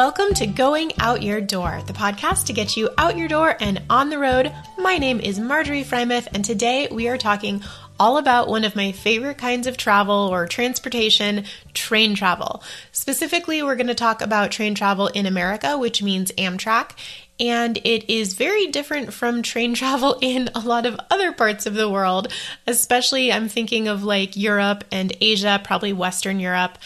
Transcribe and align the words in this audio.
Welcome 0.00 0.32
to 0.36 0.46
Going 0.46 0.92
Out 0.98 1.22
Your 1.22 1.42
Door, 1.42 1.82
the 1.86 1.92
podcast 1.92 2.46
to 2.46 2.54
get 2.54 2.74
you 2.74 2.88
out 2.96 3.18
your 3.18 3.28
door 3.28 3.54
and 3.60 3.82
on 3.90 4.08
the 4.08 4.18
road. 4.18 4.50
My 4.78 4.96
name 4.96 5.20
is 5.20 5.38
Marjorie 5.38 5.84
Frymouth, 5.84 6.26
and 6.32 6.42
today 6.42 6.88
we 6.90 7.06
are 7.08 7.18
talking 7.18 7.62
all 7.98 8.16
about 8.16 8.48
one 8.48 8.64
of 8.64 8.74
my 8.74 8.92
favorite 8.92 9.36
kinds 9.36 9.66
of 9.66 9.76
travel 9.76 10.14
or 10.32 10.46
transportation 10.46 11.44
train 11.74 12.14
travel. 12.14 12.62
Specifically, 12.92 13.62
we're 13.62 13.76
going 13.76 13.88
to 13.88 13.94
talk 13.94 14.22
about 14.22 14.50
train 14.50 14.74
travel 14.74 15.08
in 15.08 15.26
America, 15.26 15.76
which 15.76 16.02
means 16.02 16.32
Amtrak. 16.32 16.92
And 17.38 17.76
it 17.84 18.10
is 18.10 18.34
very 18.34 18.68
different 18.68 19.12
from 19.12 19.42
train 19.42 19.74
travel 19.82 20.16
in 20.22 20.48
a 20.54 20.60
lot 20.60 20.86
of 20.86 20.98
other 21.10 21.30
parts 21.30 21.66
of 21.66 21.74
the 21.74 21.90
world, 21.90 22.32
especially 22.66 23.30
I'm 23.30 23.50
thinking 23.50 23.86
of 23.86 24.02
like 24.02 24.34
Europe 24.34 24.84
and 24.90 25.12
Asia, 25.20 25.60
probably 25.62 25.92
Western 25.92 26.40
Europe 26.40 26.78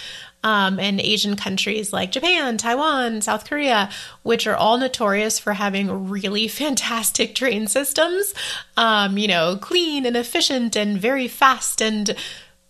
um, 0.44 0.78
and 0.78 1.00
Asian 1.00 1.34
countries 1.34 1.92
like 1.92 2.12
Japan, 2.12 2.58
Taiwan, 2.58 3.22
South 3.22 3.48
Korea, 3.48 3.90
which 4.22 4.46
are 4.46 4.54
all 4.54 4.76
notorious 4.78 5.38
for 5.38 5.54
having 5.54 6.08
really 6.08 6.46
fantastic 6.64 7.34
train 7.34 7.66
systems, 7.66 8.34
um, 8.76 9.18
you 9.18 9.26
know, 9.26 9.56
clean 9.60 10.06
and 10.06 10.16
efficient 10.16 10.76
and 10.76 10.98
very 10.98 11.26
fast 11.26 11.80
and 11.80 12.14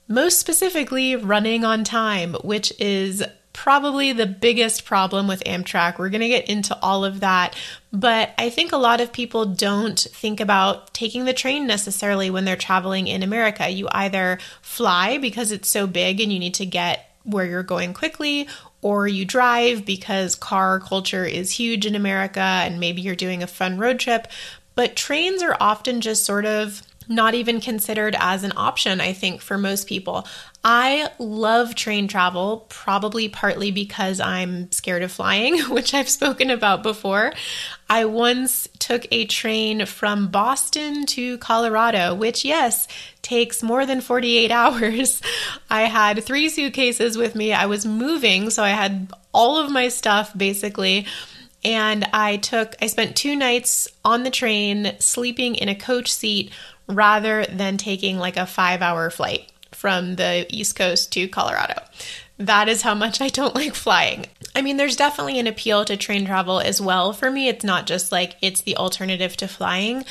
most 0.07 0.39
specifically 0.39 1.17
running 1.17 1.65
on 1.65 1.83
time, 1.83 2.35
which 2.45 2.73
is 2.79 3.23
probably 3.53 4.13
the 4.13 4.27
biggest 4.27 4.85
problem 4.85 5.27
with 5.27 5.43
Amtrak. 5.45 5.99
We're 5.99 6.11
going 6.11 6.21
to 6.21 6.29
get 6.29 6.49
into 6.49 6.77
all 6.81 7.05
of 7.05 7.21
that, 7.21 7.57
but 7.93 8.35
I 8.37 8.51
think 8.51 8.73
a 8.73 8.77
lot 8.77 9.01
of 9.01 9.13
people 9.13 9.47
don't 9.47 9.99
think 9.99 10.41
about 10.41 10.93
taking 10.93 11.25
the 11.25 11.33
train 11.33 11.67
necessarily 11.67 12.31
when 12.31 12.45
they're 12.45 12.57
traveling 12.57 13.07
in 13.07 13.23
America. 13.23 13.69
You 13.69 13.89
either 13.93 14.39
fly 14.61 15.19
because 15.19 15.53
it's 15.53 15.69
so 15.69 15.87
big 15.87 16.21
and 16.21 16.33
you 16.33 16.39
need 16.39 16.55
to 16.55 16.67
get 16.67 17.14
where 17.25 17.45
you're 17.45 17.63
going 17.63 17.93
quickly, 17.95 18.49
or 18.83 19.09
you 19.09 19.25
drive 19.25 19.85
because 19.85 20.35
car 20.35 20.79
culture 20.79 21.25
is 21.25 21.51
huge 21.53 21.87
in 21.87 21.95
America 21.95 22.41
and 22.41 22.79
maybe 22.79 23.03
you're 23.03 23.17
doing 23.17 23.43
a 23.43 23.47
fun 23.47 23.79
road 23.79 23.99
trip. 23.99 24.29
But 24.75 24.97
trains 24.97 25.43
are 25.43 25.57
often 25.61 26.01
just 26.01 26.25
sort 26.25 26.45
of 26.45 26.83
not 27.09 27.35
even 27.35 27.61
considered 27.61 28.17
as 28.19 28.45
an 28.45 28.53
option, 28.57 29.01
I 29.01 29.13
think, 29.13 29.41
for 29.41 29.59
most 29.59 29.87
people. 29.87 30.27
I 30.63 31.11
love 31.19 31.75
train 31.75 32.09
travel, 32.09 32.67
probably 32.71 33.29
partly 33.29 33.71
because 33.71 34.19
I'm 34.19 34.73
scared 34.73 35.03
of 35.03 35.13
flying, 35.13 35.59
which 35.71 35.93
I've 35.93 36.09
spoken 36.09 36.51
about 36.51 36.83
before. 36.83 37.33
I 37.91 38.07
once 38.07 38.67
took 38.79 39.07
a 39.11 39.27
train 39.27 39.85
from 39.85 40.29
Boston 40.29 41.05
to 41.07 41.37
Colorado, 41.39 42.15
which, 42.15 42.45
yes, 42.45 42.89
takes 43.21 43.63
more 43.63 43.85
than 43.85 44.01
48 44.01 44.51
hours. 44.51 45.21
I 45.69 45.83
had 45.83 46.25
three 46.25 46.49
suitcases 46.49 47.19
with 47.19 47.35
me. 47.35 47.53
I 47.53 47.67
was 47.67 47.85
moving, 47.85 48.51
so 48.51 48.63
I 48.63 48.71
had 48.71 49.13
all 49.33 49.59
of 49.59 49.71
my 49.71 49.89
stuff 49.89 50.33
basically. 50.37 51.07
And 51.65 52.05
I 52.13 52.37
took, 52.37 52.75
I 52.83 52.89
spent 52.89 53.17
two 53.17 53.35
nights 53.35 53.89
on 54.05 54.23
the 54.23 54.31
train 54.31 54.97
sleeping 54.99 55.55
in 55.55 55.71
a 55.71 55.75
coach 55.75 56.13
seat 56.13 56.53
rather 56.89 57.45
than 57.47 57.77
taking 57.77 58.19
like 58.19 58.37
a 58.37 58.47
five 58.47 58.83
hour 58.83 59.11
flight 59.11 59.51
from 59.73 60.17
the 60.17 60.47
East 60.49 60.77
Coast 60.77 61.13
to 61.13 61.29
Colorado. 61.29 61.83
That 62.39 62.69
is 62.69 62.83
how 62.83 62.95
much 62.95 63.21
I 63.21 63.29
don't 63.29 63.55
like 63.55 63.75
flying. 63.75 64.27
I 64.57 64.63
mean, 64.63 64.77
there's 64.77 64.97
definitely 64.97 65.39
an 65.39 65.47
appeal 65.47 65.85
to 65.85 65.97
train 65.97 66.27
travel 66.27 66.61
as 66.61 66.81
well 66.81 67.13
for 67.13 67.31
me. 67.31 67.49
It's 67.49 67.65
not 67.65 67.87
just 67.87 68.13
like 68.13 68.37
it's 68.41 68.61
the 68.61 68.77
alternative 68.77 69.37
to 69.39 69.49
flying. 69.49 70.05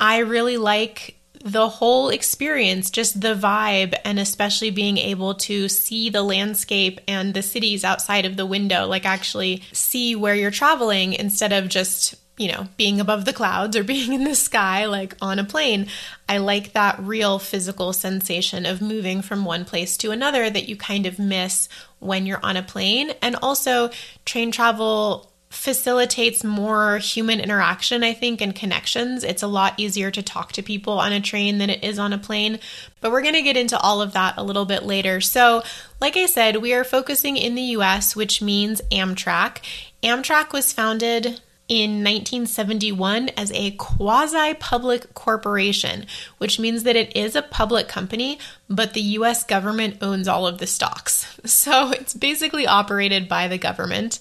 I 0.00 0.18
really 0.18 0.56
like 0.56 1.16
the 1.44 1.68
whole 1.68 2.08
experience, 2.08 2.90
just 2.90 3.20
the 3.20 3.34
vibe, 3.34 3.94
and 4.04 4.18
especially 4.18 4.70
being 4.70 4.98
able 4.98 5.34
to 5.34 5.68
see 5.68 6.10
the 6.10 6.22
landscape 6.22 7.00
and 7.06 7.32
the 7.32 7.42
cities 7.42 7.84
outside 7.84 8.24
of 8.24 8.36
the 8.36 8.46
window, 8.46 8.86
like 8.86 9.06
actually 9.06 9.62
see 9.72 10.16
where 10.16 10.34
you're 10.34 10.50
traveling 10.50 11.12
instead 11.12 11.52
of 11.52 11.68
just 11.68 12.16
you 12.38 12.50
know, 12.50 12.68
being 12.76 13.00
above 13.00 13.24
the 13.24 13.32
clouds 13.32 13.76
or 13.76 13.84
being 13.84 14.12
in 14.12 14.24
the 14.24 14.34
sky, 14.34 14.86
like 14.86 15.14
on 15.20 15.38
a 15.38 15.44
plane. 15.44 15.88
I 16.28 16.38
like 16.38 16.72
that 16.72 16.98
real 17.00 17.38
physical 17.38 17.92
sensation 17.92 18.64
of 18.66 18.80
moving 18.80 19.22
from 19.22 19.44
one 19.44 19.64
place 19.64 19.96
to 19.98 20.10
another 20.10 20.48
that 20.48 20.68
you 20.68 20.76
kind 20.76 21.06
of 21.06 21.18
miss 21.18 21.68
when 21.98 22.26
you're 22.26 22.44
on 22.44 22.56
a 22.56 22.62
plane. 22.62 23.12
And 23.20 23.36
also, 23.36 23.90
train 24.24 24.50
travel 24.50 25.30
facilitates 25.50 26.44
more 26.44 26.98
human 26.98 27.40
interaction, 27.40 28.04
I 28.04 28.12
think, 28.12 28.40
and 28.40 28.54
connections. 28.54 29.24
It's 29.24 29.42
a 29.42 29.46
lot 29.46 29.74
easier 29.78 30.10
to 30.10 30.22
talk 30.22 30.52
to 30.52 30.62
people 30.62 30.98
on 30.98 31.12
a 31.12 31.20
train 31.20 31.58
than 31.58 31.70
it 31.70 31.82
is 31.82 31.98
on 31.98 32.12
a 32.12 32.18
plane. 32.18 32.58
But 33.00 33.10
we're 33.10 33.22
going 33.22 33.34
to 33.34 33.42
get 33.42 33.56
into 33.56 33.78
all 33.78 34.02
of 34.02 34.12
that 34.12 34.34
a 34.36 34.42
little 34.42 34.66
bit 34.66 34.82
later. 34.82 35.20
So, 35.20 35.62
like 36.00 36.16
I 36.16 36.26
said, 36.26 36.56
we 36.56 36.74
are 36.74 36.84
focusing 36.84 37.36
in 37.36 37.54
the 37.54 37.62
US, 37.62 38.14
which 38.14 38.42
means 38.42 38.82
Amtrak. 38.92 39.58
Amtrak 40.02 40.52
was 40.52 40.72
founded 40.72 41.40
in 41.68 42.02
1971 42.02 43.28
as 43.36 43.52
a 43.52 43.72
quasi 43.72 44.54
public 44.54 45.12
corporation, 45.14 46.06
which 46.38 46.58
means 46.58 46.82
that 46.84 46.96
it 46.96 47.14
is 47.14 47.36
a 47.36 47.42
public 47.42 47.88
company, 47.88 48.38
but 48.68 48.94
the 48.94 49.02
US 49.02 49.44
government 49.44 49.98
owns 50.00 50.26
all 50.26 50.46
of 50.46 50.58
the 50.58 50.66
stocks. 50.66 51.26
So 51.48 51.90
it's 51.90 52.14
basically 52.14 52.66
operated 52.66 53.28
by 53.28 53.48
the 53.48 53.58
government. 53.58 54.20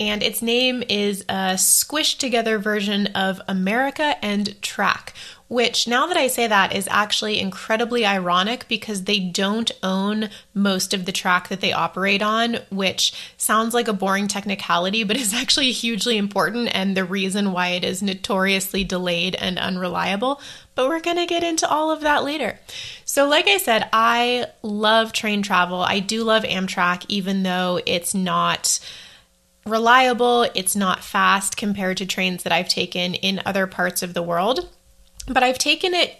And 0.00 0.22
its 0.22 0.42
name 0.42 0.82
is 0.88 1.22
a 1.28 1.54
squished 1.54 2.18
together 2.18 2.58
version 2.58 3.08
of 3.08 3.40
America 3.46 4.16
and 4.22 4.60
Track, 4.60 5.14
which 5.54 5.86
now 5.86 6.04
that 6.08 6.16
I 6.16 6.26
say 6.26 6.48
that 6.48 6.74
is 6.74 6.88
actually 6.90 7.38
incredibly 7.38 8.04
ironic 8.04 8.66
because 8.66 9.04
they 9.04 9.20
don't 9.20 9.70
own 9.84 10.28
most 10.52 10.92
of 10.92 11.04
the 11.04 11.12
track 11.12 11.46
that 11.46 11.60
they 11.60 11.72
operate 11.72 12.22
on, 12.22 12.58
which 12.70 13.12
sounds 13.36 13.72
like 13.72 13.86
a 13.86 13.92
boring 13.92 14.26
technicality, 14.26 15.04
but 15.04 15.16
is 15.24 15.32
actually 15.32 15.70
hugely 15.70 16.16
important 16.16 16.74
and 16.74 16.96
the 16.96 17.04
reason 17.04 17.52
why 17.52 17.68
it 17.68 17.84
is 17.84 18.02
notoriously 18.02 18.82
delayed 18.82 19.36
and 19.36 19.56
unreliable. 19.56 20.40
But 20.74 20.88
we're 20.88 20.98
going 20.98 21.18
to 21.18 21.26
get 21.26 21.44
into 21.44 21.68
all 21.68 21.92
of 21.92 22.00
that 22.00 22.24
later. 22.24 22.58
So, 23.04 23.28
like 23.28 23.46
I 23.46 23.58
said, 23.58 23.88
I 23.92 24.46
love 24.62 25.12
train 25.12 25.42
travel. 25.42 25.82
I 25.82 26.00
do 26.00 26.24
love 26.24 26.42
Amtrak, 26.42 27.04
even 27.06 27.44
though 27.44 27.78
it's 27.86 28.12
not 28.12 28.80
reliable, 29.64 30.50
it's 30.56 30.74
not 30.74 31.04
fast 31.04 31.56
compared 31.56 31.98
to 31.98 32.06
trains 32.06 32.42
that 32.42 32.52
I've 32.52 32.68
taken 32.68 33.14
in 33.14 33.40
other 33.46 33.68
parts 33.68 34.02
of 34.02 34.14
the 34.14 34.22
world. 34.22 34.68
But 35.26 35.42
I've 35.42 35.58
taken 35.58 35.94
it 35.94 36.16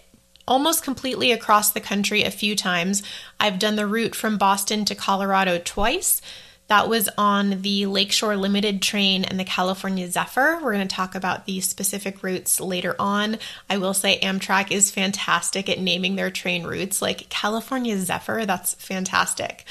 almost 0.47 0.85
completely 0.85 1.33
across 1.33 1.71
the 1.71 1.81
country 1.81 2.23
a 2.23 2.31
few 2.31 2.55
times. 2.57 3.03
I've 3.41 3.59
done 3.59 3.77
the 3.77 3.87
route 3.87 4.15
from 4.15 4.39
Boston 4.39 4.85
to 4.87 4.95
Colorado 4.95 5.59
twice. 5.59 6.21
That 6.67 6.89
was 6.89 7.11
on 7.19 7.61
the 7.61 7.85
Lakeshore 7.85 8.37
Limited 8.37 8.81
train 8.81 9.23
and 9.25 9.39
the 9.39 9.45
California 9.45 10.11
Zephyr. 10.11 10.59
We're 10.63 10.73
going 10.73 10.89
to 10.89 10.95
talk 10.95 11.15
about 11.15 11.45
these 11.45 11.69
specific 11.69 12.23
routes 12.23 12.59
later 12.59 12.97
on. 12.99 13.37
I 13.69 13.77
will 13.77 13.93
say 13.93 14.19
Amtrak 14.21 14.71
is 14.71 14.91
fantastic 14.91 15.69
at 15.69 15.79
naming 15.79 16.17
their 16.17 16.31
train 16.31 16.65
routes, 16.65 17.03
like 17.03 17.29
California 17.29 17.99
Zephyr, 17.99 18.47
that's 18.47 18.75
fantastic. 18.75 19.65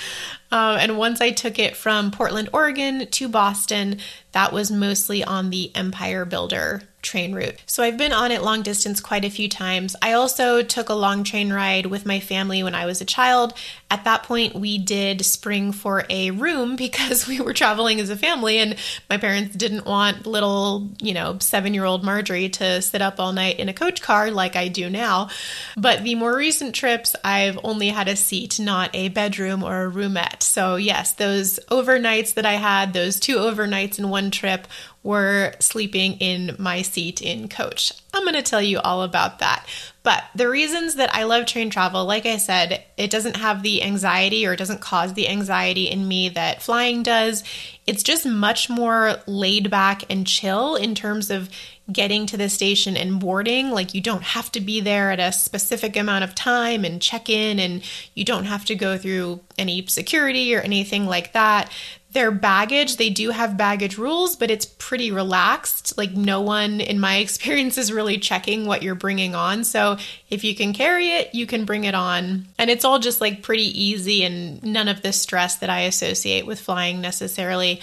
Um, 0.51 0.77
and 0.77 0.97
once 0.97 1.19
I 1.19 1.31
took 1.31 1.57
it 1.57 1.75
from 1.75 2.11
Portland, 2.11 2.49
Oregon 2.53 3.07
to 3.07 3.27
Boston, 3.27 3.97
that 4.33 4.53
was 4.53 4.69
mostly 4.69 5.23
on 5.23 5.49
the 5.49 5.75
Empire 5.75 6.25
Builder 6.25 6.83
train 7.03 7.35
route. 7.35 7.61
So 7.67 7.83
I've 7.83 7.97
been 7.97 8.13
on 8.13 8.31
it 8.31 8.41
long 8.41 8.63
distance 8.63 8.99
quite 8.99 9.25
a 9.25 9.29
few 9.29 9.47
times. 9.47 9.95
I 10.01 10.13
also 10.13 10.63
took 10.63 10.89
a 10.89 10.93
long 10.95 11.23
train 11.23 11.53
ride 11.53 11.85
with 11.85 12.05
my 12.05 12.19
family 12.19 12.63
when 12.63 12.73
I 12.73 12.85
was 12.85 13.01
a 13.01 13.05
child. 13.05 13.53
At 13.91 14.05
that 14.05 14.23
point, 14.23 14.55
we 14.55 14.79
did 14.79 15.23
spring 15.23 15.71
for 15.71 16.05
a 16.09 16.31
room 16.31 16.75
because 16.83 17.27
we 17.27 17.39
were 17.39 17.53
traveling 17.53 17.99
as 17.99 18.09
a 18.09 18.15
family 18.15 18.57
and 18.57 18.75
my 19.09 19.17
parents 19.17 19.55
didn't 19.55 19.85
want 19.85 20.25
little, 20.25 20.89
you 20.99 21.13
know, 21.13 21.37
seven 21.39 21.73
year 21.73 21.85
old 21.85 22.03
Marjorie 22.03 22.49
to 22.49 22.81
sit 22.81 23.01
up 23.01 23.19
all 23.19 23.33
night 23.33 23.59
in 23.59 23.69
a 23.69 23.73
coach 23.73 24.01
car 24.01 24.31
like 24.31 24.55
I 24.55 24.69
do 24.69 24.89
now. 24.89 25.29
But 25.77 26.03
the 26.03 26.15
more 26.15 26.35
recent 26.35 26.73
trips, 26.73 27.15
I've 27.23 27.59
only 27.63 27.89
had 27.89 28.07
a 28.07 28.15
seat, 28.15 28.59
not 28.59 28.89
a 28.93 29.09
bedroom 29.09 29.63
or 29.63 29.85
a 29.85 29.91
roomette. 29.91 30.41
So, 30.41 30.77
yes, 30.77 31.11
those 31.13 31.59
overnights 31.69 32.33
that 32.35 32.45
I 32.45 32.53
had, 32.53 32.93
those 32.93 33.19
two 33.19 33.35
overnights 33.35 33.99
in 33.99 34.09
one 34.09 34.31
trip, 34.31 34.67
were 35.03 35.53
sleeping 35.59 36.13
in 36.13 36.55
my 36.57 36.81
seat 36.81 37.21
in 37.21 37.49
coach. 37.49 37.91
I'm 38.13 38.23
going 38.23 38.35
to 38.35 38.41
tell 38.41 38.61
you 38.61 38.79
all 38.79 39.03
about 39.03 39.39
that. 39.39 39.65
But 40.01 40.23
the 40.33 40.49
reasons 40.49 40.95
that 40.95 41.13
I 41.13 41.23
love 41.23 41.45
train 41.45 41.69
travel, 41.69 42.05
like 42.05 42.25
I 42.25 42.37
said, 42.37 42.83
it 42.97 43.11
doesn't 43.11 43.37
have 43.37 43.63
the 43.63 43.83
anxiety 43.83 44.47
or 44.47 44.53
it 44.53 44.57
doesn't 44.57 44.81
cause 44.81 45.13
the 45.13 45.27
anxiety 45.27 45.89
in 45.89 46.07
me 46.07 46.29
that 46.29 46.61
flying 46.61 47.03
does. 47.03 47.43
It's 47.85 48.03
just 48.03 48.25
much 48.25 48.69
more 48.69 49.15
laid 49.27 49.69
back 49.69 50.03
and 50.09 50.25
chill 50.25 50.75
in 50.75 50.95
terms 50.95 51.29
of 51.29 51.49
getting 51.91 52.25
to 52.27 52.37
the 52.37 52.49
station 52.49 52.95
and 52.95 53.19
boarding. 53.19 53.71
Like, 53.71 53.93
you 53.93 54.01
don't 54.01 54.23
have 54.23 54.51
to 54.53 54.61
be 54.61 54.79
there 54.79 55.11
at 55.11 55.19
a 55.19 55.31
specific 55.31 55.95
amount 55.95 56.23
of 56.23 56.35
time 56.35 56.85
and 56.85 57.01
check 57.01 57.29
in, 57.29 57.59
and 57.59 57.83
you 58.15 58.23
don't 58.23 58.45
have 58.45 58.65
to 58.65 58.75
go 58.75 58.97
through 58.97 59.41
any 59.57 59.85
security 59.87 60.55
or 60.55 60.61
anything 60.61 61.05
like 61.05 61.33
that 61.33 61.71
their 62.13 62.31
baggage, 62.31 62.97
they 62.97 63.09
do 63.09 63.31
have 63.31 63.57
baggage 63.57 63.97
rules, 63.97 64.35
but 64.35 64.49
it's 64.49 64.65
pretty 64.65 65.11
relaxed. 65.11 65.97
Like, 65.97 66.11
no 66.11 66.41
one 66.41 66.79
in 66.79 66.99
my 66.99 67.17
experience 67.17 67.77
is 67.77 67.91
really 67.91 68.17
checking 68.17 68.65
what 68.65 68.83
you're 68.83 68.95
bringing 68.95 69.35
on. 69.35 69.63
So, 69.63 69.97
if 70.29 70.43
you 70.43 70.55
can 70.55 70.73
carry 70.73 71.09
it, 71.09 71.33
you 71.35 71.45
can 71.45 71.65
bring 71.65 71.83
it 71.83 71.95
on. 71.95 72.47
And 72.57 72.69
it's 72.69 72.85
all 72.85 72.99
just 72.99 73.19
like 73.19 73.43
pretty 73.43 73.79
easy 73.79 74.23
and 74.23 74.63
none 74.63 74.87
of 74.87 75.01
the 75.01 75.11
stress 75.11 75.57
that 75.57 75.69
I 75.69 75.81
associate 75.81 76.45
with 76.45 76.59
flying 76.59 77.01
necessarily. 77.01 77.81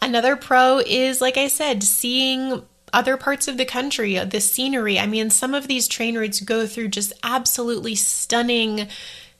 Another 0.00 0.36
pro 0.36 0.78
is, 0.78 1.20
like 1.20 1.36
I 1.36 1.48
said, 1.48 1.82
seeing 1.82 2.62
other 2.92 3.16
parts 3.16 3.48
of 3.48 3.56
the 3.56 3.64
country, 3.64 4.18
the 4.18 4.40
scenery. 4.40 4.98
I 4.98 5.06
mean, 5.06 5.30
some 5.30 5.54
of 5.54 5.68
these 5.68 5.88
train 5.88 6.16
routes 6.16 6.40
go 6.40 6.66
through 6.66 6.88
just 6.88 7.12
absolutely 7.22 7.94
stunning 7.94 8.88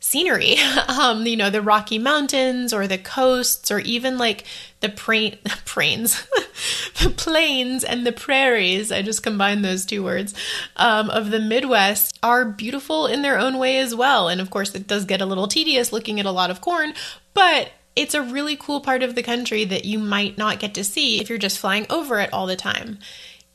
scenery. 0.01 0.57
Um, 0.89 1.27
you 1.27 1.37
know, 1.37 1.51
the 1.51 1.63
Rocky 1.63 1.99
Mountains 1.99 2.73
or 2.73 2.89
the 2.89 2.99
coasts 2.99 3.71
or 3.71 3.79
even 3.79 4.19
like 4.19 4.45
the 4.81 4.89
pra- 4.89 5.37
prains, 5.65 6.27
the 7.01 7.11
plains 7.11 7.85
and 7.85 8.05
the 8.05 8.11
prairies. 8.13 8.91
I 8.91 9.03
just 9.03 9.23
combined 9.23 9.65
those 9.65 9.87
two 9.87 10.03
words 10.03 10.35
um, 10.77 11.09
of 11.11 11.31
the 11.31 11.39
Midwest 11.39 12.19
are 12.23 12.45
beautiful 12.45 13.07
in 13.07 13.23
their 13.23 13.39
own 13.39 13.59
way 13.59 13.79
as 13.79 13.95
well. 13.95 14.29
And 14.29 14.41
of 14.41 14.51
course, 14.51 14.75
it 14.75 14.89
does 14.89 15.05
get 15.05 15.21
a 15.21 15.27
little 15.27 15.47
tedious 15.47 15.93
looking 15.93 16.19
at 16.19 16.27
a 16.27 16.33
lot 16.33 16.51
of 16.51 16.61
corn, 16.61 16.95
but 17.33 17.71
it's 17.95 18.15
a 18.15 18.23
really 18.23 18.57
cool 18.57 18.81
part 18.81 19.03
of 19.03 19.15
the 19.15 19.23
country 19.23 19.65
that 19.65 19.85
you 19.85 19.99
might 19.99 20.39
not 20.39 20.59
get 20.59 20.75
to 20.75 20.85
see 20.85 21.21
if 21.21 21.29
you're 21.29 21.39
just 21.39 21.59
flying 21.59 21.87
over 21.91 22.19
it 22.19 22.33
all 22.33 22.47
the 22.47 22.57
time. 22.57 22.99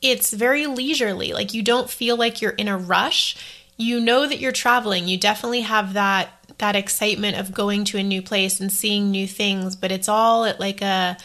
It's 0.04 0.32
very 0.32 0.66
leisurely, 0.66 1.32
like 1.32 1.54
you 1.54 1.62
don't 1.62 1.88
feel 1.88 2.16
like 2.16 2.42
you're 2.42 2.52
in 2.52 2.68
a 2.68 2.76
rush. 2.76 3.36
You 3.78 4.00
know 4.00 4.26
that 4.28 4.38
you're 4.38 4.52
traveling. 4.52 5.08
You 5.08 5.18
definitely 5.18 5.62
have 5.62 5.94
that 5.94 6.28
that 6.58 6.76
excitement 6.76 7.38
of 7.38 7.52
going 7.52 7.84
to 7.84 7.98
a 7.98 8.02
new 8.02 8.22
place 8.22 8.60
and 8.60 8.70
seeing 8.70 9.10
new 9.10 9.26
things, 9.26 9.74
but 9.76 9.90
it's 9.90 10.08
all 10.08 10.44
at 10.44 10.60
like 10.60 10.82
a 10.82 11.16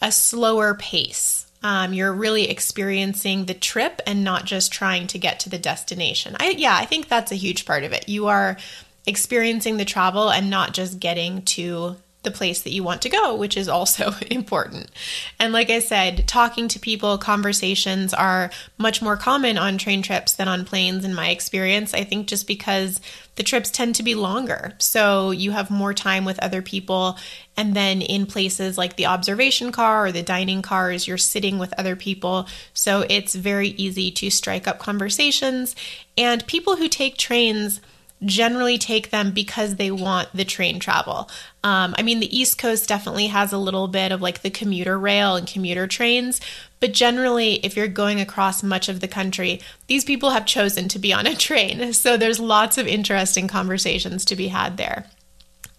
a 0.00 0.12
slower 0.12 0.74
pace. 0.74 1.46
Um, 1.64 1.92
you're 1.92 2.12
really 2.12 2.48
experiencing 2.48 3.44
the 3.44 3.54
trip 3.54 4.00
and 4.06 4.24
not 4.24 4.44
just 4.44 4.72
trying 4.72 5.06
to 5.08 5.18
get 5.18 5.40
to 5.40 5.50
the 5.50 5.58
destination. 5.58 6.36
I 6.38 6.50
yeah, 6.50 6.76
I 6.76 6.86
think 6.86 7.08
that's 7.08 7.32
a 7.32 7.36
huge 7.36 7.66
part 7.66 7.82
of 7.82 7.92
it. 7.92 8.08
You 8.08 8.28
are 8.28 8.56
experiencing 9.04 9.78
the 9.78 9.84
travel 9.84 10.30
and 10.30 10.48
not 10.48 10.74
just 10.74 11.00
getting 11.00 11.42
to 11.42 11.96
the 12.22 12.30
place 12.30 12.62
that 12.62 12.72
you 12.72 12.82
want 12.82 13.02
to 13.02 13.08
go, 13.08 13.34
which 13.34 13.56
is 13.56 13.68
also 13.68 14.14
important. 14.30 14.90
And 15.38 15.52
like 15.52 15.70
I 15.70 15.80
said, 15.80 16.26
talking 16.28 16.68
to 16.68 16.78
people, 16.78 17.18
conversations 17.18 18.14
are 18.14 18.50
much 18.78 19.02
more 19.02 19.16
common 19.16 19.58
on 19.58 19.78
train 19.78 20.02
trips 20.02 20.32
than 20.34 20.48
on 20.48 20.64
planes, 20.64 21.04
in 21.04 21.14
my 21.14 21.30
experience. 21.30 21.94
I 21.94 22.04
think 22.04 22.28
just 22.28 22.46
because 22.46 23.00
the 23.36 23.42
trips 23.42 23.70
tend 23.70 23.94
to 23.94 24.02
be 24.02 24.14
longer. 24.14 24.74
So 24.78 25.30
you 25.30 25.52
have 25.52 25.70
more 25.70 25.94
time 25.94 26.24
with 26.24 26.38
other 26.40 26.60
people. 26.60 27.16
And 27.56 27.74
then 27.74 28.02
in 28.02 28.26
places 28.26 28.76
like 28.76 28.96
the 28.96 29.06
observation 29.06 29.72
car 29.72 30.06
or 30.06 30.12
the 30.12 30.22
dining 30.22 30.60
cars, 30.60 31.08
you're 31.08 31.18
sitting 31.18 31.58
with 31.58 31.72
other 31.78 31.96
people. 31.96 32.46
So 32.74 33.06
it's 33.08 33.34
very 33.34 33.68
easy 33.68 34.10
to 34.12 34.30
strike 34.30 34.68
up 34.68 34.78
conversations. 34.78 35.74
And 36.16 36.46
people 36.46 36.76
who 36.76 36.88
take 36.88 37.16
trains, 37.16 37.80
generally 38.24 38.78
take 38.78 39.10
them 39.10 39.32
because 39.32 39.76
they 39.76 39.90
want 39.90 40.28
the 40.34 40.44
train 40.44 40.78
travel. 40.78 41.28
Um, 41.64 41.94
I 41.98 42.02
mean, 42.02 42.20
the 42.20 42.36
East 42.36 42.58
Coast 42.58 42.88
definitely 42.88 43.28
has 43.28 43.52
a 43.52 43.58
little 43.58 43.88
bit 43.88 44.12
of 44.12 44.22
like 44.22 44.42
the 44.42 44.50
commuter 44.50 44.98
rail 44.98 45.36
and 45.36 45.46
commuter 45.46 45.86
trains, 45.86 46.40
but 46.80 46.92
generally, 46.92 47.54
if 47.64 47.76
you're 47.76 47.88
going 47.88 48.20
across 48.20 48.62
much 48.62 48.88
of 48.88 49.00
the 49.00 49.08
country, 49.08 49.60
these 49.86 50.04
people 50.04 50.30
have 50.30 50.46
chosen 50.46 50.88
to 50.88 50.98
be 50.98 51.12
on 51.12 51.26
a 51.26 51.36
train. 51.36 51.92
So 52.02 52.16
there's 52.16 52.40
lots 52.40 52.78
of 52.78 52.88
interesting 52.88 53.46
conversations 53.46 54.24
to 54.24 54.34
be 54.34 54.48
had 54.48 54.76
there. 54.76 55.06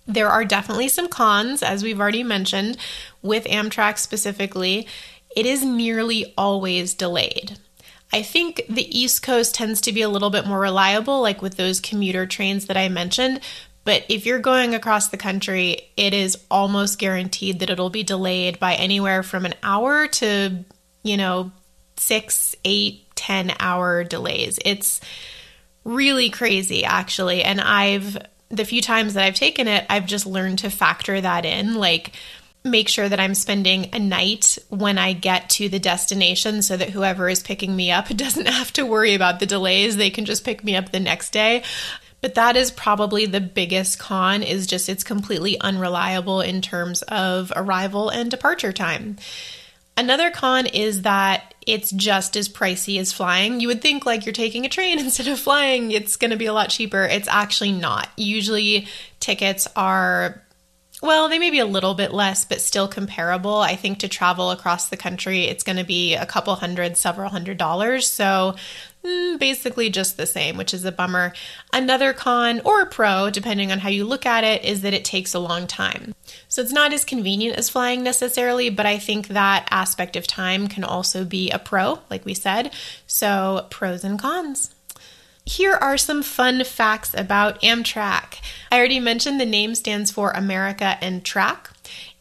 There 0.07 0.30
are 0.30 0.46
definitely 0.46 0.88
some 0.88 1.10
cons, 1.10 1.62
as 1.62 1.84
we've 1.84 2.00
already 2.00 2.24
mentioned, 2.24 2.78
with 3.22 3.44
Amtrak 3.46 3.98
specifically. 3.98 4.88
It 5.36 5.46
is 5.46 5.66
nearly 5.66 6.34
always 6.38 6.94
delayed. 6.94 7.57
I 8.13 8.21
think 8.21 8.63
the 8.69 8.98
East 8.98 9.24
Coast 9.24 9.56
tends 9.56 9.81
to 9.81 9.92
be 9.92 10.04
a 10.04 10.10
little 10.10 10.30
bit 10.30 10.45
more 10.45 10.60
reliable, 10.60 11.21
like 11.21 11.42
with 11.42 11.57
those 11.57 11.81
commuter 11.81 12.25
trains 12.27 12.68
that 12.68 12.77
I 12.77 12.88
mentioned. 12.88 13.42
But 13.86 14.06
if 14.07 14.25
you're 14.25 14.39
going 14.39 14.75
across 14.75 15.10
the 15.10 15.18
country, 15.18 15.89
it 15.98 16.13
is 16.13 16.38
almost 16.50 17.00
guaranteed 17.00 17.60
that 17.60 17.69
it'll 17.69 17.89
be 17.89 18.04
delayed 18.04 18.60
by 18.60 18.75
anywhere 18.75 19.24
from 19.24 19.45
an 19.45 19.56
hour 19.62 20.07
to, 20.07 20.63
you 21.01 21.18
know, 21.18 21.51
six, 21.98 22.56
eight, 22.63 23.13
ten 23.15 23.54
hour 23.60 24.04
delays. 24.04 24.57
It's 24.63 25.01
really 25.83 26.30
crazy, 26.30 26.86
actually. 26.86 27.44
And 27.44 27.60
I've, 27.60 28.18
the 28.50 28.63
few 28.63 28.81
times 28.81 29.15
that 29.15 29.25
I've 29.25 29.36
taken 29.36 29.68
it, 29.68 29.86
I've 29.89 30.06
just 30.06 30.25
learned 30.25 30.60
to 30.60 30.69
factor 30.69 31.19
that 31.19 31.45
in. 31.45 31.75
Like, 31.75 32.13
make 32.63 32.88
sure 32.88 33.10
that 33.10 33.19
I'm 33.19 33.36
spending 33.36 33.89
a 33.94 34.00
night 34.00 34.57
when 34.69 34.98
I 34.98 35.13
get 35.13 35.50
to 35.51 35.68
the 35.68 35.80
destination 35.80 36.62
so 36.62 36.77
that 36.77 36.92
whoever 36.92 37.27
is 37.27 37.44
picking 37.44 37.75
me 37.75 37.92
up 37.92 38.07
doesn't 38.15 38.48
have 38.48 38.71
to 38.74 38.86
worry 38.86 39.13
about 39.13 39.39
the 39.39 39.45
delays. 39.45 39.98
They 39.98 40.10
can 40.10 40.25
just 40.25 40.45
pick 40.45 40.63
me 40.63 40.75
up 40.75 40.92
the 40.92 41.00
next 41.00 41.31
day. 41.31 41.63
But 42.21 42.36
that 42.36 42.56
is 42.56 42.71
probably 42.71 43.25
the 43.25 43.42
biggest 43.42 44.00
con 44.00 44.44
is 44.44 44.65
just 44.65 44.88
it's 44.88 45.04
completely 45.04 45.60
unreliable 45.60 46.39
in 46.39 46.62
terms 46.62 47.01
of 47.01 47.51
arrival 47.54 48.07
and 48.07 48.31
departure 48.31 48.71
time. 48.71 49.18
Another 49.98 50.31
con 50.31 50.65
is 50.65 51.04
that 51.04 51.54
it's 51.68 51.92
just 51.92 52.36
as 52.36 52.50
pricey 52.50 52.98
as 53.00 53.12
flying. 53.12 53.60
You 53.60 53.68
would 53.68 53.81
think 53.81 54.06
like 54.06 54.25
you're 54.25 54.33
taking 54.33 54.65
a 54.65 54.69
train 54.69 55.00
instead 55.00 55.27
of 55.27 55.38
flying, 55.38 55.92
it's 55.92 56.15
going 56.15 56.31
to 56.31 56.38
be 56.38 56.45
a 56.45 56.54
lot 56.54 56.69
cheaper. 56.69 57.04
It's 57.04 57.27
actually 57.27 57.74
not. 57.74 58.10
Usually 58.15 58.88
tickets 59.19 59.68
are 59.75 60.43
well, 61.03 61.27
they 61.27 61.38
may 61.38 61.50
be 61.50 61.59
a 61.59 61.65
little 61.65 61.95
bit 61.95 62.13
less, 62.13 62.45
but 62.45 62.61
still 62.61 62.88
comparable. 62.88 63.57
I 63.57 63.75
think 63.75 64.00
to 64.00 64.07
travel 64.07 64.51
across 64.51 64.88
the 64.88 64.95
country, 64.95 65.44
it's 65.44 65.63
going 65.63 65.75
to 65.75 65.83
be 65.83 66.15
a 66.15 66.25
couple 66.25 66.55
hundred, 66.55 66.95
several 66.95 67.29
hundred 67.29 67.57
dollars. 67.57 68.07
So 68.07 68.55
mm, 69.03 69.38
basically 69.38 69.89
just 69.89 70.15
the 70.15 70.25
same, 70.25 70.55
which 70.55 70.73
is 70.73 70.85
a 70.85 70.94
bummer. 70.94 71.33
Another 71.73 72.13
con 72.13 72.61
or 72.63 72.85
pro, 72.85 73.29
depending 73.29 73.69
on 73.69 73.79
how 73.79 73.89
you 73.89 74.05
look 74.05 74.25
at 74.25 74.45
it, 74.45 74.63
is 74.63 74.81
that 74.83 74.94
it 74.94 75.03
takes 75.03 75.33
a 75.33 75.39
long 75.39 75.67
time. 75.67 76.15
So 76.47 76.61
it's 76.61 76.71
not 76.71 76.94
as 76.94 77.03
convenient 77.03 77.57
as 77.57 77.69
flying 77.69 78.01
necessarily, 78.01 78.69
but 78.69 78.85
I 78.85 78.97
think 78.97 79.27
that 79.27 79.67
aspect 79.71 80.15
of 80.15 80.25
time 80.25 80.69
can 80.69 80.85
also 80.85 81.25
be 81.25 81.51
a 81.51 81.59
pro, 81.59 82.00
like 82.09 82.23
we 82.23 82.33
said. 82.33 82.73
So 83.07 83.67
pros 83.69 84.05
and 84.05 84.17
cons. 84.17 84.73
Here 85.45 85.74
are 85.74 85.98
some 85.98 86.24
fun 86.24 86.63
facts 86.63 87.13
about 87.13 87.62
Amtrak. 87.62 88.40
I 88.72 88.78
already 88.78 89.01
mentioned 89.01 89.42
the 89.42 89.45
name 89.45 89.75
stands 89.75 90.10
for 90.10 90.31
America 90.31 90.98
and 91.01 91.24
Track. 91.24 91.69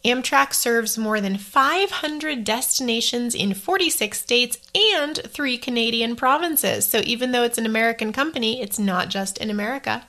Amtrak 0.03 0.53
serves 0.53 0.97
more 0.97 1.21
than 1.21 1.37
500 1.37 2.43
destinations 2.43 3.33
in 3.33 3.53
46 3.53 4.19
states 4.19 4.57
and 4.75 5.15
three 5.17 5.57
Canadian 5.57 6.17
provinces. 6.17 6.85
So, 6.85 6.99
even 7.05 7.31
though 7.31 7.43
it's 7.43 7.57
an 7.57 7.65
American 7.65 8.11
company, 8.11 8.61
it's 8.61 8.77
not 8.77 9.07
just 9.07 9.37
in 9.37 9.49
America. 9.49 10.05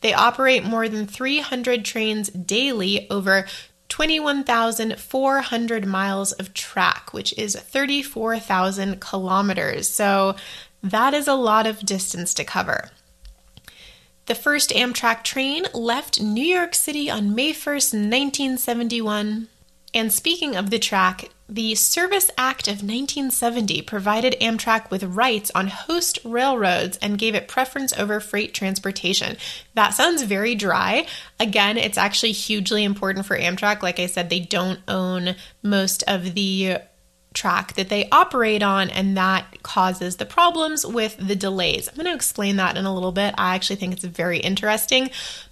They 0.00 0.14
operate 0.14 0.62
more 0.62 0.88
than 0.88 1.08
300 1.08 1.84
trains 1.84 2.30
daily 2.30 3.10
over 3.10 3.46
21,400 3.88 5.86
miles 5.86 6.30
of 6.32 6.54
track, 6.54 7.12
which 7.12 7.36
is 7.36 7.56
34,000 7.56 9.00
kilometers. 9.00 9.88
So, 9.88 10.36
that 10.82 11.14
is 11.14 11.28
a 11.28 11.34
lot 11.34 11.66
of 11.66 11.86
distance 11.86 12.34
to 12.34 12.44
cover. 12.44 12.90
The 14.26 14.34
first 14.34 14.70
Amtrak 14.70 15.24
train 15.24 15.64
left 15.74 16.20
New 16.20 16.44
York 16.44 16.74
City 16.74 17.10
on 17.10 17.34
May 17.34 17.52
1st, 17.52 17.92
1971. 17.94 19.48
And 19.94 20.12
speaking 20.12 20.56
of 20.56 20.70
the 20.70 20.78
track, 20.78 21.30
the 21.48 21.74
Service 21.74 22.30
Act 22.38 22.66
of 22.66 22.76
1970 22.76 23.82
provided 23.82 24.34
Amtrak 24.40 24.90
with 24.90 25.02
rights 25.02 25.50
on 25.54 25.66
host 25.66 26.18
railroads 26.24 26.96
and 27.02 27.18
gave 27.18 27.34
it 27.34 27.46
preference 27.46 27.92
over 27.98 28.20
freight 28.20 28.54
transportation. 28.54 29.36
That 29.74 29.90
sounds 29.92 30.22
very 30.22 30.54
dry. 30.54 31.06
Again, 31.38 31.76
it's 31.76 31.98
actually 31.98 32.32
hugely 32.32 32.84
important 32.84 33.26
for 33.26 33.36
Amtrak. 33.36 33.82
Like 33.82 33.98
I 33.98 34.06
said, 34.06 34.30
they 34.30 34.40
don't 34.40 34.80
own 34.88 35.36
most 35.62 36.04
of 36.06 36.34
the 36.34 36.78
track 37.34 37.74
that 37.74 37.88
they 37.88 38.08
operate 38.10 38.62
on, 38.62 38.90
and 38.90 39.16
that 39.16 39.62
causes 39.62 40.16
the 40.16 40.26
problems 40.26 40.86
with 40.86 41.16
the 41.16 41.36
delays. 41.36 41.88
I'm 41.88 41.94
going 41.94 42.06
to 42.06 42.14
explain 42.14 42.56
that 42.56 42.76
in 42.76 42.84
a 42.84 42.94
little 42.94 43.12
bit. 43.12 43.34
I 43.38 43.54
actually 43.54 43.76
think 43.76 43.94
it's 43.94 44.04
very 44.04 44.38
interesting. 44.38 45.10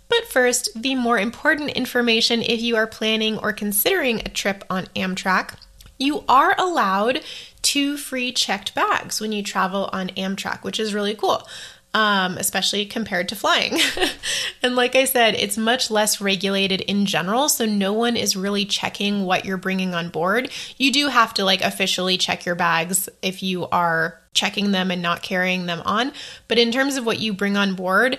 But 0.08 0.26
first, 0.26 0.70
the 0.74 0.96
more 0.96 1.18
important 1.18 1.70
information 1.70 2.42
if 2.42 2.60
you 2.60 2.76
are 2.76 2.86
planning 2.86 3.38
or 3.38 3.52
considering 3.52 4.20
a 4.20 4.28
trip 4.28 4.64
on 4.68 4.86
Amtrak. 4.96 5.54
You 5.98 6.24
are 6.28 6.54
allowed 6.58 7.20
two 7.62 7.98
free 7.98 8.32
checked 8.32 8.74
bags 8.74 9.20
when 9.20 9.32
you 9.32 9.42
travel 9.42 9.90
on 9.92 10.08
Amtrak, 10.10 10.64
which 10.64 10.80
is 10.80 10.94
really 10.94 11.14
cool 11.14 11.46
um, 11.92 12.38
especially 12.38 12.86
compared 12.86 13.28
to 13.28 13.36
flying. 13.36 13.78
and 14.62 14.76
like 14.76 14.94
I 14.94 15.04
said, 15.04 15.34
it's 15.34 15.58
much 15.58 15.90
less 15.90 16.20
regulated 16.20 16.80
in 16.82 17.06
general, 17.06 17.48
so 17.48 17.66
no 17.66 17.92
one 17.92 18.16
is 18.16 18.36
really 18.36 18.64
checking 18.64 19.24
what 19.24 19.44
you're 19.44 19.56
bringing 19.56 19.94
on 19.94 20.08
board. 20.08 20.50
You 20.76 20.92
do 20.92 21.08
have 21.08 21.34
to 21.34 21.44
like 21.44 21.62
officially 21.62 22.16
check 22.16 22.46
your 22.46 22.54
bags 22.54 23.08
if 23.22 23.42
you 23.42 23.66
are 23.68 24.20
checking 24.34 24.70
them 24.70 24.90
and 24.90 25.02
not 25.02 25.22
carrying 25.22 25.66
them 25.66 25.82
on, 25.84 26.12
but 26.46 26.58
in 26.58 26.70
terms 26.70 26.96
of 26.96 27.04
what 27.04 27.18
you 27.18 27.32
bring 27.32 27.56
on 27.56 27.74
board, 27.74 28.18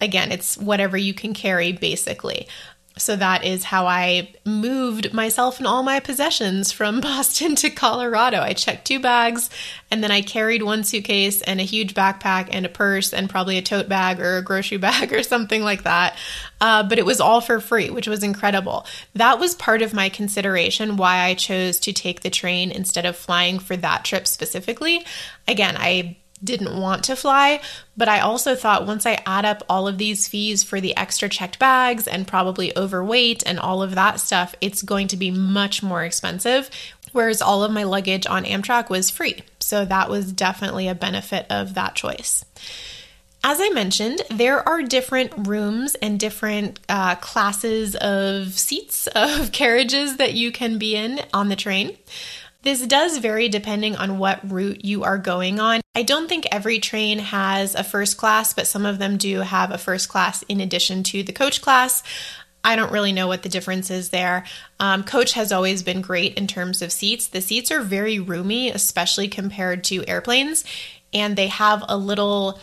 again, 0.00 0.32
it's 0.32 0.58
whatever 0.58 0.96
you 0.96 1.14
can 1.14 1.34
carry 1.34 1.72
basically. 1.72 2.48
So 2.96 3.16
that 3.16 3.44
is 3.44 3.64
how 3.64 3.86
I 3.86 4.32
moved 4.44 5.12
myself 5.12 5.58
and 5.58 5.66
all 5.66 5.82
my 5.82 5.98
possessions 5.98 6.70
from 6.70 7.00
Boston 7.00 7.56
to 7.56 7.70
Colorado. 7.70 8.40
I 8.40 8.52
checked 8.52 8.86
two 8.86 9.00
bags 9.00 9.50
and 9.90 10.02
then 10.02 10.12
I 10.12 10.22
carried 10.22 10.62
one 10.62 10.84
suitcase 10.84 11.42
and 11.42 11.60
a 11.60 11.64
huge 11.64 11.94
backpack 11.94 12.48
and 12.52 12.64
a 12.64 12.68
purse 12.68 13.12
and 13.12 13.28
probably 13.28 13.58
a 13.58 13.62
tote 13.62 13.88
bag 13.88 14.20
or 14.20 14.36
a 14.36 14.42
grocery 14.42 14.76
bag 14.78 15.12
or 15.12 15.22
something 15.24 15.62
like 15.62 15.82
that. 15.82 16.16
Uh, 16.60 16.84
but 16.84 16.98
it 16.98 17.06
was 17.06 17.20
all 17.20 17.40
for 17.40 17.58
free, 17.58 17.90
which 17.90 18.06
was 18.06 18.22
incredible. 18.22 18.86
That 19.14 19.40
was 19.40 19.56
part 19.56 19.82
of 19.82 19.92
my 19.92 20.08
consideration 20.08 20.96
why 20.96 21.24
I 21.24 21.34
chose 21.34 21.80
to 21.80 21.92
take 21.92 22.20
the 22.20 22.30
train 22.30 22.70
instead 22.70 23.06
of 23.06 23.16
flying 23.16 23.58
for 23.58 23.76
that 23.76 24.04
trip 24.04 24.26
specifically. 24.26 25.04
Again, 25.48 25.76
I 25.76 26.16
didn't 26.44 26.78
want 26.78 27.04
to 27.04 27.16
fly, 27.16 27.60
but 27.96 28.08
I 28.08 28.20
also 28.20 28.54
thought 28.54 28.86
once 28.86 29.06
I 29.06 29.22
add 29.26 29.44
up 29.44 29.62
all 29.68 29.88
of 29.88 29.98
these 29.98 30.28
fees 30.28 30.62
for 30.62 30.80
the 30.80 30.96
extra 30.96 31.28
checked 31.28 31.58
bags 31.58 32.06
and 32.06 32.26
probably 32.26 32.76
overweight 32.76 33.42
and 33.46 33.58
all 33.58 33.82
of 33.82 33.94
that 33.94 34.20
stuff, 34.20 34.54
it's 34.60 34.82
going 34.82 35.08
to 35.08 35.16
be 35.16 35.30
much 35.30 35.82
more 35.82 36.04
expensive. 36.04 36.70
Whereas 37.12 37.40
all 37.40 37.62
of 37.62 37.70
my 37.70 37.84
luggage 37.84 38.26
on 38.26 38.44
Amtrak 38.44 38.90
was 38.90 39.08
free. 39.08 39.42
So 39.60 39.84
that 39.84 40.10
was 40.10 40.32
definitely 40.32 40.88
a 40.88 40.96
benefit 40.96 41.46
of 41.48 41.74
that 41.74 41.94
choice. 41.94 42.44
As 43.46 43.60
I 43.60 43.68
mentioned, 43.68 44.22
there 44.30 44.66
are 44.66 44.82
different 44.82 45.46
rooms 45.46 45.94
and 45.96 46.18
different 46.18 46.80
uh, 46.88 47.14
classes 47.16 47.94
of 47.94 48.54
seats, 48.54 49.06
of 49.14 49.52
carriages 49.52 50.16
that 50.16 50.32
you 50.32 50.50
can 50.50 50.78
be 50.78 50.96
in 50.96 51.20
on 51.34 51.50
the 51.50 51.56
train. 51.56 51.96
This 52.64 52.86
does 52.86 53.18
vary 53.18 53.50
depending 53.50 53.94
on 53.94 54.18
what 54.18 54.50
route 54.50 54.86
you 54.86 55.04
are 55.04 55.18
going 55.18 55.60
on. 55.60 55.82
I 55.94 56.02
don't 56.02 56.28
think 56.28 56.46
every 56.50 56.78
train 56.78 57.18
has 57.18 57.74
a 57.74 57.84
first 57.84 58.16
class, 58.16 58.54
but 58.54 58.66
some 58.66 58.86
of 58.86 58.98
them 58.98 59.18
do 59.18 59.40
have 59.40 59.70
a 59.70 59.76
first 59.76 60.08
class 60.08 60.42
in 60.44 60.62
addition 60.62 61.02
to 61.04 61.22
the 61.22 61.32
coach 61.32 61.60
class. 61.60 62.02
I 62.64 62.74
don't 62.74 62.90
really 62.90 63.12
know 63.12 63.26
what 63.26 63.42
the 63.42 63.50
difference 63.50 63.90
is 63.90 64.08
there. 64.08 64.46
Um, 64.80 65.04
coach 65.04 65.34
has 65.34 65.52
always 65.52 65.82
been 65.82 66.00
great 66.00 66.38
in 66.38 66.46
terms 66.46 66.80
of 66.80 66.90
seats. 66.90 67.26
The 67.26 67.42
seats 67.42 67.70
are 67.70 67.82
very 67.82 68.18
roomy, 68.18 68.70
especially 68.70 69.28
compared 69.28 69.84
to 69.84 70.08
airplanes, 70.08 70.64
and 71.12 71.36
they 71.36 71.48
have 71.48 71.84
a 71.86 71.98
little 71.98 72.58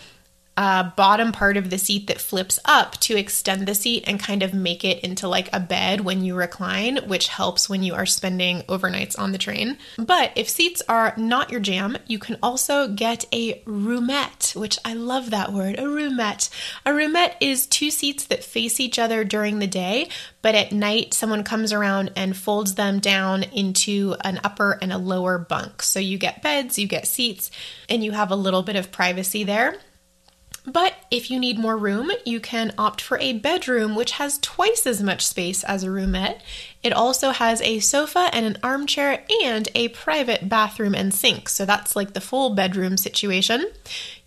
uh, 0.58 0.92
bottom 0.96 1.32
part 1.32 1.56
of 1.56 1.70
the 1.70 1.78
seat 1.78 2.08
that 2.08 2.20
flips 2.20 2.60
up 2.66 2.98
to 3.00 3.18
extend 3.18 3.66
the 3.66 3.74
seat 3.74 4.04
and 4.06 4.20
kind 4.20 4.44
of 4.44 4.54
make 4.54 4.84
it 4.84 5.00
into 5.00 5.28
like 5.28 5.50
a 5.54 5.60
bed 5.60 6.02
when 6.02 6.24
you 6.24 6.36
recline, 6.36 6.98
which 7.08 7.30
helps 7.30 7.70
when 7.70 7.84
you 7.84 7.94
are 7.94 8.06
spending 8.06 8.62
overnights 8.64 9.18
on 9.18 9.32
the 9.32 9.38
train. 9.38 9.78
But 9.98 10.32
if 10.36 10.50
seats 10.50 10.82
are 10.90 11.14
not 11.16 11.52
your 11.52 11.62
jam, 11.62 11.98
you 12.06 12.20
can 12.20 12.38
also 12.44 12.90
get 12.90 13.26
a 13.34 13.62
roomette, 13.62 14.56
which 14.56 14.78
I 14.84 14.94
love 14.94 15.30
that 15.30 15.54
word, 15.54 15.80
a 15.80 15.84
roomette. 15.84 16.50
A 16.86 16.92
roomette 16.92 17.36
is 17.40 17.66
two 17.66 17.90
seats 17.90 18.26
that 18.26 18.44
face 18.44 18.80
each 18.80 19.00
other 19.00 19.24
during 19.24 19.60
the 19.60 19.68
day, 19.68 20.10
but 20.42 20.56
at 20.56 20.74
night 20.74 21.14
someone 21.14 21.44
comes 21.44 21.72
around 21.72 22.12
and 22.18 22.36
folds 22.36 22.76
them 22.76 23.00
down 23.00 23.44
into 23.44 24.16
an 24.26 24.42
upper 24.44 24.78
and 24.82 24.92
a 24.92 24.98
lower 24.98 25.38
bunk. 25.38 25.82
So 25.82 26.00
you 26.00 26.18
get 26.18 26.42
beds, 26.42 26.78
you 26.78 26.88
get 26.88 27.08
seats, 27.08 27.52
and 27.88 28.04
you 28.04 28.12
have 28.12 28.32
a 28.32 28.36
little 28.36 28.64
bit 28.64 28.76
of 28.76 28.92
privacy 28.92 29.46
there. 29.46 29.78
But 30.66 30.94
if 31.10 31.32
you 31.32 31.40
need 31.40 31.58
more 31.58 31.76
room, 31.76 32.12
you 32.24 32.40
can 32.40 32.74
opt 32.78 33.02
for 33.02 33.18
a 33.18 33.34
bedroom, 33.34 33.96
which 33.96 34.12
has 34.14 34.38
twice 34.40 34.86
as 34.86 35.02
much 35.02 35.26
space 35.26 35.64
as 35.64 35.84
a 35.84 35.88
roomette. 35.88 36.40
It 36.84 36.94
also 36.94 37.32
has 37.32 37.62
a 37.62 37.80
sofa 37.80 38.30
and 38.32 38.46
an 38.46 38.58
armchair 38.62 39.24
and 39.44 39.68
a 39.74 39.88
private 39.90 40.50
bathroom 40.50 40.94
and 40.94 41.12
sink, 41.14 41.50
so 41.50 41.66
that's 41.66 41.96
like 41.96 42.14
the 42.14 42.22
full 42.22 42.52
bedroom 42.54 42.98
situation. 42.98 43.66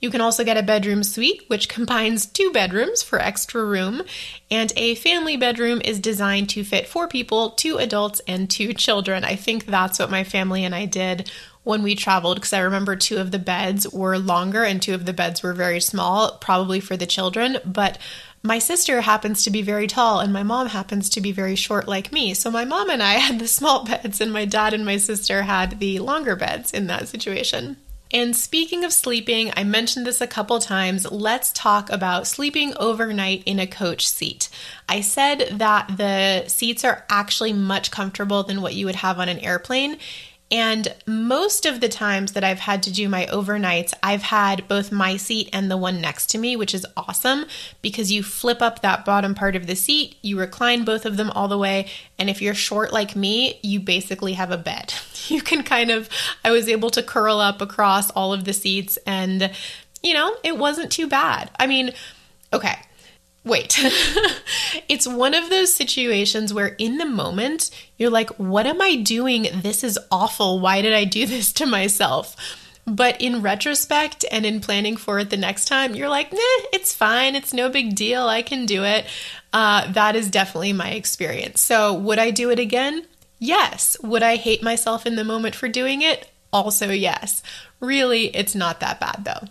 You 0.00 0.10
can 0.10 0.20
also 0.20 0.44
get 0.44 0.56
a 0.56 0.62
bedroom 0.62 1.04
suite, 1.04 1.44
which 1.46 1.68
combines 1.68 2.26
two 2.26 2.50
bedrooms 2.52 3.02
for 3.02 3.20
extra 3.20 3.64
room, 3.64 4.02
and 4.50 4.72
a 4.76 4.96
family 4.96 5.36
bedroom 5.36 5.80
is 5.84 6.00
designed 6.00 6.48
to 6.50 6.64
fit 6.64 6.88
four 6.88 7.06
people, 7.06 7.50
two 7.50 7.78
adults, 7.78 8.20
and 8.26 8.50
two 8.50 8.72
children. 8.72 9.24
I 9.24 9.36
think 9.36 9.66
that's 9.66 10.00
what 10.00 10.10
my 10.10 10.24
family 10.24 10.64
and 10.64 10.74
I 10.74 10.86
did 10.86 11.30
when 11.64 11.82
we 11.82 11.94
traveled 11.94 12.36
because 12.36 12.52
I 12.52 12.60
remember 12.60 12.94
two 12.94 13.16
of 13.16 13.30
the 13.30 13.38
beds 13.38 13.90
were 13.92 14.18
longer 14.18 14.62
and 14.62 14.80
two 14.80 14.94
of 14.94 15.06
the 15.06 15.12
beds 15.12 15.42
were 15.42 15.54
very 15.54 15.80
small, 15.80 16.38
probably 16.38 16.78
for 16.78 16.96
the 16.96 17.06
children. 17.06 17.58
But 17.64 17.98
my 18.42 18.58
sister 18.58 19.00
happens 19.00 19.42
to 19.42 19.50
be 19.50 19.62
very 19.62 19.86
tall 19.86 20.20
and 20.20 20.32
my 20.32 20.42
mom 20.42 20.68
happens 20.68 21.08
to 21.10 21.20
be 21.22 21.32
very 21.32 21.56
short 21.56 21.88
like 21.88 22.12
me. 22.12 22.34
So 22.34 22.50
my 22.50 22.66
mom 22.66 22.90
and 22.90 23.02
I 23.02 23.12
had 23.14 23.38
the 23.38 23.48
small 23.48 23.84
beds, 23.84 24.20
and 24.20 24.32
my 24.32 24.44
dad 24.44 24.74
and 24.74 24.84
my 24.84 24.98
sister 24.98 25.42
had 25.42 25.80
the 25.80 25.98
longer 25.98 26.36
beds 26.36 26.70
in 26.72 26.86
that 26.86 27.08
situation. 27.08 27.78
And 28.12 28.36
speaking 28.36 28.84
of 28.84 28.92
sleeping, 28.92 29.50
I 29.56 29.64
mentioned 29.64 30.06
this 30.06 30.20
a 30.20 30.28
couple 30.28 30.60
times. 30.60 31.10
Let's 31.10 31.50
talk 31.52 31.90
about 31.90 32.28
sleeping 32.28 32.72
overnight 32.76 33.42
in 33.44 33.58
a 33.58 33.66
coach 33.66 34.06
seat. 34.06 34.48
I 34.88 35.00
said 35.00 35.48
that 35.58 35.96
the 35.96 36.44
seats 36.46 36.84
are 36.84 37.04
actually 37.08 37.52
much 37.52 37.90
comfortable 37.90 38.44
than 38.44 38.62
what 38.62 38.74
you 38.74 38.86
would 38.86 38.96
have 38.96 39.18
on 39.18 39.28
an 39.28 39.40
airplane. 39.40 39.96
And 40.50 40.94
most 41.06 41.66
of 41.66 41.80
the 41.80 41.88
times 41.88 42.32
that 42.32 42.44
I've 42.44 42.60
had 42.60 42.82
to 42.84 42.92
do 42.92 43.08
my 43.08 43.26
overnights, 43.26 43.94
I've 44.02 44.22
had 44.22 44.68
both 44.68 44.92
my 44.92 45.16
seat 45.16 45.48
and 45.52 45.70
the 45.70 45.76
one 45.76 46.00
next 46.00 46.26
to 46.30 46.38
me, 46.38 46.54
which 46.54 46.74
is 46.74 46.86
awesome 46.96 47.46
because 47.82 48.12
you 48.12 48.22
flip 48.22 48.60
up 48.60 48.82
that 48.82 49.04
bottom 49.04 49.34
part 49.34 49.56
of 49.56 49.66
the 49.66 49.74
seat, 49.74 50.16
you 50.22 50.38
recline 50.38 50.84
both 50.84 51.06
of 51.06 51.16
them 51.16 51.30
all 51.30 51.48
the 51.48 51.58
way. 51.58 51.88
And 52.18 52.28
if 52.28 52.42
you're 52.42 52.54
short 52.54 52.92
like 52.92 53.16
me, 53.16 53.58
you 53.62 53.80
basically 53.80 54.34
have 54.34 54.50
a 54.50 54.58
bed. 54.58 54.94
You 55.26 55.40
can 55.40 55.62
kind 55.62 55.90
of, 55.90 56.10
I 56.44 56.50
was 56.50 56.68
able 56.68 56.90
to 56.90 57.02
curl 57.02 57.40
up 57.40 57.62
across 57.62 58.10
all 58.10 58.34
of 58.34 58.44
the 58.44 58.52
seats 58.52 58.98
and, 59.06 59.50
you 60.02 60.12
know, 60.12 60.36
it 60.44 60.58
wasn't 60.58 60.92
too 60.92 61.06
bad. 61.06 61.50
I 61.58 61.66
mean, 61.66 61.92
okay 62.52 62.76
wait. 63.44 63.78
it's 64.88 65.06
one 65.06 65.34
of 65.34 65.50
those 65.50 65.72
situations 65.72 66.52
where 66.52 66.74
in 66.78 66.98
the 66.98 67.06
moment 67.06 67.70
you're 67.96 68.10
like, 68.10 68.30
what 68.38 68.66
am 68.66 68.80
I 68.80 68.96
doing? 68.96 69.48
This 69.54 69.84
is 69.84 69.98
awful. 70.10 70.60
Why 70.60 70.82
did 70.82 70.92
I 70.92 71.04
do 71.04 71.26
this 71.26 71.52
to 71.54 71.66
myself? 71.66 72.36
But 72.86 73.18
in 73.20 73.40
retrospect 73.40 74.26
and 74.30 74.44
in 74.44 74.60
planning 74.60 74.96
for 74.96 75.18
it 75.18 75.30
the 75.30 75.38
next 75.38 75.66
time, 75.66 75.94
you're 75.94 76.08
like, 76.08 76.32
nah, 76.32 76.38
it's 76.72 76.94
fine. 76.94 77.34
It's 77.34 77.54
no 77.54 77.70
big 77.70 77.94
deal. 77.94 78.26
I 78.26 78.42
can 78.42 78.66
do 78.66 78.84
it. 78.84 79.06
Uh, 79.54 79.90
that 79.92 80.16
is 80.16 80.30
definitely 80.30 80.74
my 80.74 80.90
experience. 80.90 81.62
So, 81.62 81.94
would 81.94 82.18
I 82.18 82.30
do 82.30 82.50
it 82.50 82.58
again? 82.58 83.06
Yes. 83.38 83.96
Would 84.02 84.22
I 84.22 84.36
hate 84.36 84.62
myself 84.62 85.06
in 85.06 85.16
the 85.16 85.24
moment 85.24 85.54
for 85.54 85.68
doing 85.68 86.02
it? 86.02 86.30
Also, 86.52 86.90
yes. 86.90 87.42
Really, 87.80 88.26
it's 88.36 88.54
not 88.54 88.80
that 88.80 89.00
bad 89.00 89.24
though. 89.24 89.48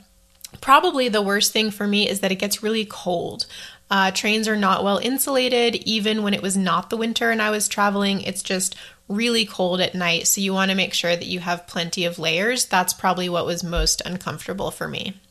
Probably 0.61 1.09
the 1.09 1.21
worst 1.21 1.51
thing 1.51 1.71
for 1.71 1.87
me 1.87 2.07
is 2.07 2.19
that 2.19 2.31
it 2.31 2.39
gets 2.39 2.63
really 2.63 2.85
cold. 2.85 3.45
Uh, 3.93 4.09
trains 4.09 4.47
are 4.47 4.57
not 4.57 4.83
well 4.83 4.97
insulated, 4.97 5.75
even 5.85 6.23
when 6.23 6.33
it 6.33 6.41
was 6.41 6.57
not 6.57 6.89
the 6.89 6.97
winter 6.97 7.29
and 7.29 7.39
I 7.39 7.51
was 7.51 7.67
traveling. 7.67 8.21
It's 8.21 8.41
just 8.41 8.75
really 9.07 9.45
cold 9.45 9.81
at 9.81 9.93
night, 9.93 10.25
so 10.25 10.41
you 10.41 10.51
want 10.51 10.71
to 10.71 10.75
make 10.75 10.95
sure 10.95 11.15
that 11.15 11.27
you 11.27 11.39
have 11.41 11.67
plenty 11.67 12.03
of 12.03 12.17
layers. 12.17 12.65
That's 12.65 12.91
probably 12.91 13.29
what 13.29 13.45
was 13.45 13.63
most 13.63 14.01
uncomfortable 14.03 14.71
for 14.71 14.87
me. 14.87 15.21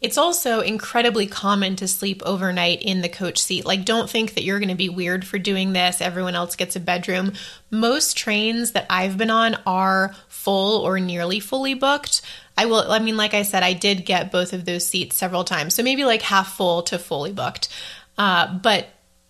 It's 0.00 0.16
also 0.16 0.60
incredibly 0.60 1.26
common 1.26 1.74
to 1.76 1.88
sleep 1.88 2.22
overnight 2.24 2.82
in 2.82 3.00
the 3.02 3.08
coach 3.08 3.38
seat. 3.38 3.64
Like, 3.66 3.84
don't 3.84 4.08
think 4.08 4.34
that 4.34 4.44
you're 4.44 4.60
going 4.60 4.68
to 4.68 4.76
be 4.76 4.88
weird 4.88 5.26
for 5.26 5.38
doing 5.38 5.72
this. 5.72 6.00
Everyone 6.00 6.36
else 6.36 6.54
gets 6.54 6.76
a 6.76 6.80
bedroom. 6.80 7.32
Most 7.70 8.16
trains 8.16 8.72
that 8.72 8.86
I've 8.88 9.18
been 9.18 9.30
on 9.30 9.56
are 9.66 10.14
full 10.28 10.82
or 10.82 11.00
nearly 11.00 11.40
fully 11.40 11.74
booked. 11.74 12.22
I 12.56 12.66
will, 12.66 12.90
I 12.90 13.00
mean, 13.00 13.16
like 13.16 13.34
I 13.34 13.42
said, 13.42 13.62
I 13.64 13.72
did 13.72 14.06
get 14.06 14.30
both 14.30 14.52
of 14.52 14.64
those 14.64 14.86
seats 14.86 15.16
several 15.16 15.42
times. 15.42 15.74
So 15.74 15.82
maybe 15.82 16.04
like 16.04 16.22
half 16.22 16.56
full 16.56 16.82
to 16.84 16.98
fully 16.98 17.32
booked. 17.32 17.68
Uh, 18.16 18.58
but 18.58 18.88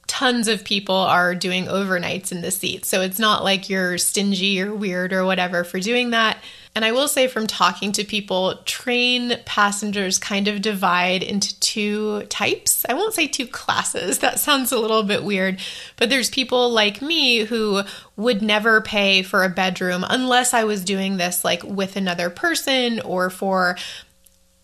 tons 0.08 0.48
of 0.48 0.64
people 0.64 0.96
are 0.96 1.34
doing 1.34 1.66
overnights 1.66 2.32
in 2.32 2.40
the 2.40 2.50
seats. 2.50 2.88
So 2.88 3.02
it's 3.02 3.18
not 3.18 3.44
like 3.44 3.68
you're 3.68 3.98
stingy 3.98 4.60
or 4.60 4.74
weird 4.74 5.12
or 5.12 5.24
whatever 5.24 5.62
for 5.62 5.78
doing 5.78 6.10
that. 6.10 6.38
And 6.74 6.84
I 6.84 6.92
will 6.92 7.08
say 7.08 7.26
from 7.26 7.46
talking 7.46 7.92
to 7.92 8.04
people, 8.04 8.56
train 8.64 9.36
passengers 9.44 10.18
kind 10.18 10.48
of 10.48 10.62
divide 10.62 11.22
into 11.22 11.58
two 11.60 12.22
types. 12.24 12.86
I 12.88 12.94
won't 12.94 13.14
say 13.14 13.26
two 13.26 13.46
classes, 13.46 14.18
that 14.20 14.38
sounds 14.40 14.72
a 14.72 14.78
little 14.78 15.02
bit 15.02 15.24
weird, 15.24 15.60
but 15.96 16.08
there's 16.08 16.30
people 16.30 16.70
like 16.70 17.02
me 17.02 17.40
who 17.40 17.82
would 18.16 18.42
never 18.42 18.80
pay 18.80 19.22
for 19.22 19.44
a 19.44 19.48
bedroom 19.48 20.04
unless 20.08 20.54
I 20.54 20.64
was 20.64 20.84
doing 20.84 21.16
this 21.16 21.44
like 21.44 21.62
with 21.62 21.96
another 21.96 22.30
person 22.30 23.00
or 23.00 23.28
for 23.28 23.76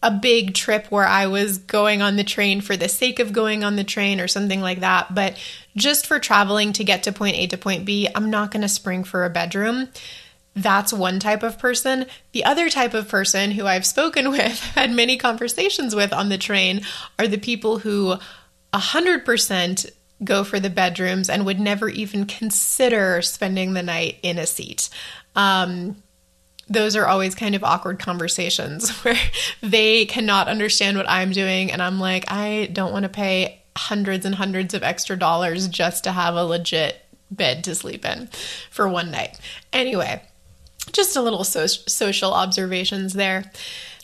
a 0.05 0.11
big 0.11 0.53
trip 0.53 0.87
where 0.91 1.07
I 1.07 1.27
was 1.27 1.57
going 1.57 2.03
on 2.03 2.17
the 2.17 2.25
train 2.25 2.61
for 2.61 2.77
the 2.77 2.91
sake 2.91 3.19
of 3.19 3.33
going 3.33 3.65
on 3.65 3.77
the 3.77 3.85
train 3.85 4.21
or 4.21 4.29
something 4.29 4.61
like 4.61 4.81
that. 4.81 5.15
But 5.15 5.39
just 5.77 6.07
for 6.07 6.19
traveling 6.19 6.75
to 6.75 6.85
get 6.85 7.05
to 7.05 7.13
point 7.13 7.37
A 7.37 7.47
to 7.49 7.57
point 7.57 7.87
B, 7.87 8.07
I'm 8.15 8.29
not 8.29 8.51
going 8.51 8.61
to 8.61 8.69
spring 8.69 9.03
for 9.03 9.25
a 9.25 9.31
bedroom. 9.31 9.89
That's 10.55 10.93
one 10.93 11.21
type 11.21 11.43
of 11.43 11.59
person. 11.59 12.05
The 12.33 12.45
other 12.45 12.69
type 12.69 12.93
of 12.93 13.09
person 13.09 13.53
who 13.53 13.67
I've 13.67 13.87
spoken 13.87 14.31
with, 14.31 14.61
had 14.75 14.93
many 14.93 15.17
conversations 15.17 15.95
with 15.95 16.13
on 16.13 16.29
the 16.29 16.39
train, 16.39 16.83
are 17.19 17.27
the 17.27 17.39
people 17.39 17.79
who 17.79 18.17
100% 18.75 19.91
go 20.23 20.45
for 20.45 20.61
the 20.61 20.71
bedrooms 20.71 21.31
and 21.31 21.47
would 21.47 21.59
never 21.59 21.89
even 21.89 22.27
consider 22.27 23.23
spending 23.23 23.73
the 23.73 23.83
night 23.83 24.19
in 24.23 24.39
a 24.39 24.47
seat. 24.47 24.91
Um, 25.35 25.97
those 26.69 26.97
are 26.97 27.07
always 27.07 27.35
kind 27.35 27.55
of 27.55 27.65
awkward 27.65 27.99
conversations 27.99 28.91
where 29.05 29.19
they 29.63 30.07
cannot 30.07 30.49
understand 30.49 30.97
what 30.97 31.09
I'm 31.09 31.33
doing, 31.33 31.71
and 31.71 31.83
I'm 31.83 32.01
like, 32.01 32.25
I 32.29 32.71
don't 32.73 32.93
want 32.93 33.05
to 33.05 33.09
pay 33.09 33.63
hundreds 33.77 34.25
and 34.25 34.35
hundreds 34.35 34.75
of 34.75 34.83
extra 34.83 35.17
dollars 35.17 35.69
just 35.69 36.05
to 36.05 36.13
have 36.13 36.35
a 36.35 36.45
legit 36.45 37.05
bed 37.31 37.65
to 37.65 37.75
sleep 37.75 38.05
in 38.05 38.29
for 38.71 38.89
one 38.89 39.11
night. 39.11 39.39
Anyway, 39.73 40.23
just 40.93 41.17
a 41.17 41.23
little 41.23 41.45
so- 41.45 41.67
social 41.67 42.33
observations 42.33 43.15
there. 43.15 43.51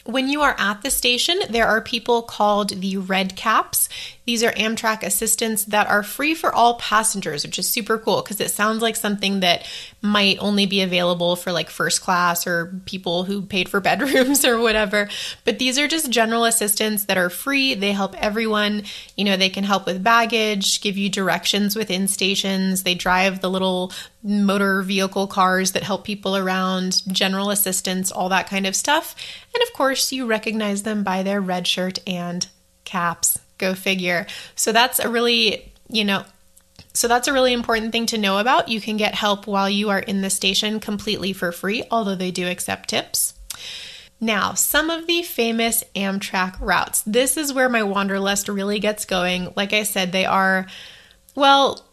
When 0.04 0.28
you 0.28 0.40
are 0.40 0.56
at 0.58 0.82
the 0.82 0.90
station, 0.90 1.38
there 1.50 1.66
are 1.66 1.80
people 1.80 2.22
called 2.22 2.70
the 2.80 2.96
Red 2.96 3.36
Caps. 3.36 3.88
These 4.26 4.42
are 4.42 4.52
Amtrak 4.52 5.02
assistants 5.02 5.64
that 5.64 5.88
are 5.88 6.02
free 6.02 6.34
for 6.34 6.52
all 6.52 6.74
passengers, 6.74 7.44
which 7.44 7.58
is 7.58 7.68
super 7.68 7.98
cool 7.98 8.22
because 8.22 8.40
it 8.40 8.50
sounds 8.50 8.82
like 8.82 8.96
something 8.96 9.40
that 9.40 9.66
might 10.02 10.38
only 10.40 10.66
be 10.66 10.82
available 10.82 11.36
for 11.36 11.52
like 11.52 11.70
first 11.70 12.00
class 12.00 12.46
or 12.46 12.80
people 12.84 13.24
who 13.24 13.42
paid 13.42 13.68
for 13.68 13.80
bedrooms 13.80 14.44
or 14.44 14.60
whatever. 14.60 15.08
But 15.44 15.58
these 15.58 15.78
are 15.78 15.88
just 15.88 16.10
general 16.10 16.44
assistants 16.44 17.04
that 17.06 17.18
are 17.18 17.30
free. 17.30 17.74
They 17.74 17.92
help 17.92 18.14
everyone. 18.22 18.82
You 19.16 19.24
know, 19.24 19.36
they 19.36 19.48
can 19.48 19.64
help 19.64 19.86
with 19.86 20.04
baggage, 20.04 20.80
give 20.80 20.96
you 20.96 21.08
directions 21.08 21.74
within 21.74 22.06
stations. 22.06 22.82
They 22.82 22.94
drive 22.94 23.40
the 23.40 23.50
little 23.50 23.92
motor 24.22 24.82
vehicle 24.82 25.26
cars 25.26 25.72
that 25.72 25.82
help 25.82 26.04
people 26.04 26.36
around, 26.36 27.02
general 27.08 27.50
assistance, 27.50 28.12
all 28.12 28.28
that 28.28 28.48
kind 28.48 28.66
of 28.66 28.76
stuff. 28.76 29.14
And 29.54 29.62
of 29.62 29.72
course, 29.72 30.12
you 30.12 30.26
recognize 30.26 30.82
them 30.82 31.02
by 31.02 31.22
their 31.22 31.40
red 31.40 31.66
shirt 31.66 31.98
and 32.06 32.46
caps. 32.84 33.38
Go 33.60 33.74
figure. 33.74 34.26
So 34.56 34.72
that's 34.72 34.98
a 34.98 35.08
really, 35.08 35.72
you 35.88 36.04
know, 36.04 36.24
so 36.94 37.06
that's 37.06 37.28
a 37.28 37.32
really 37.32 37.52
important 37.52 37.92
thing 37.92 38.06
to 38.06 38.18
know 38.18 38.38
about. 38.38 38.68
You 38.68 38.80
can 38.80 38.96
get 38.96 39.14
help 39.14 39.46
while 39.46 39.68
you 39.68 39.90
are 39.90 39.98
in 39.98 40.22
the 40.22 40.30
station 40.30 40.80
completely 40.80 41.32
for 41.32 41.52
free, 41.52 41.84
although 41.90 42.14
they 42.14 42.30
do 42.30 42.48
accept 42.48 42.88
tips. 42.88 43.34
Now, 44.20 44.54
some 44.54 44.90
of 44.90 45.06
the 45.06 45.22
famous 45.22 45.84
Amtrak 45.94 46.58
routes. 46.60 47.02
This 47.02 47.36
is 47.36 47.52
where 47.52 47.68
my 47.68 47.82
wanderlust 47.82 48.48
really 48.48 48.78
gets 48.78 49.04
going. 49.04 49.52
Like 49.56 49.72
I 49.72 49.82
said, 49.82 50.10
they 50.10 50.24
are, 50.24 50.66
well, 51.34 51.84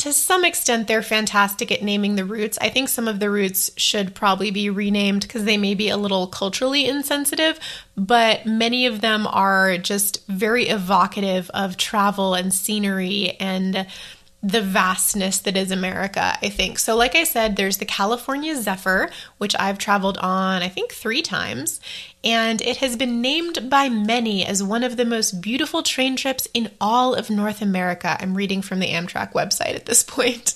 to 0.00 0.14
some 0.14 0.46
extent, 0.46 0.88
they're 0.88 1.02
fantastic 1.02 1.70
at 1.70 1.82
naming 1.82 2.16
the 2.16 2.24
routes. 2.24 2.56
I 2.58 2.70
think 2.70 2.88
some 2.88 3.06
of 3.06 3.20
the 3.20 3.30
routes 3.30 3.70
should 3.76 4.14
probably 4.14 4.50
be 4.50 4.70
renamed 4.70 5.22
because 5.22 5.44
they 5.44 5.58
may 5.58 5.74
be 5.74 5.90
a 5.90 5.98
little 5.98 6.26
culturally 6.26 6.86
insensitive, 6.86 7.60
but 7.96 8.46
many 8.46 8.86
of 8.86 9.02
them 9.02 9.26
are 9.26 9.76
just 9.76 10.26
very 10.26 10.68
evocative 10.68 11.50
of 11.50 11.76
travel 11.76 12.32
and 12.32 12.52
scenery 12.52 13.36
and 13.38 13.86
the 14.42 14.62
vastness 14.62 15.40
that 15.40 15.54
is 15.54 15.70
America, 15.70 16.34
I 16.40 16.48
think. 16.48 16.78
So, 16.78 16.96
like 16.96 17.14
I 17.14 17.24
said, 17.24 17.56
there's 17.56 17.76
the 17.76 17.84
California 17.84 18.56
Zephyr, 18.56 19.10
which 19.36 19.54
I've 19.58 19.76
traveled 19.76 20.16
on, 20.16 20.62
I 20.62 20.68
think, 20.68 20.92
three 20.92 21.20
times, 21.20 21.78
and 22.22 22.60
it 22.60 22.78
has 22.78 22.96
been 22.96 23.22
named 23.22 23.70
by 23.70 23.88
many 23.88 24.44
as 24.44 24.62
one 24.62 24.84
of 24.84 24.96
the 24.96 25.04
most 25.04 25.40
beautiful 25.40 25.82
train 25.82 26.16
trips 26.16 26.46
in 26.52 26.70
all 26.80 27.14
of 27.14 27.30
North 27.30 27.62
America. 27.62 28.16
I'm 28.20 28.34
reading 28.34 28.60
from 28.60 28.78
the 28.78 28.90
Amtrak 28.90 29.32
website 29.32 29.74
at 29.74 29.86
this 29.86 30.02
point. 30.06 30.54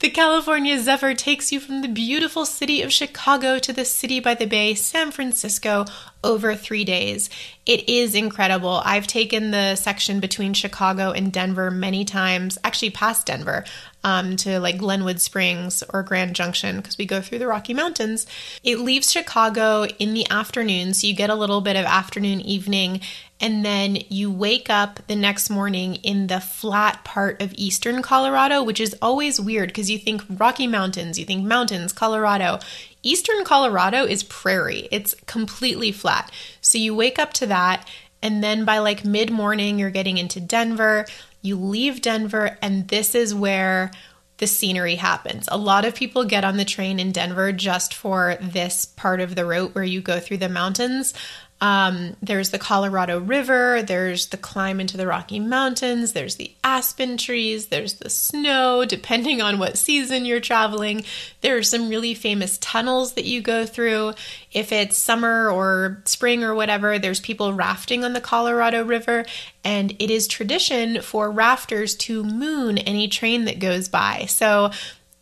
The 0.00 0.10
California 0.10 0.78
Zephyr 0.78 1.14
takes 1.14 1.50
you 1.50 1.60
from 1.60 1.80
the 1.80 1.88
beautiful 1.88 2.44
city 2.44 2.82
of 2.82 2.92
Chicago 2.92 3.58
to 3.60 3.72
the 3.72 3.84
city 3.84 4.20
by 4.20 4.34
the 4.34 4.46
bay, 4.46 4.74
San 4.74 5.10
Francisco, 5.10 5.86
over 6.22 6.54
three 6.54 6.84
days. 6.84 7.30
It 7.64 7.88
is 7.88 8.14
incredible. 8.14 8.82
I've 8.84 9.06
taken 9.06 9.52
the 9.52 9.76
section 9.76 10.20
between 10.20 10.52
Chicago 10.52 11.12
and 11.12 11.32
Denver 11.32 11.70
many 11.70 12.04
times, 12.04 12.58
actually 12.64 12.90
past 12.90 13.26
Denver, 13.26 13.64
um, 14.06 14.36
to 14.36 14.60
like 14.60 14.78
Glenwood 14.78 15.20
Springs 15.20 15.82
or 15.92 16.04
Grand 16.04 16.36
Junction 16.36 16.76
because 16.76 16.96
we 16.96 17.06
go 17.06 17.20
through 17.20 17.40
the 17.40 17.48
Rocky 17.48 17.74
Mountains. 17.74 18.24
It 18.62 18.78
leaves 18.78 19.10
Chicago 19.10 19.84
in 19.98 20.14
the 20.14 20.30
afternoon, 20.30 20.94
so 20.94 21.08
you 21.08 21.14
get 21.14 21.28
a 21.28 21.34
little 21.34 21.60
bit 21.60 21.74
of 21.74 21.84
afternoon, 21.84 22.40
evening, 22.40 23.00
and 23.40 23.64
then 23.64 23.98
you 24.08 24.30
wake 24.30 24.70
up 24.70 25.00
the 25.08 25.16
next 25.16 25.50
morning 25.50 25.96
in 25.96 26.28
the 26.28 26.38
flat 26.38 27.02
part 27.02 27.42
of 27.42 27.52
eastern 27.56 28.00
Colorado, 28.00 28.62
which 28.62 28.78
is 28.78 28.94
always 29.02 29.40
weird 29.40 29.70
because 29.70 29.90
you 29.90 29.98
think 29.98 30.22
Rocky 30.30 30.68
Mountains, 30.68 31.18
you 31.18 31.24
think 31.24 31.44
mountains, 31.44 31.92
Colorado. 31.92 32.60
Eastern 33.02 33.44
Colorado 33.44 34.04
is 34.04 34.22
prairie, 34.22 34.86
it's 34.92 35.14
completely 35.26 35.90
flat. 35.90 36.30
So 36.60 36.78
you 36.78 36.94
wake 36.94 37.18
up 37.18 37.32
to 37.34 37.46
that, 37.46 37.88
and 38.22 38.42
then 38.42 38.64
by 38.64 38.78
like 38.78 39.04
mid 39.04 39.32
morning, 39.32 39.80
you're 39.80 39.90
getting 39.90 40.16
into 40.16 40.40
Denver. 40.40 41.06
You 41.46 41.54
leave 41.54 42.02
Denver, 42.02 42.58
and 42.60 42.88
this 42.88 43.14
is 43.14 43.32
where 43.32 43.92
the 44.38 44.48
scenery 44.48 44.96
happens. 44.96 45.48
A 45.50 45.56
lot 45.56 45.84
of 45.84 45.94
people 45.94 46.24
get 46.24 46.44
on 46.44 46.56
the 46.56 46.64
train 46.64 46.98
in 46.98 47.12
Denver 47.12 47.52
just 47.52 47.94
for 47.94 48.36
this 48.40 48.84
part 48.84 49.20
of 49.20 49.36
the 49.36 49.46
route 49.46 49.72
where 49.72 49.84
you 49.84 50.00
go 50.00 50.18
through 50.18 50.38
the 50.38 50.48
mountains. 50.48 51.14
Um, 51.60 52.16
there's 52.20 52.50
the 52.50 52.58
Colorado 52.58 53.18
River, 53.18 53.82
there's 53.82 54.26
the 54.26 54.36
climb 54.36 54.78
into 54.78 54.98
the 54.98 55.06
Rocky 55.06 55.40
Mountains, 55.40 56.12
there's 56.12 56.36
the 56.36 56.52
aspen 56.62 57.16
trees, 57.16 57.68
there's 57.68 57.94
the 57.94 58.10
snow, 58.10 58.84
depending 58.88 59.40
on 59.40 59.58
what 59.58 59.78
season 59.78 60.26
you're 60.26 60.40
traveling. 60.40 61.04
There 61.40 61.56
are 61.56 61.62
some 61.62 61.88
really 61.88 62.12
famous 62.12 62.58
tunnels 62.58 63.14
that 63.14 63.24
you 63.24 63.40
go 63.40 63.64
through. 63.64 64.12
If 64.52 64.70
it's 64.70 64.98
summer 64.98 65.48
or 65.48 66.02
spring 66.04 66.44
or 66.44 66.54
whatever, 66.54 66.98
there's 66.98 67.20
people 67.20 67.54
rafting 67.54 68.04
on 68.04 68.12
the 68.12 68.20
Colorado 68.20 68.84
River, 68.84 69.24
and 69.64 69.92
it 69.98 70.10
is 70.10 70.28
tradition 70.28 71.00
for 71.00 71.30
rafters 71.30 71.94
to 71.96 72.22
moon 72.22 72.76
any 72.76 73.08
train 73.08 73.46
that 73.46 73.60
goes 73.60 73.88
by. 73.88 74.26
So 74.28 74.72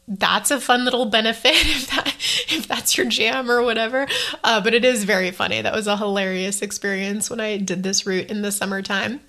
that's 0.07 0.51
a 0.51 0.61
fun 0.61 0.85
little 0.85 1.07
benefit 1.07 1.53
if 1.55 1.87
that 1.89 2.15
if 2.49 2.69
that's 2.69 2.97
your 2.97 3.07
jam 3.07 3.51
or 3.51 3.63
whatever. 3.63 4.07
Uh, 4.43 4.61
but 4.61 4.75
it 4.75 4.85
is 4.85 5.05
very 5.05 5.31
funny. 5.31 5.63
That 5.63 5.75
was 5.75 5.87
a 5.87 5.97
hilarious 5.97 6.63
experience 6.63 7.31
when 7.31 7.41
I 7.41 7.57
did 7.57 7.83
this 7.83 8.07
route 8.07 8.31
in 8.31 8.43
the 8.43 8.53
summertime. 8.53 9.21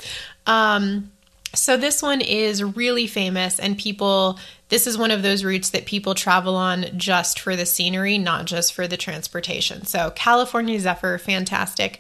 Um, 0.46 1.12
so 1.54 1.78
this 1.78 2.02
one 2.02 2.22
is 2.22 2.64
really 2.64 3.08
famous, 3.08 3.60
and 3.60 3.78
people. 3.78 4.40
This 4.70 4.88
is 4.88 4.98
one 4.98 5.12
of 5.12 5.22
those 5.22 5.44
routes 5.44 5.70
that 5.70 5.86
people 5.86 6.16
travel 6.16 6.56
on 6.56 6.88
just 6.98 7.40
for 7.40 7.56
the 7.56 7.68
scenery, 7.68 8.18
not 8.18 8.46
just 8.46 8.74
for 8.74 8.88
the 8.88 8.98
transportation. 8.98 9.86
So 9.86 10.12
California 10.16 10.80
Zephyr, 10.80 11.20
fantastic. 11.20 12.00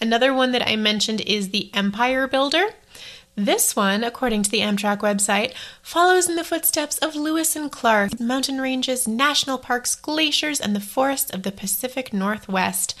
Another 0.00 0.32
one 0.32 0.52
that 0.52 0.66
I 0.66 0.76
mentioned 0.76 1.20
is 1.20 1.50
the 1.50 1.70
Empire 1.74 2.26
Builder. 2.26 2.68
This 3.36 3.76
one, 3.76 4.02
according 4.02 4.44
to 4.44 4.50
the 4.50 4.60
Amtrak 4.60 5.00
website, 5.00 5.52
follows 5.82 6.26
in 6.26 6.36
the 6.36 6.44
footsteps 6.44 6.96
of 6.98 7.14
Lewis 7.14 7.54
and 7.54 7.70
Clark, 7.70 8.18
mountain 8.18 8.62
ranges, 8.62 9.06
national 9.06 9.58
parks, 9.58 9.94
glaciers, 9.94 10.58
and 10.58 10.74
the 10.74 10.80
forests 10.80 11.30
of 11.30 11.42
the 11.42 11.52
Pacific 11.52 12.14
Northwest. 12.14 12.94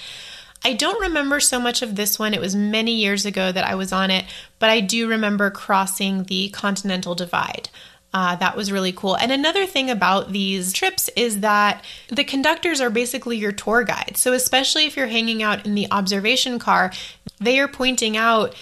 I 0.62 0.74
don't 0.74 1.00
remember 1.00 1.40
so 1.40 1.58
much 1.58 1.80
of 1.80 1.96
this 1.96 2.18
one. 2.18 2.34
It 2.34 2.40
was 2.40 2.54
many 2.54 2.92
years 2.92 3.24
ago 3.24 3.50
that 3.50 3.64
I 3.64 3.74
was 3.76 3.92
on 3.92 4.10
it, 4.10 4.26
but 4.58 4.68
I 4.68 4.80
do 4.80 5.08
remember 5.08 5.50
crossing 5.50 6.24
the 6.24 6.50
Continental 6.50 7.14
Divide. 7.14 7.70
Uh, 8.12 8.36
that 8.36 8.56
was 8.56 8.72
really 8.72 8.92
cool. 8.92 9.16
And 9.16 9.32
another 9.32 9.64
thing 9.64 9.90
about 9.90 10.32
these 10.32 10.72
trips 10.72 11.08
is 11.16 11.40
that 11.40 11.82
the 12.08 12.24
conductors 12.24 12.80
are 12.80 12.90
basically 12.90 13.38
your 13.38 13.52
tour 13.52 13.84
guide. 13.84 14.16
So, 14.16 14.34
especially 14.34 14.84
if 14.84 14.96
you're 14.96 15.06
hanging 15.06 15.42
out 15.42 15.64
in 15.64 15.74
the 15.74 15.88
observation 15.90 16.58
car, 16.58 16.92
they 17.38 17.58
are 17.58 17.68
pointing 17.68 18.16
out 18.16 18.54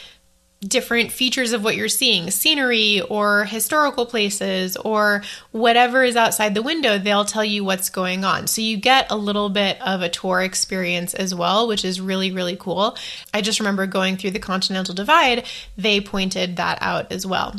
different 0.66 1.12
features 1.12 1.52
of 1.52 1.62
what 1.62 1.76
you're 1.76 1.88
seeing 1.88 2.30
scenery 2.30 3.00
or 3.02 3.44
historical 3.44 4.06
places 4.06 4.76
or 4.76 5.22
whatever 5.50 6.02
is 6.02 6.16
outside 6.16 6.54
the 6.54 6.62
window 6.62 6.98
they'll 6.98 7.24
tell 7.24 7.44
you 7.44 7.64
what's 7.64 7.90
going 7.90 8.24
on. 8.24 8.46
So 8.46 8.62
you 8.62 8.76
get 8.76 9.10
a 9.10 9.16
little 9.16 9.48
bit 9.48 9.80
of 9.80 10.02
a 10.02 10.08
tour 10.08 10.40
experience 10.40 11.14
as 11.14 11.34
well 11.34 11.68
which 11.68 11.84
is 11.84 12.00
really 12.00 12.30
really 12.32 12.56
cool. 12.56 12.96
I 13.32 13.40
just 13.40 13.60
remember 13.60 13.86
going 13.86 14.16
through 14.16 14.32
the 14.32 14.38
continental 14.38 14.94
divide 14.94 15.46
they 15.76 16.00
pointed 16.00 16.56
that 16.56 16.78
out 16.80 17.12
as 17.12 17.26
well. 17.26 17.54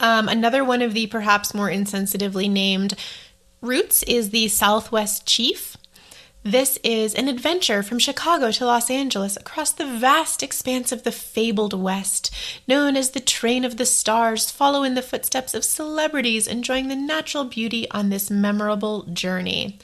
Um, 0.00 0.28
another 0.28 0.64
one 0.64 0.82
of 0.82 0.94
the 0.94 1.06
perhaps 1.06 1.54
more 1.54 1.70
insensitively 1.70 2.50
named 2.50 2.94
routes 3.60 4.02
is 4.02 4.30
the 4.30 4.48
southwest 4.48 5.26
chief 5.26 5.76
this 6.44 6.76
is 6.82 7.14
an 7.14 7.28
adventure 7.28 7.84
from 7.84 8.00
Chicago 8.00 8.50
to 8.50 8.66
Los 8.66 8.90
Angeles 8.90 9.36
across 9.36 9.70
the 9.70 9.86
vast 9.86 10.42
expanse 10.42 10.90
of 10.90 11.04
the 11.04 11.12
fabled 11.12 11.72
West, 11.72 12.34
known 12.66 12.96
as 12.96 13.10
the 13.10 13.20
Train 13.20 13.64
of 13.64 13.76
the 13.76 13.86
Stars. 13.86 14.50
Follow 14.50 14.82
in 14.82 14.94
the 14.94 15.02
footsteps 15.02 15.54
of 15.54 15.64
celebrities 15.64 16.48
enjoying 16.48 16.88
the 16.88 16.96
natural 16.96 17.44
beauty 17.44 17.88
on 17.92 18.08
this 18.08 18.28
memorable 18.28 19.04
journey. 19.04 19.78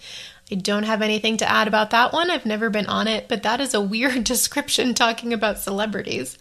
I 0.50 0.56
don't 0.56 0.82
have 0.82 1.00
anything 1.00 1.36
to 1.36 1.48
add 1.48 1.68
about 1.68 1.90
that 1.90 2.12
one. 2.12 2.28
I've 2.28 2.46
never 2.46 2.70
been 2.70 2.86
on 2.86 3.06
it, 3.06 3.28
but 3.28 3.44
that 3.44 3.60
is 3.60 3.72
a 3.72 3.80
weird 3.80 4.24
description 4.24 4.94
talking 4.94 5.32
about 5.32 5.58
celebrities. 5.60 6.36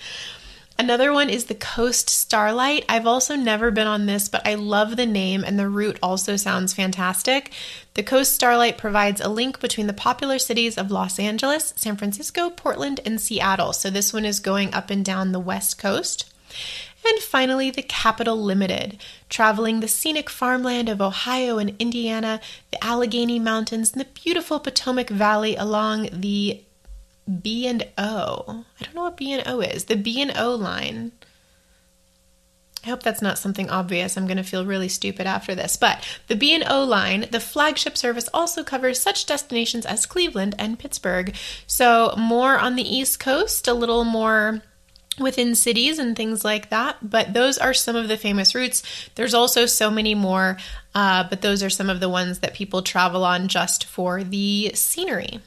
Another 0.80 1.12
one 1.12 1.30
is 1.30 1.46
the 1.46 1.56
Coast 1.56 2.08
Starlight. 2.08 2.86
I've 2.88 3.08
also 3.08 3.36
never 3.36 3.72
been 3.72 3.88
on 3.88 4.06
this, 4.06 4.30
but 4.30 4.46
I 4.46 4.54
love 4.54 4.96
the 4.96 5.08
name 5.08 5.44
and 5.44 5.58
the 5.58 5.68
route 5.68 5.98
also 6.04 6.36
sounds 6.36 6.74
fantastic. 6.76 7.52
The 7.96 8.04
Coast 8.04 8.34
Starlight 8.34 8.78
provides 8.78 9.20
a 9.20 9.28
link 9.28 9.60
between 9.60 9.88
the 9.88 9.94
popular 9.94 10.38
cities 10.38 10.78
of 10.78 10.92
Los 10.92 11.18
Angeles, 11.18 11.74
San 11.76 11.98
Francisco, 11.98 12.52
Portland, 12.52 13.00
and 13.06 13.20
Seattle. 13.20 13.74
So 13.74 13.90
this 13.90 14.14
one 14.14 14.24
is 14.24 14.40
going 14.40 14.72
up 14.72 14.92
and 14.92 15.04
down 15.04 15.32
the 15.32 15.40
West 15.40 15.80
Coast. 15.80 16.32
And 17.08 17.20
finally, 17.20 17.72
the 17.72 17.82
Capitol 17.82 18.38
Limited, 18.38 19.02
traveling 19.30 19.80
the 19.80 19.88
scenic 19.88 20.30
farmland 20.30 20.90
of 20.90 21.02
Ohio 21.02 21.58
and 21.58 21.76
Indiana, 21.80 22.40
the 22.72 22.84
Allegheny 22.84 23.40
Mountains, 23.40 23.94
and 23.94 24.02
the 24.02 24.10
beautiful 24.14 24.60
Potomac 24.60 25.10
Valley 25.10 25.56
along 25.56 26.10
the 26.12 26.62
B 27.42 27.68
and 27.68 27.88
O. 27.98 28.66
I 28.80 28.84
don't 28.84 28.96
know 28.96 29.04
what 29.04 29.18
B 29.18 29.32
and 29.32 29.48
O 29.48 29.60
is. 29.62 29.86
The 29.86 29.98
B 29.98 30.22
and 30.22 30.34
O 30.38 30.56
line. 30.56 31.12
I 32.88 32.90
hope 32.90 33.04
that's 33.04 33.22
not 33.22 33.38
something 33.38 33.70
obvious. 33.70 34.16
I'm 34.16 34.28
going 34.28 34.38
to 34.38 34.44
feel 34.44 34.66
really 34.66 34.88
stupid 34.88 35.28
after 35.28 35.54
this. 35.54 35.76
But 35.76 36.08
the 36.28 36.38
B&O 36.38 36.86
line, 36.86 37.26
the 37.32 37.42
flagship 37.42 37.98
service 37.98 38.30
also 38.34 38.64
covers 38.64 39.02
such 39.02 39.26
destinations 39.26 39.86
as 39.86 40.06
Cleveland 40.06 40.56
and 40.58 40.80
Pittsburgh. 40.80 41.36
So 41.66 42.14
more 42.18 42.58
on 42.58 42.78
the 42.78 42.88
East 42.88 43.20
Coast, 43.20 43.68
a 43.68 43.74
little 43.74 44.06
more 44.06 44.62
within 45.20 45.54
cities 45.54 46.00
and 46.00 46.16
things 46.16 46.46
like 46.46 46.70
that. 46.70 46.98
But 47.02 47.34
those 47.34 47.58
are 47.58 47.74
some 47.74 47.98
of 47.98 48.08
the 48.08 48.16
famous 48.16 48.56
routes. 48.56 48.84
There's 49.16 49.34
also 49.34 49.66
so 49.66 49.92
many 49.92 50.16
more, 50.16 50.58
uh, 50.96 51.26
but 51.30 51.42
those 51.42 51.64
are 51.64 51.70
some 51.70 51.90
of 51.90 52.00
the 52.00 52.08
ones 52.08 52.40
that 52.40 52.54
people 52.54 52.84
travel 52.84 53.26
on 53.26 53.50
just 53.50 53.84
for 53.84 54.24
the 54.24 54.72
scenery. 54.76 55.42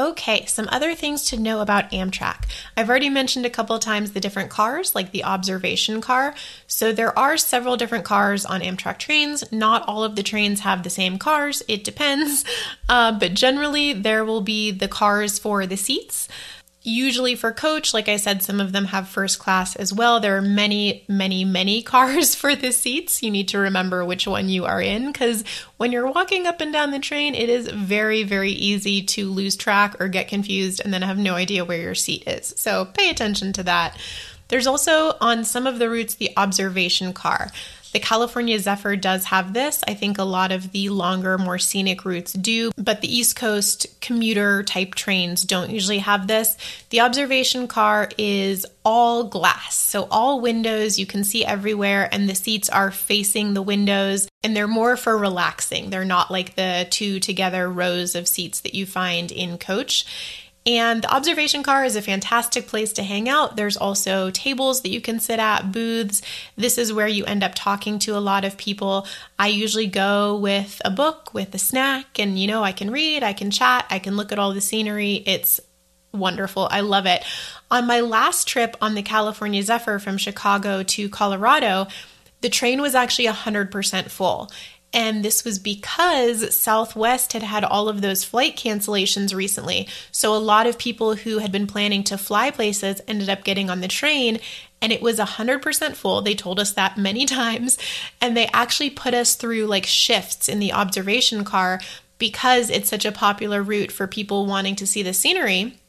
Okay, 0.00 0.46
some 0.46 0.66
other 0.72 0.94
things 0.94 1.26
to 1.26 1.38
know 1.38 1.60
about 1.60 1.90
Amtrak. 1.90 2.44
I've 2.74 2.88
already 2.88 3.10
mentioned 3.10 3.44
a 3.44 3.50
couple 3.50 3.78
times 3.78 4.12
the 4.12 4.20
different 4.20 4.48
cars, 4.48 4.94
like 4.94 5.10
the 5.10 5.24
observation 5.24 6.00
car. 6.00 6.34
So 6.66 6.90
there 6.90 7.16
are 7.18 7.36
several 7.36 7.76
different 7.76 8.06
cars 8.06 8.46
on 8.46 8.62
Amtrak 8.62 8.96
trains. 8.96 9.44
Not 9.52 9.86
all 9.86 10.02
of 10.02 10.16
the 10.16 10.22
trains 10.22 10.60
have 10.60 10.84
the 10.84 10.88
same 10.88 11.18
cars, 11.18 11.62
it 11.68 11.84
depends. 11.84 12.46
Uh, 12.88 13.16
but 13.16 13.34
generally, 13.34 13.92
there 13.92 14.24
will 14.24 14.40
be 14.40 14.72
the 14.72 14.88
cars 14.88 15.38
for 15.38 15.64
the 15.64 15.76
seats. 15.76 16.26
Usually 16.82 17.34
for 17.34 17.52
coach, 17.52 17.92
like 17.92 18.08
I 18.08 18.16
said, 18.16 18.42
some 18.42 18.58
of 18.58 18.72
them 18.72 18.86
have 18.86 19.06
first 19.06 19.38
class 19.38 19.76
as 19.76 19.92
well. 19.92 20.18
There 20.18 20.38
are 20.38 20.42
many, 20.42 21.04
many, 21.08 21.44
many 21.44 21.82
cars 21.94 22.34
for 22.34 22.56
the 22.56 22.72
seats. 22.72 23.22
You 23.22 23.30
need 23.30 23.48
to 23.48 23.58
remember 23.58 24.02
which 24.04 24.26
one 24.26 24.48
you 24.48 24.64
are 24.64 24.80
in 24.80 25.12
because 25.12 25.44
when 25.76 25.92
you're 25.92 26.10
walking 26.10 26.46
up 26.46 26.60
and 26.62 26.72
down 26.72 26.90
the 26.90 26.98
train, 26.98 27.34
it 27.34 27.50
is 27.50 27.68
very, 27.68 28.22
very 28.22 28.52
easy 28.52 29.02
to 29.02 29.30
lose 29.30 29.56
track 29.56 30.00
or 30.00 30.08
get 30.08 30.28
confused 30.28 30.80
and 30.82 30.92
then 30.92 31.02
have 31.02 31.18
no 31.18 31.34
idea 31.34 31.66
where 31.66 31.80
your 31.80 31.94
seat 31.94 32.26
is. 32.26 32.54
So 32.56 32.86
pay 32.86 33.10
attention 33.10 33.52
to 33.54 33.62
that. 33.64 33.98
There's 34.48 34.66
also 34.66 35.16
on 35.20 35.44
some 35.44 35.66
of 35.66 35.78
the 35.78 35.88
routes 35.88 36.14
the 36.14 36.32
observation 36.36 37.12
car. 37.12 37.50
The 37.92 38.00
California 38.00 38.58
Zephyr 38.58 38.96
does 38.96 39.24
have 39.24 39.52
this. 39.52 39.82
I 39.86 39.94
think 39.94 40.18
a 40.18 40.24
lot 40.24 40.52
of 40.52 40.72
the 40.72 40.88
longer, 40.90 41.38
more 41.38 41.58
scenic 41.58 42.04
routes 42.04 42.32
do, 42.32 42.70
but 42.76 43.00
the 43.00 43.14
East 43.14 43.36
Coast 43.36 44.00
commuter 44.00 44.62
type 44.62 44.94
trains 44.94 45.42
don't 45.42 45.70
usually 45.70 45.98
have 45.98 46.26
this. 46.26 46.56
The 46.90 47.00
observation 47.00 47.66
car 47.66 48.08
is 48.16 48.64
all 48.84 49.24
glass, 49.24 49.74
so 49.74 50.06
all 50.10 50.40
windows, 50.40 50.98
you 50.98 51.06
can 51.06 51.24
see 51.24 51.44
everywhere, 51.44 52.08
and 52.12 52.28
the 52.28 52.34
seats 52.34 52.68
are 52.68 52.90
facing 52.90 53.54
the 53.54 53.62
windows, 53.62 54.28
and 54.42 54.56
they're 54.56 54.68
more 54.68 54.96
for 54.96 55.18
relaxing. 55.18 55.90
They're 55.90 56.04
not 56.04 56.30
like 56.30 56.54
the 56.54 56.86
two 56.90 57.20
together 57.20 57.68
rows 57.68 58.14
of 58.14 58.28
seats 58.28 58.60
that 58.60 58.74
you 58.74 58.86
find 58.86 59.32
in 59.32 59.58
coach. 59.58 60.06
And 60.66 61.02
the 61.02 61.14
observation 61.14 61.62
car 61.62 61.84
is 61.84 61.96
a 61.96 62.02
fantastic 62.02 62.66
place 62.66 62.92
to 62.94 63.02
hang 63.02 63.28
out. 63.28 63.56
There's 63.56 63.78
also 63.78 64.30
tables 64.30 64.82
that 64.82 64.90
you 64.90 65.00
can 65.00 65.18
sit 65.18 65.38
at, 65.38 65.72
booths. 65.72 66.20
This 66.54 66.76
is 66.76 66.92
where 66.92 67.08
you 67.08 67.24
end 67.24 67.42
up 67.42 67.52
talking 67.54 67.98
to 68.00 68.16
a 68.16 68.20
lot 68.20 68.44
of 68.44 68.58
people. 68.58 69.06
I 69.38 69.48
usually 69.48 69.86
go 69.86 70.36
with 70.36 70.80
a 70.84 70.90
book, 70.90 71.32
with 71.32 71.54
a 71.54 71.58
snack, 71.58 72.18
and 72.18 72.38
you 72.38 72.46
know, 72.46 72.62
I 72.62 72.72
can 72.72 72.90
read, 72.90 73.22
I 73.22 73.32
can 73.32 73.50
chat, 73.50 73.86
I 73.88 73.98
can 73.98 74.16
look 74.16 74.32
at 74.32 74.38
all 74.38 74.52
the 74.52 74.60
scenery. 74.60 75.22
It's 75.26 75.60
wonderful. 76.12 76.68
I 76.70 76.80
love 76.80 77.06
it. 77.06 77.24
On 77.70 77.86
my 77.86 78.00
last 78.00 78.46
trip 78.46 78.76
on 78.82 78.94
the 78.94 79.02
California 79.02 79.62
Zephyr 79.62 79.98
from 79.98 80.18
Chicago 80.18 80.82
to 80.82 81.08
Colorado, 81.08 81.86
the 82.42 82.48
train 82.50 82.82
was 82.82 82.94
actually 82.94 83.28
100% 83.28 84.10
full. 84.10 84.50
And 84.92 85.24
this 85.24 85.44
was 85.44 85.58
because 85.58 86.56
Southwest 86.56 87.32
had 87.32 87.44
had 87.44 87.62
all 87.62 87.88
of 87.88 88.00
those 88.00 88.24
flight 88.24 88.56
cancellations 88.56 89.34
recently. 89.34 89.86
So 90.10 90.34
a 90.34 90.38
lot 90.38 90.66
of 90.66 90.78
people 90.78 91.14
who 91.14 91.38
had 91.38 91.52
been 91.52 91.68
planning 91.68 92.02
to 92.04 92.18
fly 92.18 92.50
places 92.50 93.00
ended 93.06 93.28
up 93.28 93.44
getting 93.44 93.70
on 93.70 93.80
the 93.80 93.88
train 93.88 94.40
and 94.82 94.92
it 94.92 95.02
was 95.02 95.18
100% 95.18 95.94
full. 95.94 96.22
They 96.22 96.34
told 96.34 96.58
us 96.58 96.72
that 96.72 96.96
many 96.96 97.26
times. 97.26 97.78
And 98.20 98.36
they 98.36 98.48
actually 98.48 98.90
put 98.90 99.14
us 99.14 99.34
through 99.34 99.66
like 99.66 99.86
shifts 99.86 100.48
in 100.48 100.58
the 100.58 100.72
observation 100.72 101.44
car 101.44 101.80
because 102.18 102.68
it's 102.70 102.90
such 102.90 103.04
a 103.04 103.12
popular 103.12 103.62
route 103.62 103.92
for 103.92 104.06
people 104.06 104.46
wanting 104.46 104.76
to 104.76 104.86
see 104.86 105.02
the 105.02 105.14
scenery. 105.14 105.79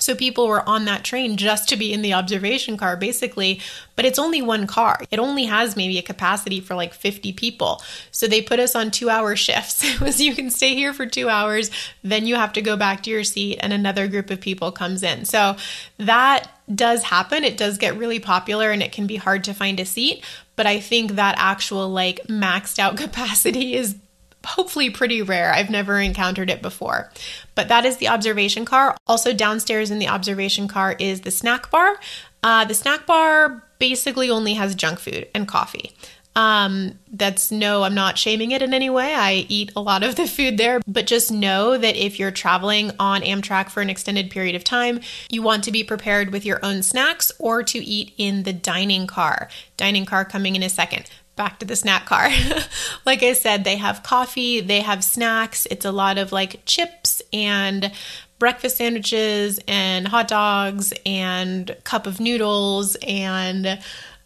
So 0.00 0.14
people 0.14 0.48
were 0.48 0.68
on 0.68 0.84
that 0.86 1.04
train 1.04 1.36
just 1.36 1.68
to 1.68 1.76
be 1.76 1.92
in 1.92 2.02
the 2.02 2.14
observation 2.14 2.76
car, 2.76 2.96
basically, 2.96 3.60
but 3.94 4.04
it's 4.04 4.18
only 4.18 4.42
one 4.42 4.66
car. 4.66 5.00
It 5.10 5.18
only 5.18 5.44
has 5.44 5.76
maybe 5.76 5.98
a 5.98 6.02
capacity 6.02 6.60
for 6.60 6.74
like 6.74 6.94
50 6.94 7.32
people. 7.34 7.82
So 8.10 8.26
they 8.26 8.42
put 8.42 8.58
us 8.58 8.74
on 8.74 8.90
two 8.90 9.10
hour 9.10 9.36
shifts. 9.36 9.84
It 9.84 10.00
was 10.00 10.20
you 10.20 10.34
can 10.34 10.50
stay 10.50 10.74
here 10.74 10.92
for 10.92 11.06
two 11.06 11.28
hours, 11.28 11.70
then 12.02 12.26
you 12.26 12.34
have 12.34 12.52
to 12.54 12.62
go 12.62 12.76
back 12.76 13.02
to 13.04 13.10
your 13.10 13.24
seat, 13.24 13.58
and 13.60 13.72
another 13.72 14.08
group 14.08 14.30
of 14.30 14.40
people 14.40 14.72
comes 14.72 15.02
in. 15.02 15.24
So 15.24 15.56
that 15.98 16.50
does 16.74 17.02
happen. 17.02 17.44
It 17.44 17.56
does 17.56 17.78
get 17.78 17.96
really 17.96 18.20
popular 18.20 18.70
and 18.70 18.82
it 18.82 18.92
can 18.92 19.06
be 19.06 19.16
hard 19.16 19.44
to 19.44 19.54
find 19.54 19.80
a 19.80 19.84
seat. 19.84 20.24
But 20.56 20.66
I 20.66 20.80
think 20.80 21.12
that 21.12 21.34
actual 21.38 21.88
like 21.88 22.26
maxed 22.26 22.78
out 22.78 22.96
capacity 22.96 23.74
is 23.74 23.96
hopefully 24.44 24.90
pretty 24.90 25.22
rare. 25.22 25.52
I've 25.52 25.70
never 25.70 25.98
encountered 25.98 26.50
it 26.50 26.62
before. 26.62 27.10
But 27.54 27.68
that 27.68 27.84
is 27.84 27.98
the 27.98 28.08
observation 28.08 28.64
car. 28.64 28.96
Also, 29.06 29.32
downstairs 29.32 29.90
in 29.90 29.98
the 29.98 30.08
observation 30.08 30.68
car 30.68 30.96
is 30.98 31.22
the 31.22 31.30
snack 31.30 31.70
bar. 31.70 31.96
Uh, 32.42 32.64
the 32.64 32.74
snack 32.74 33.06
bar 33.06 33.62
basically 33.78 34.30
only 34.30 34.54
has 34.54 34.74
junk 34.74 34.98
food 34.98 35.28
and 35.34 35.46
coffee. 35.46 35.92
Um, 36.36 36.98
that's 37.12 37.50
no, 37.50 37.82
I'm 37.82 37.94
not 37.94 38.16
shaming 38.16 38.52
it 38.52 38.62
in 38.62 38.72
any 38.72 38.88
way. 38.88 39.14
I 39.14 39.46
eat 39.48 39.72
a 39.74 39.80
lot 39.80 40.04
of 40.04 40.14
the 40.14 40.28
food 40.28 40.58
there, 40.58 40.80
but 40.86 41.06
just 41.06 41.32
know 41.32 41.76
that 41.76 41.96
if 41.96 42.18
you're 42.18 42.30
traveling 42.30 42.92
on 43.00 43.22
Amtrak 43.22 43.68
for 43.68 43.80
an 43.80 43.90
extended 43.90 44.30
period 44.30 44.54
of 44.54 44.62
time, 44.62 45.00
you 45.28 45.42
want 45.42 45.64
to 45.64 45.72
be 45.72 45.82
prepared 45.82 46.30
with 46.30 46.46
your 46.46 46.64
own 46.64 46.82
snacks 46.82 47.32
or 47.40 47.64
to 47.64 47.78
eat 47.78 48.14
in 48.16 48.44
the 48.44 48.52
dining 48.52 49.08
car. 49.08 49.48
Dining 49.76 50.06
car 50.06 50.24
coming 50.24 50.54
in 50.54 50.62
a 50.62 50.68
second 50.68 51.10
back 51.40 51.58
to 51.58 51.64
the 51.64 51.74
snack 51.74 52.04
car. 52.04 52.28
like 53.06 53.22
I 53.22 53.32
said, 53.32 53.64
they 53.64 53.76
have 53.76 54.02
coffee, 54.02 54.60
they 54.60 54.80
have 54.80 55.02
snacks. 55.02 55.64
It's 55.70 55.86
a 55.86 55.90
lot 55.90 56.18
of 56.18 56.32
like 56.32 56.60
chips 56.66 57.22
and 57.32 57.90
breakfast 58.38 58.76
sandwiches 58.76 59.58
and 59.66 60.06
hot 60.06 60.28
dogs 60.28 60.92
and 61.06 61.74
cup 61.82 62.06
of 62.06 62.20
noodles 62.20 62.94
and 62.96 63.80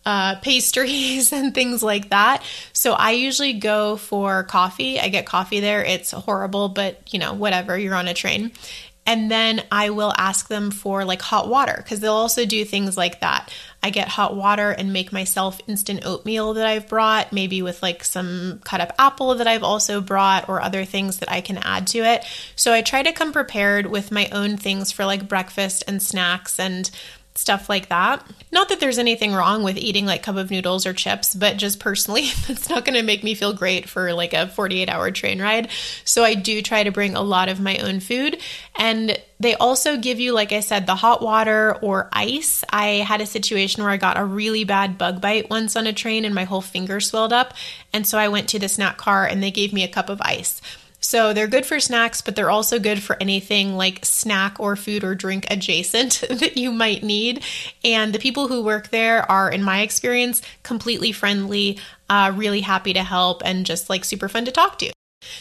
uh, 0.05 0.41
pastries 0.41 1.33
and 1.39 1.55
things 1.55 1.85
like 1.85 2.11
that. 2.11 2.43
So 2.73 2.95
I 2.95 3.13
usually 3.13 3.53
go 3.53 3.97
for 3.97 4.43
coffee. 4.43 4.99
I 4.99 5.09
get 5.09 5.25
coffee 5.25 5.61
there. 5.61 5.85
It's 5.85 6.11
horrible, 6.11 6.69
but 6.69 7.13
you 7.15 7.21
know, 7.21 7.33
whatever, 7.33 7.79
you're 7.79 7.95
on 7.95 8.09
a 8.09 8.15
train. 8.15 8.51
And 9.07 9.31
then 9.31 9.63
I 9.71 9.91
will 9.91 10.15
ask 10.17 10.49
them 10.49 10.71
for 10.71 11.05
like 11.05 11.21
hot 11.21 11.49
water 11.49 11.75
because 11.77 12.01
they'll 12.01 12.13
also 12.13 12.47
do 12.47 12.65
things 12.65 12.97
like 12.97 13.21
that. 13.21 13.53
I 13.83 13.91
get 13.91 14.09
hot 14.09 14.35
water 14.35 14.71
and 14.71 14.95
make 14.95 15.13
myself 15.13 15.61
instant 15.67 16.07
oatmeal 16.07 16.55
that 16.55 16.67
I've 16.67 16.89
brought, 16.89 17.33
maybe 17.33 17.61
with 17.61 17.83
like 17.83 18.03
some 18.03 18.61
cut 18.65 18.81
up 18.81 18.95
apple 18.99 19.35
that 19.35 19.47
I've 19.47 19.63
also 19.63 20.01
brought 20.01 20.49
or 20.49 20.63
other 20.63 20.87
things 20.87 21.19
that 21.19 21.31
I 21.31 21.43
can 21.43 21.59
add 21.59 21.87
to 21.89 21.99
it. 21.99 22.25
So 22.57 22.73
I 22.73 22.81
try 22.81 23.03
to 23.03 23.13
come 23.13 23.33
prepared 23.33 23.87
with 23.87 24.11
my 24.11 24.29
own 24.33 24.57
things 24.57 24.91
for 24.91 25.05
like 25.05 25.29
breakfast 25.29 25.85
and 25.87 26.03
snacks 26.03 26.59
and 26.59 26.91
stuff 27.37 27.69
like 27.69 27.89
that. 27.89 28.25
Not 28.53 28.69
that 28.69 28.79
there's 28.79 28.99
anything 28.99 29.33
wrong 29.35 29.65
with 29.65 29.77
eating 29.77 30.07
like 30.07 30.21
a 30.21 30.23
cup 30.23 30.37
of 30.37 30.53
noodles 30.53 30.87
or 30.87 30.93
chips, 30.93 31.35
but 31.35 31.57
just 31.57 31.81
personally, 31.81 32.29
that's 32.47 32.69
not 32.69 32.85
going 32.85 32.95
to 32.95 33.03
make 33.03 33.25
me 33.25 33.35
feel 33.35 33.53
great 33.53 33.89
for 33.89 34.13
like 34.13 34.33
a 34.33 34.47
48 34.47 34.89
hour 34.89 35.11
train 35.11 35.43
ride. 35.43 35.69
So 36.05 36.23
I 36.23 36.35
do 36.35 36.63
try 36.63 36.85
to 36.85 36.93
bring 36.93 37.17
a 37.17 37.23
lot 37.23 37.49
of 37.49 37.61
my 37.61 37.77
own 37.79 37.99
food. 37.99 38.41
And 38.77 39.19
they 39.41 39.57
also 39.57 39.97
give 39.97 40.21
you, 40.21 40.33
like 40.33 40.53
I 40.53 40.61
said, 40.61 40.87
the 40.87 40.95
hot 40.95 41.23
water 41.23 41.77
or 41.83 42.09
ice. 42.13 42.65
I 42.71 43.05
had 43.07 43.21
a 43.21 43.27
situation 43.27 43.83
where 43.83 43.93
I 43.93 43.97
got 43.97 44.17
a 44.17 44.25
really 44.25 44.63
bad 44.63 44.97
bug 44.97 45.21
bite 45.21 45.51
once 45.51 45.75
on 45.75 45.89
a 45.89 45.93
train 45.93 46.25
and 46.25 46.35
my 46.35 46.45
whole 46.45 46.63
finger 46.63 47.01
swelled 47.01 47.33
up. 47.33 47.53
And 47.93 48.07
so 48.07 48.17
I 48.17 48.29
went 48.29 48.49
to 48.51 48.61
the 48.61 48.69
snack 48.69 48.97
car 48.97 49.27
and 49.27 49.43
they 49.43 49.51
gave 49.51 49.73
me 49.73 49.83
a 49.83 49.89
cup 49.89 50.09
of 50.09 50.21
ice. 50.23 50.63
So 51.05 51.35
they're 51.35 51.47
good 51.47 51.67
for 51.67 51.81
snacks, 51.81 52.23
but 52.23 52.35
they're 52.35 52.51
also 52.51 52.79
good 52.79 53.03
for 53.03 53.19
anything 53.21 53.77
like 53.77 54.07
snack 54.07 54.59
or 54.59 54.75
food 54.75 55.05
or 55.05 55.15
drink 55.15 55.47
adjacent 55.51 56.25
that 56.31 56.57
you 56.57 56.73
might 56.73 57.03
need. 57.03 57.45
And 57.85 58.15
the 58.15 58.19
people 58.19 58.49
who 58.49 58.63
work 58.63 58.89
there 58.89 59.31
are, 59.31 59.51
in 59.51 59.63
my 59.63 59.83
experience, 59.83 60.41
completely 60.63 61.13
friendly, 61.13 61.79
uh, 62.09 62.33
really 62.35 62.63
happy 62.63 62.95
to 62.95 63.03
help, 63.03 63.43
and 63.45 63.67
just 63.67 63.91
like 63.91 64.03
super 64.03 64.31
fun 64.31 64.47
to 64.47 64.51
talk 64.51 64.79
to. 64.79 64.93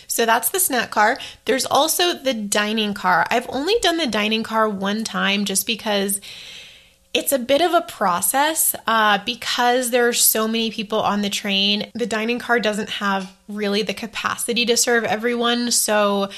So 0.05 0.25
that's 0.25 0.49
the 0.49 0.59
snack 0.59 0.91
car. 0.91 1.17
There's 1.45 1.65
also 1.65 2.13
the 2.13 2.33
dining 2.33 2.93
car. 2.93 3.25
I've 3.29 3.47
only 3.47 3.75
done 3.81 3.95
the 3.95 4.05
dining 4.05 4.43
car 4.43 4.67
one 4.67 5.05
time 5.05 5.45
just 5.45 5.65
because 5.65 6.19
it's 7.13 7.31
a 7.31 7.39
bit 7.39 7.61
of 7.61 7.73
a 7.73 7.81
process 7.81 8.75
uh, 8.87 9.19
because 9.23 9.91
there 9.91 10.07
are 10.07 10.13
so 10.13 10.47
many 10.47 10.71
people 10.71 10.99
on 10.99 11.21
the 11.21 11.29
train. 11.29 11.91
The 11.93 12.07
dining 12.07 12.39
car 12.39 12.59
doesn't 12.59 12.89
have 12.89 13.31
really 13.47 13.83
the 13.83 13.93
capacity 13.93 14.65
to 14.65 14.75
serve 14.75 15.03
everyone. 15.03 15.69
So 15.71 16.31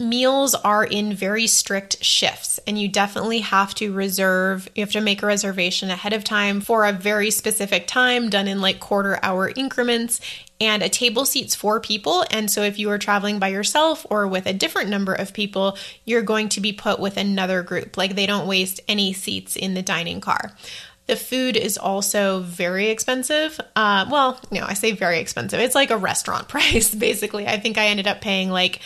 meals 0.00 0.54
are 0.54 0.82
in 0.82 1.12
very 1.12 1.46
strict 1.46 2.02
shifts 2.02 2.58
and 2.66 2.78
you 2.78 2.88
definitely 2.88 3.40
have 3.40 3.74
to 3.74 3.92
reserve 3.92 4.66
you 4.74 4.82
have 4.82 4.90
to 4.90 5.00
make 5.00 5.22
a 5.22 5.26
reservation 5.26 5.90
ahead 5.90 6.14
of 6.14 6.24
time 6.24 6.62
for 6.62 6.86
a 6.86 6.92
very 6.92 7.30
specific 7.30 7.86
time 7.86 8.30
done 8.30 8.48
in 8.48 8.62
like 8.62 8.80
quarter 8.80 9.18
hour 9.22 9.52
increments 9.54 10.18
and 10.58 10.82
a 10.82 10.88
table 10.88 11.26
seats 11.26 11.54
four 11.54 11.78
people 11.80 12.24
and 12.30 12.50
so 12.50 12.62
if 12.62 12.78
you 12.78 12.88
are 12.88 12.98
traveling 12.98 13.38
by 13.38 13.48
yourself 13.48 14.06
or 14.08 14.26
with 14.26 14.46
a 14.46 14.54
different 14.54 14.88
number 14.88 15.12
of 15.12 15.34
people 15.34 15.76
you're 16.06 16.22
going 16.22 16.48
to 16.48 16.60
be 16.60 16.72
put 16.72 16.98
with 16.98 17.18
another 17.18 17.62
group 17.62 17.98
like 17.98 18.14
they 18.14 18.26
don't 18.26 18.46
waste 18.48 18.80
any 18.88 19.12
seats 19.12 19.54
in 19.54 19.74
the 19.74 19.82
dining 19.82 20.20
car 20.20 20.52
The 21.06 21.16
food 21.16 21.56
is 21.56 21.76
also 21.76 22.38
very 22.38 22.88
expensive. 22.88 23.60
Uh, 23.74 24.06
well, 24.08 24.40
no, 24.52 24.62
I 24.64 24.74
say 24.74 24.92
very 24.92 25.18
expensive. 25.18 25.58
It's 25.58 25.74
like 25.74 25.90
a 25.90 25.96
restaurant 25.96 26.46
price, 26.54 26.94
basically. 26.94 27.48
I 27.48 27.58
think 27.58 27.78
I 27.78 27.86
ended 27.86 28.06
up 28.06 28.20
paying 28.20 28.48
like 28.48 28.78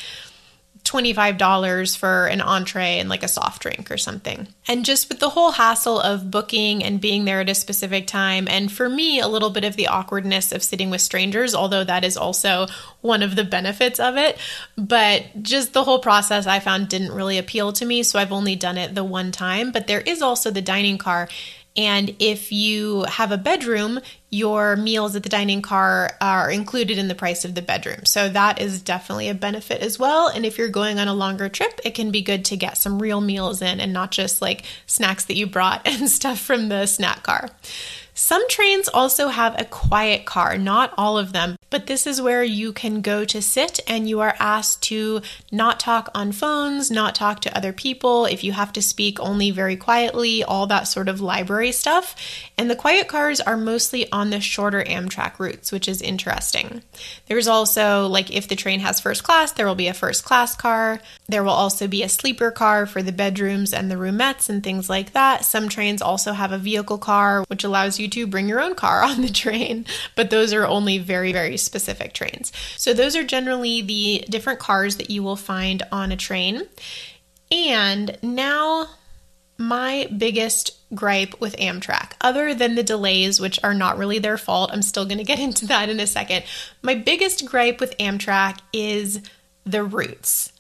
$25 0.85 1.97
for 1.97 2.27
an 2.27 2.43
entree 2.43 2.99
and 2.99 3.09
like 3.09 3.23
a 3.23 3.29
soft 3.29 3.63
drink 3.63 3.91
or 3.91 3.97
something. 3.97 4.47
And 4.69 4.85
just 4.85 5.09
with 5.09 5.19
the 5.19 5.31
whole 5.31 5.53
hassle 5.53 5.99
of 5.99 6.31
booking 6.31 6.85
and 6.85 7.01
being 7.01 7.25
there 7.25 7.41
at 7.41 7.49
a 7.49 7.55
specific 7.55 8.07
time, 8.07 8.47
and 8.49 8.71
for 8.71 8.89
me, 8.89 9.19
a 9.19 9.29
little 9.29 9.51
bit 9.51 9.65
of 9.65 9.77
the 9.77 9.89
awkwardness 9.89 10.53
of 10.53 10.63
sitting 10.63 10.91
with 10.91 11.01
strangers, 11.01 11.55
although 11.55 11.85
that 11.85 12.05
is 12.05 12.17
also 12.17 12.67
one 13.01 13.23
of 13.23 13.35
the 13.35 13.45
benefits 13.45 13.99
of 13.99 14.17
it. 14.17 14.39
But 14.77 15.43
just 15.43 15.73
the 15.73 15.85
whole 15.85 16.01
process 16.01 16.47
I 16.47 16.61
found 16.61 16.89
didn't 16.89 17.13
really 17.13 17.39
appeal 17.39 17.73
to 17.73 17.87
me, 17.87 18.03
so 18.03 18.19
I've 18.19 18.33
only 18.33 18.55
done 18.55 18.77
it 18.77 18.95
the 18.95 19.05
one 19.05 19.33
time. 19.33 19.73
But 19.73 19.87
there 19.87 20.03
is 20.03 20.21
also 20.21 20.51
the 20.51 20.63
dining 20.63 20.99
car. 20.99 21.29
And 21.77 22.15
if 22.21 22.53
you 22.53 23.03
have 23.05 23.33
a 23.33 23.37
bedroom, 23.37 24.01
your 24.31 24.77
meals 24.77 25.17
at 25.17 25.23
the 25.25 25.29
dining 25.29 25.61
car 25.61 26.11
are 26.21 26.51
included 26.51 26.99
in 26.99 27.09
the 27.09 27.15
price 27.15 27.45
of 27.45 27.55
the 27.55 27.63
bedroom. 27.63 28.05
So 28.05 28.29
that 28.29 28.61
is 28.61 28.81
definitely 28.81 29.29
a 29.29 29.35
benefit 29.35 29.81
as 29.81 29.99
well. 29.99 30.29
And 30.29 30.47
if 30.47 30.57
you're 30.57 30.69
going 30.69 30.99
on 30.99 31.09
a 31.09 31.15
longer 31.15 31.49
trip, 31.49 31.81
it 31.85 31.95
can 31.95 32.11
be 32.11 32.23
good 32.23 32.45
to 32.47 32.57
get 32.57 32.79
some 32.79 33.03
real 33.03 33.21
meals 33.21 33.61
in 33.61 33.81
and 33.81 33.93
not 33.93 34.13
just 34.13 34.41
like 34.41 34.65
snacks 34.87 35.25
that 35.25 35.37
you 35.37 35.47
brought 35.47 35.83
and 35.87 36.09
stuff 36.09 36.41
from 36.41 36.69
the 36.69 36.87
snack 36.87 37.23
car. 37.23 37.51
Some 38.15 38.49
trains 38.49 38.89
also 38.89 39.29
have 39.29 39.61
a 39.61 39.65
quiet 39.65 40.25
car, 40.25 40.57
not 40.57 40.95
all 40.97 41.19
of 41.19 41.33
them, 41.33 41.57
but 41.69 41.89
this 41.89 42.07
is 42.07 42.23
where 42.23 42.45
you 42.45 42.73
can 42.73 43.01
go 43.01 43.25
to 43.25 43.43
sit 43.43 43.81
and 43.89 44.09
you 44.09 44.21
are 44.21 44.37
asked 44.39 44.85
to 44.85 45.21
not 45.51 45.81
talk 45.81 46.11
on 46.15 46.31
phones, 46.31 46.93
not 46.93 47.17
talk 47.17 47.41
to 47.41 47.57
other 47.57 47.73
people, 47.73 48.25
if 48.27 48.45
you 48.45 48.53
have 48.53 48.73
to 48.75 48.83
speak 48.83 49.19
only 49.19 49.51
very 49.51 49.77
quietly, 49.77 50.45
all 50.45 50.69
that 50.69 50.85
sort 50.85 51.09
of 51.09 51.21
library 51.21 51.73
stuff. 51.73 52.15
And 52.57 52.71
the 52.71 52.77
quiet 52.77 53.09
cars 53.09 53.41
are 53.41 53.57
mostly 53.57 54.11
on 54.13 54.31
the 54.31 54.41
shorter 54.41 54.85
Amtrak 54.85 55.41
routes, 55.41 55.73
which 55.73 55.89
is 55.89 56.01
interesting. 56.01 56.83
There's 57.27 57.49
also, 57.49 58.07
like, 58.07 58.31
if 58.31 58.47
the 58.47 58.55
train 58.55 58.79
has 58.79 59.01
first 59.01 59.25
class, 59.25 59.51
there 59.51 59.67
will 59.67 59.75
be 59.75 59.89
a 59.89 59.95
first 59.95 60.25
class 60.25 60.55
car. 60.55 61.01
There 61.29 61.43
will 61.43 61.51
also 61.51 61.89
be 61.89 62.05
a 62.05 62.09
sleeper 62.09 62.53
car 62.53 62.87
for 62.87 63.03
the 63.03 63.11
bedrooms 63.11 63.75
and 63.75 63.91
the 63.91 63.97
roomettes 63.97 64.49
and 64.49 64.63
things 64.63 64.89
like 64.89 65.15
that. 65.15 65.45
Some 65.45 65.69
trains 65.69 66.01
also 66.01 66.33
have 66.33 66.53
a 66.53 66.59
vehicle 66.59 66.99
car, 66.99 67.43
which 67.49 67.65
allows 67.65 67.99
you 67.99 68.04
to 68.09 68.27
bring 68.27 68.49
your 68.49 68.61
own 68.61 68.75
car 68.75 69.03
on 69.05 69.21
the 69.21 69.31
train, 69.31 69.87
but 70.15 70.31
those 70.31 70.53
are 70.53 70.67
only 70.67 70.99
very, 70.99 71.33
very 71.33 71.57
specific 71.57 72.13
trains. 72.13 72.53
So, 72.77 72.93
those 72.93 73.17
are 73.17 73.25
generally 73.25 73.83
the 73.83 74.25
different 74.29 74.59
cars 74.59 74.97
that 74.97 75.11
you 75.11 75.23
will 75.23 75.37
find 75.37 75.83
on 75.93 76.13
a 76.13 76.17
train. 76.17 76.63
And 77.51 78.19
now, 78.23 78.89
my 79.59 80.09
biggest 80.17 80.73
gripe 80.95 81.41
with 81.41 81.57
Amtrak, 81.57 82.13
other 82.21 82.55
than 82.55 82.75
the 82.75 82.83
delays, 82.83 83.41
which 83.41 83.59
are 83.63 83.75
not 83.75 83.99
really 83.99 84.19
their 84.19 84.39
fault, 84.39 84.71
I'm 84.73 84.83
still 84.83 85.05
going 85.05 85.19
to 85.19 85.25
get 85.25 85.39
into 85.47 85.67
that 85.67 85.89
in 85.89 86.01
a 86.01 86.07
second. 86.07 86.45
My 86.83 86.95
biggest 86.95 87.45
gripe 87.47 87.81
with 87.81 87.97
Amtrak 87.99 88.59
is 88.73 89.21
the 89.65 89.83
routes. 89.83 90.53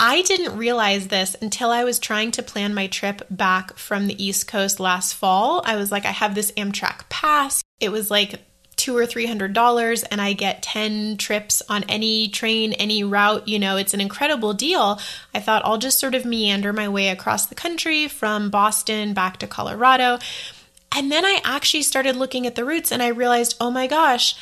I 0.00 0.22
didn't 0.22 0.58
realize 0.58 1.08
this 1.08 1.36
until 1.40 1.70
I 1.70 1.84
was 1.84 1.98
trying 1.98 2.32
to 2.32 2.42
plan 2.42 2.74
my 2.74 2.88
trip 2.88 3.22
back 3.30 3.76
from 3.76 4.06
the 4.06 4.24
East 4.24 4.48
Coast 4.48 4.80
last 4.80 5.14
fall. 5.14 5.62
I 5.64 5.76
was 5.76 5.92
like, 5.92 6.04
I 6.04 6.10
have 6.10 6.34
this 6.34 6.52
Amtrak 6.52 7.08
pass. 7.08 7.62
It 7.80 7.90
was 7.90 8.10
like 8.10 8.40
two 8.76 8.96
or 8.96 9.06
three 9.06 9.26
hundred 9.26 9.52
dollars 9.52 10.02
and 10.02 10.20
I 10.20 10.32
get 10.32 10.62
10 10.62 11.16
trips 11.16 11.62
on 11.68 11.84
any 11.84 12.28
train, 12.28 12.72
any 12.72 13.04
route, 13.04 13.46
you 13.46 13.58
know, 13.58 13.76
it's 13.76 13.94
an 13.94 14.00
incredible 14.00 14.52
deal. 14.52 15.00
I 15.32 15.40
thought 15.40 15.62
I'll 15.64 15.78
just 15.78 16.00
sort 16.00 16.14
of 16.14 16.24
meander 16.24 16.72
my 16.72 16.88
way 16.88 17.08
across 17.08 17.46
the 17.46 17.54
country 17.54 18.08
from 18.08 18.50
Boston 18.50 19.14
back 19.14 19.38
to 19.38 19.46
Colorado. 19.46 20.18
And 20.96 21.10
then 21.10 21.24
I 21.24 21.40
actually 21.44 21.82
started 21.82 22.16
looking 22.16 22.46
at 22.46 22.56
the 22.56 22.64
routes 22.64 22.92
and 22.92 23.02
I 23.02 23.08
realized, 23.08 23.56
oh 23.60 23.70
my 23.70 23.86
gosh, 23.86 24.36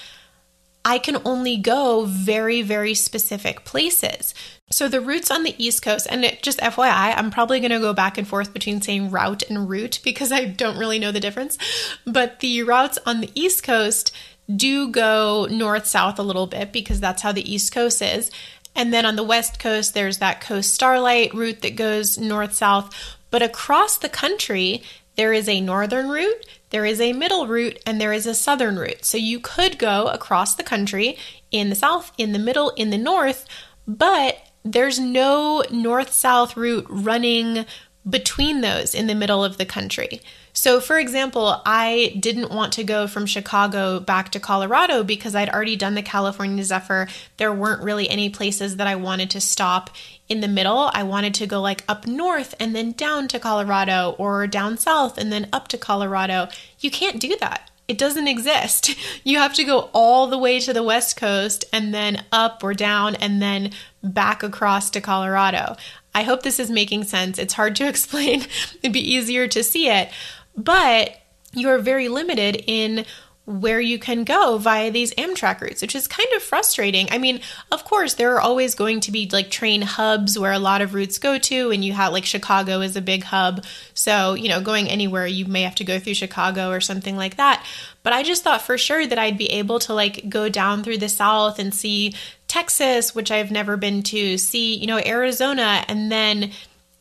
I 0.84 0.98
can 0.98 1.18
only 1.24 1.56
go 1.58 2.04
very, 2.06 2.62
very 2.62 2.94
specific 2.94 3.64
places. 3.64 4.34
So 4.72 4.88
the 4.88 5.00
routes 5.00 5.30
on 5.30 5.42
the 5.42 5.54
East 5.62 5.82
Coast, 5.82 6.06
and 6.08 6.24
it, 6.24 6.42
just 6.42 6.58
FYI, 6.58 7.14
I'm 7.16 7.30
probably 7.30 7.60
going 7.60 7.72
to 7.72 7.78
go 7.78 7.92
back 7.92 8.16
and 8.16 8.26
forth 8.26 8.52
between 8.54 8.80
saying 8.80 9.10
route 9.10 9.42
and 9.48 9.68
route 9.68 10.00
because 10.02 10.32
I 10.32 10.46
don't 10.46 10.78
really 10.78 10.98
know 10.98 11.12
the 11.12 11.20
difference. 11.20 11.58
But 12.06 12.40
the 12.40 12.62
routes 12.62 12.98
on 13.04 13.20
the 13.20 13.30
East 13.34 13.62
Coast 13.62 14.14
do 14.54 14.88
go 14.88 15.46
north 15.50 15.86
south 15.86 16.18
a 16.18 16.22
little 16.22 16.46
bit 16.46 16.72
because 16.72 17.00
that's 17.00 17.22
how 17.22 17.32
the 17.32 17.52
East 17.52 17.72
Coast 17.72 18.00
is. 18.00 18.30
And 18.74 18.92
then 18.92 19.04
on 19.04 19.16
the 19.16 19.22
West 19.22 19.58
Coast, 19.58 19.92
there's 19.92 20.18
that 20.18 20.40
Coast 20.40 20.74
Starlight 20.74 21.34
route 21.34 21.60
that 21.60 21.76
goes 21.76 22.16
north 22.16 22.54
south. 22.54 23.18
But 23.30 23.42
across 23.42 23.98
the 23.98 24.08
country, 24.08 24.82
there 25.16 25.34
is 25.34 25.48
a 25.48 25.60
northern 25.60 26.08
route, 26.08 26.46
there 26.70 26.86
is 26.86 26.98
a 26.98 27.12
middle 27.12 27.46
route, 27.46 27.78
and 27.84 28.00
there 28.00 28.14
is 28.14 28.26
a 28.26 28.34
southern 28.34 28.78
route. 28.78 29.04
So 29.04 29.18
you 29.18 29.40
could 29.40 29.78
go 29.78 30.06
across 30.06 30.54
the 30.54 30.62
country 30.62 31.18
in 31.50 31.68
the 31.68 31.74
south, 31.74 32.12
in 32.16 32.32
the 32.32 32.38
middle, 32.38 32.70
in 32.70 32.88
the 32.88 32.96
north, 32.96 33.46
but 33.86 34.38
there's 34.64 34.98
no 34.98 35.62
north 35.70 36.12
south 36.12 36.56
route 36.56 36.86
running 36.88 37.66
between 38.08 38.60
those 38.60 38.94
in 38.94 39.06
the 39.06 39.14
middle 39.14 39.44
of 39.44 39.58
the 39.58 39.64
country. 39.64 40.20
So, 40.52 40.80
for 40.80 40.98
example, 40.98 41.62
I 41.64 42.16
didn't 42.18 42.50
want 42.50 42.72
to 42.74 42.84
go 42.84 43.06
from 43.06 43.26
Chicago 43.26 44.00
back 44.00 44.30
to 44.30 44.40
Colorado 44.40 45.02
because 45.02 45.34
I'd 45.34 45.48
already 45.48 45.76
done 45.76 45.94
the 45.94 46.02
California 46.02 46.62
Zephyr. 46.62 47.08
There 47.38 47.52
weren't 47.52 47.82
really 47.82 48.10
any 48.10 48.28
places 48.28 48.76
that 48.76 48.86
I 48.86 48.96
wanted 48.96 49.30
to 49.30 49.40
stop 49.40 49.88
in 50.28 50.40
the 50.40 50.48
middle. 50.48 50.90
I 50.92 51.04
wanted 51.04 51.32
to 51.34 51.46
go 51.46 51.60
like 51.60 51.84
up 51.88 52.06
north 52.06 52.54
and 52.60 52.74
then 52.74 52.92
down 52.92 53.28
to 53.28 53.38
Colorado 53.38 54.14
or 54.18 54.46
down 54.46 54.76
south 54.76 55.16
and 55.16 55.32
then 55.32 55.48
up 55.52 55.68
to 55.68 55.78
Colorado. 55.78 56.48
You 56.80 56.90
can't 56.90 57.20
do 57.20 57.36
that. 57.40 57.70
It 57.88 57.98
doesn't 57.98 58.28
exist. 58.28 58.94
You 59.24 59.38
have 59.38 59.54
to 59.54 59.64
go 59.64 59.88
all 59.92 60.26
the 60.26 60.38
way 60.38 60.58
to 60.58 60.72
the 60.72 60.82
West 60.82 61.16
Coast 61.16 61.64
and 61.72 61.94
then 61.94 62.24
up 62.32 62.64
or 62.64 62.74
down 62.74 63.14
and 63.14 63.40
then 63.40 63.70
back 64.02 64.42
across 64.42 64.90
to 64.90 65.00
Colorado. 65.00 65.76
I 66.12 66.24
hope 66.24 66.42
this 66.42 66.58
is 66.58 66.70
making 66.70 67.04
sense. 67.04 67.38
It's 67.38 67.54
hard 67.54 67.76
to 67.76 67.88
explain, 67.88 68.46
it'd 68.82 68.92
be 68.92 69.14
easier 69.14 69.46
to 69.46 69.62
see 69.62 69.88
it, 69.88 70.10
but 70.56 71.20
you 71.52 71.68
are 71.68 71.78
very 71.78 72.08
limited 72.08 72.64
in 72.66 73.04
where 73.44 73.80
you 73.80 73.98
can 73.98 74.22
go 74.22 74.56
via 74.56 74.90
these 74.90 75.12
Amtrak 75.14 75.60
routes, 75.60 75.82
which 75.82 75.96
is 75.96 76.06
kind 76.06 76.28
of 76.36 76.42
frustrating. 76.42 77.08
I 77.10 77.18
mean, 77.18 77.40
of 77.72 77.84
course, 77.84 78.14
there 78.14 78.34
are 78.34 78.40
always 78.40 78.76
going 78.76 79.00
to 79.00 79.10
be 79.10 79.28
like 79.32 79.50
train 79.50 79.82
hubs 79.82 80.38
where 80.38 80.52
a 80.52 80.60
lot 80.60 80.80
of 80.80 80.94
routes 80.94 81.18
go 81.18 81.38
to, 81.38 81.70
and 81.72 81.84
you 81.84 81.92
have 81.92 82.12
like 82.12 82.24
Chicago 82.24 82.80
is 82.80 82.94
a 82.94 83.00
big 83.00 83.24
hub. 83.24 83.64
So, 83.94 84.34
you 84.34 84.48
know, 84.48 84.60
going 84.60 84.88
anywhere, 84.88 85.26
you 85.26 85.46
may 85.46 85.62
have 85.62 85.74
to 85.76 85.84
go 85.84 85.98
through 85.98 86.14
Chicago 86.14 86.70
or 86.70 86.80
something 86.80 87.16
like 87.16 87.36
that. 87.36 87.66
But 88.04 88.12
I 88.12 88.22
just 88.22 88.44
thought 88.44 88.62
for 88.62 88.78
sure 88.78 89.06
that 89.06 89.18
I'd 89.18 89.38
be 89.38 89.50
able 89.50 89.80
to 89.80 89.94
like 89.94 90.28
go 90.28 90.48
down 90.48 90.84
through 90.84 90.98
the 90.98 91.08
South 91.08 91.58
and 91.58 91.74
see 91.74 92.14
Texas, 92.46 93.12
which 93.12 93.32
I've 93.32 93.50
never 93.50 93.76
been 93.76 94.04
to, 94.04 94.38
see, 94.38 94.76
you 94.76 94.86
know, 94.86 95.00
Arizona, 95.04 95.84
and 95.88 96.12
then 96.12 96.52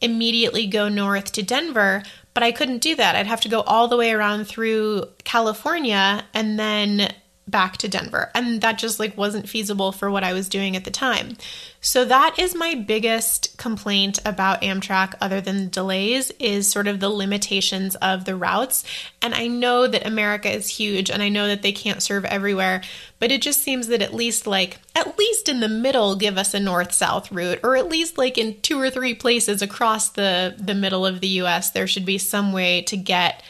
immediately 0.02 0.66
go 0.66 0.90
north 0.90 1.32
to 1.34 1.44
Denver 1.44 2.02
but 2.34 2.44
I 2.44 2.52
couldn't 2.52 2.80
do 2.80 2.96
that. 2.96 3.16
I'd 3.16 3.28
have 3.28 3.42
to 3.42 3.50
go 3.50 3.62
all 3.62 3.88
the 3.88 3.98
way 3.98 4.12
around 4.12 4.46
through 4.46 5.06
California 5.24 6.24
and 6.34 6.60
then 6.60 7.14
back 7.48 7.78
to 7.78 7.88
Denver. 7.88 8.32
And 8.34 8.62
that 8.62 8.78
just 8.78 9.00
like 9.00 9.18
wasn't 9.18 9.50
feasible 9.50 9.92
for 9.92 10.10
what 10.10 10.24
I 10.24 10.34
was 10.34 10.48
doing 10.48 10.76
at 10.76 10.86
the 10.86 10.92
time. 10.92 11.38
So 11.82 12.06
that 12.06 12.38
is 12.38 12.56
my 12.56 12.76
biggest 12.76 13.58
complaint 13.58 14.20
about 14.24 14.62
Amtrak 14.62 15.16
other 15.20 15.42
than 15.42 15.70
delays 15.70 16.32
is 16.40 16.72
sort 16.72 16.88
of 16.88 17.00
the 17.00 17.10
limitations 17.10 17.96
of 17.96 18.26
the 18.26 18.36
routes. 18.36 18.84
And 19.22 19.34
I 19.34 19.48
know 19.48 19.88
that 19.88 20.06
America 20.06 20.50
is 20.50 20.70
huge 20.70 21.10
and 21.10 21.24
I 21.24 21.30
know 21.30 21.48
that 21.48 21.64
they 21.64 21.72
can't 21.72 22.04
serve 22.04 22.24
everywhere, 22.26 22.84
but 23.20 23.32
it 23.32 23.42
just 23.42 23.62
seems 23.62 23.88
that 23.88 24.02
at 24.02 24.14
least 24.14 24.46
like 24.46 24.78
at 24.96 25.18
least 25.18 25.50
in 25.50 25.60
the 25.60 25.70
middle 25.70 26.16
give 26.16 26.38
us 26.38 26.54
a 26.54 26.60
north-south 26.60 27.32
route 27.32 27.60
or 27.64 27.76
at 27.76 27.90
least 27.90 28.18
like 28.18 28.38
in 28.38 28.60
two 28.62 28.80
or 28.80 28.90
three 28.90 29.14
places 29.14 29.62
across 29.62 30.10
the 30.10 30.56
the 30.58 30.76
middle 30.76 31.06
of 31.06 31.22
the 31.22 31.28
US 31.28 31.72
there 31.72 31.88
should 31.88 32.06
be 32.06 32.18
some 32.18 32.52
way 32.54 32.82
to 32.84 32.98
get 32.98 33.44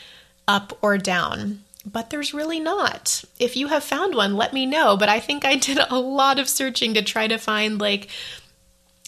up 0.47 0.77
or 0.81 0.97
down 0.97 1.63
but 1.85 2.09
there's 2.09 2.33
really 2.33 2.59
not. 2.59 3.23
If 3.39 3.55
you 3.55 3.67
have 3.67 3.83
found 3.83 4.15
one, 4.15 4.35
let 4.35 4.53
me 4.53 4.65
know. 4.65 4.97
But 4.97 5.09
I 5.09 5.19
think 5.19 5.45
I 5.45 5.55
did 5.55 5.79
a 5.89 5.99
lot 5.99 6.39
of 6.39 6.49
searching 6.49 6.93
to 6.93 7.01
try 7.01 7.27
to 7.27 7.37
find 7.37 7.79
like 7.79 8.09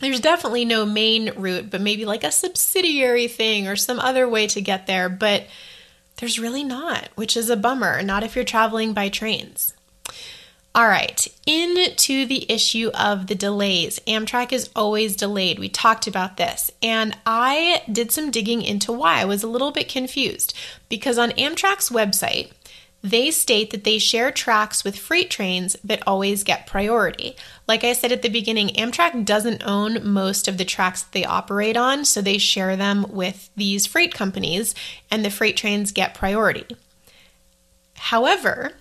there's 0.02 0.20
definitely 0.20 0.66
no 0.66 0.86
main 0.86 1.32
route, 1.36 1.70
but 1.70 1.82
maybe 1.82 2.06
like 2.06 2.24
a 2.24 2.32
subsidiary 2.32 3.28
thing 3.28 3.68
or 3.68 3.76
some 3.76 4.00
other 4.00 4.28
way 4.28 4.48
to 4.48 4.62
get 4.62 4.88
there, 4.88 5.08
but 5.08 5.46
there's 6.18 6.40
really 6.40 6.64
not, 6.64 7.10
which 7.16 7.38
is 7.38 7.50
a 7.50 7.56
bummer, 7.56 8.02
not 8.02 8.24
if 8.24 8.36
you're 8.36 8.44
traveling 8.44 8.94
by 8.94 9.10
trains. 9.10 9.74
All 10.76 10.88
right, 10.88 11.28
into 11.46 12.26
the 12.26 12.52
issue 12.52 12.90
of 12.96 13.28
the 13.28 13.36
delays. 13.36 14.00
Amtrak 14.08 14.52
is 14.52 14.72
always 14.76 15.16
delayed. 15.16 15.60
We 15.60 15.70
talked 15.70 16.08
about 16.08 16.38
this, 16.38 16.72
and 16.82 17.16
I 17.28 17.84
did 17.92 18.12
some 18.12 18.32
digging 18.32 18.64
into 18.64 18.92
why. 18.92 19.22
I 19.22 19.26
was 19.26 19.44
a 19.44 19.48
little 19.48 19.72
bit 19.72 19.88
confused 19.88 20.56
because 20.90 21.20
on 21.20 21.30
Amtrak's 21.32 21.92
website, 21.92 22.52
they 23.04 23.30
state 23.32 23.72
that 23.72 23.84
they 23.84 23.98
share 23.98 24.32
tracks 24.32 24.86
with 24.86 24.98
freight 24.98 25.30
trains 25.30 25.76
that 25.84 26.02
always 26.08 26.44
get 26.44 26.66
priority. 26.66 27.36
Like 27.68 27.84
I 27.84 27.92
said 27.92 28.14
at 28.14 28.22
the 28.22 28.30
beginning, 28.30 28.70
Amtrak 28.70 29.26
doesn't 29.26 29.62
own 29.66 30.08
most 30.08 30.48
of 30.48 30.58
the 30.58 30.64
tracks 30.64 31.04
that 31.04 31.12
they 31.12 31.26
operate 31.26 31.76
on, 31.76 32.06
so 32.06 32.22
they 32.22 32.38
share 32.38 32.78
them 32.78 33.06
with 33.10 33.50
these 33.58 33.86
freight 33.86 34.14
companies, 34.14 34.74
and 35.12 35.24
the 35.24 35.30
freight 35.30 35.58
trains 35.58 35.92
get 35.92 36.14
priority. 36.14 36.66
However, 37.96 38.72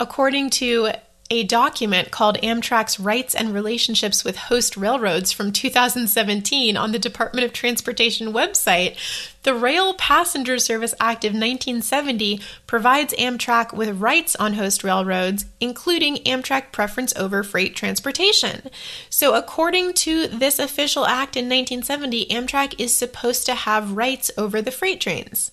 according 0.00 0.48
to 0.50 0.92
a 1.32 1.42
document 1.44 2.10
called 2.10 2.36
Amtrak's 2.42 3.00
Rights 3.00 3.34
and 3.34 3.54
Relationships 3.54 4.22
with 4.22 4.36
Host 4.36 4.76
Railroads 4.76 5.32
from 5.32 5.50
2017 5.50 6.76
on 6.76 6.92
the 6.92 6.98
Department 6.98 7.46
of 7.46 7.54
Transportation 7.54 8.34
website, 8.34 8.98
the 9.42 9.54
Rail 9.54 9.94
Passenger 9.94 10.58
Service 10.58 10.92
Act 11.00 11.24
of 11.24 11.30
1970 11.30 12.38
provides 12.66 13.14
Amtrak 13.14 13.72
with 13.72 13.98
rights 13.98 14.36
on 14.36 14.52
host 14.52 14.84
railroads, 14.84 15.46
including 15.58 16.16
Amtrak 16.16 16.70
preference 16.70 17.16
over 17.16 17.42
freight 17.42 17.74
transportation. 17.74 18.68
So, 19.08 19.34
according 19.34 19.94
to 19.94 20.26
this 20.26 20.58
official 20.58 21.06
act 21.06 21.34
in 21.34 21.46
1970, 21.46 22.26
Amtrak 22.26 22.74
is 22.78 22.94
supposed 22.94 23.46
to 23.46 23.54
have 23.54 23.96
rights 23.96 24.30
over 24.36 24.60
the 24.60 24.70
freight 24.70 25.00
trains. 25.00 25.50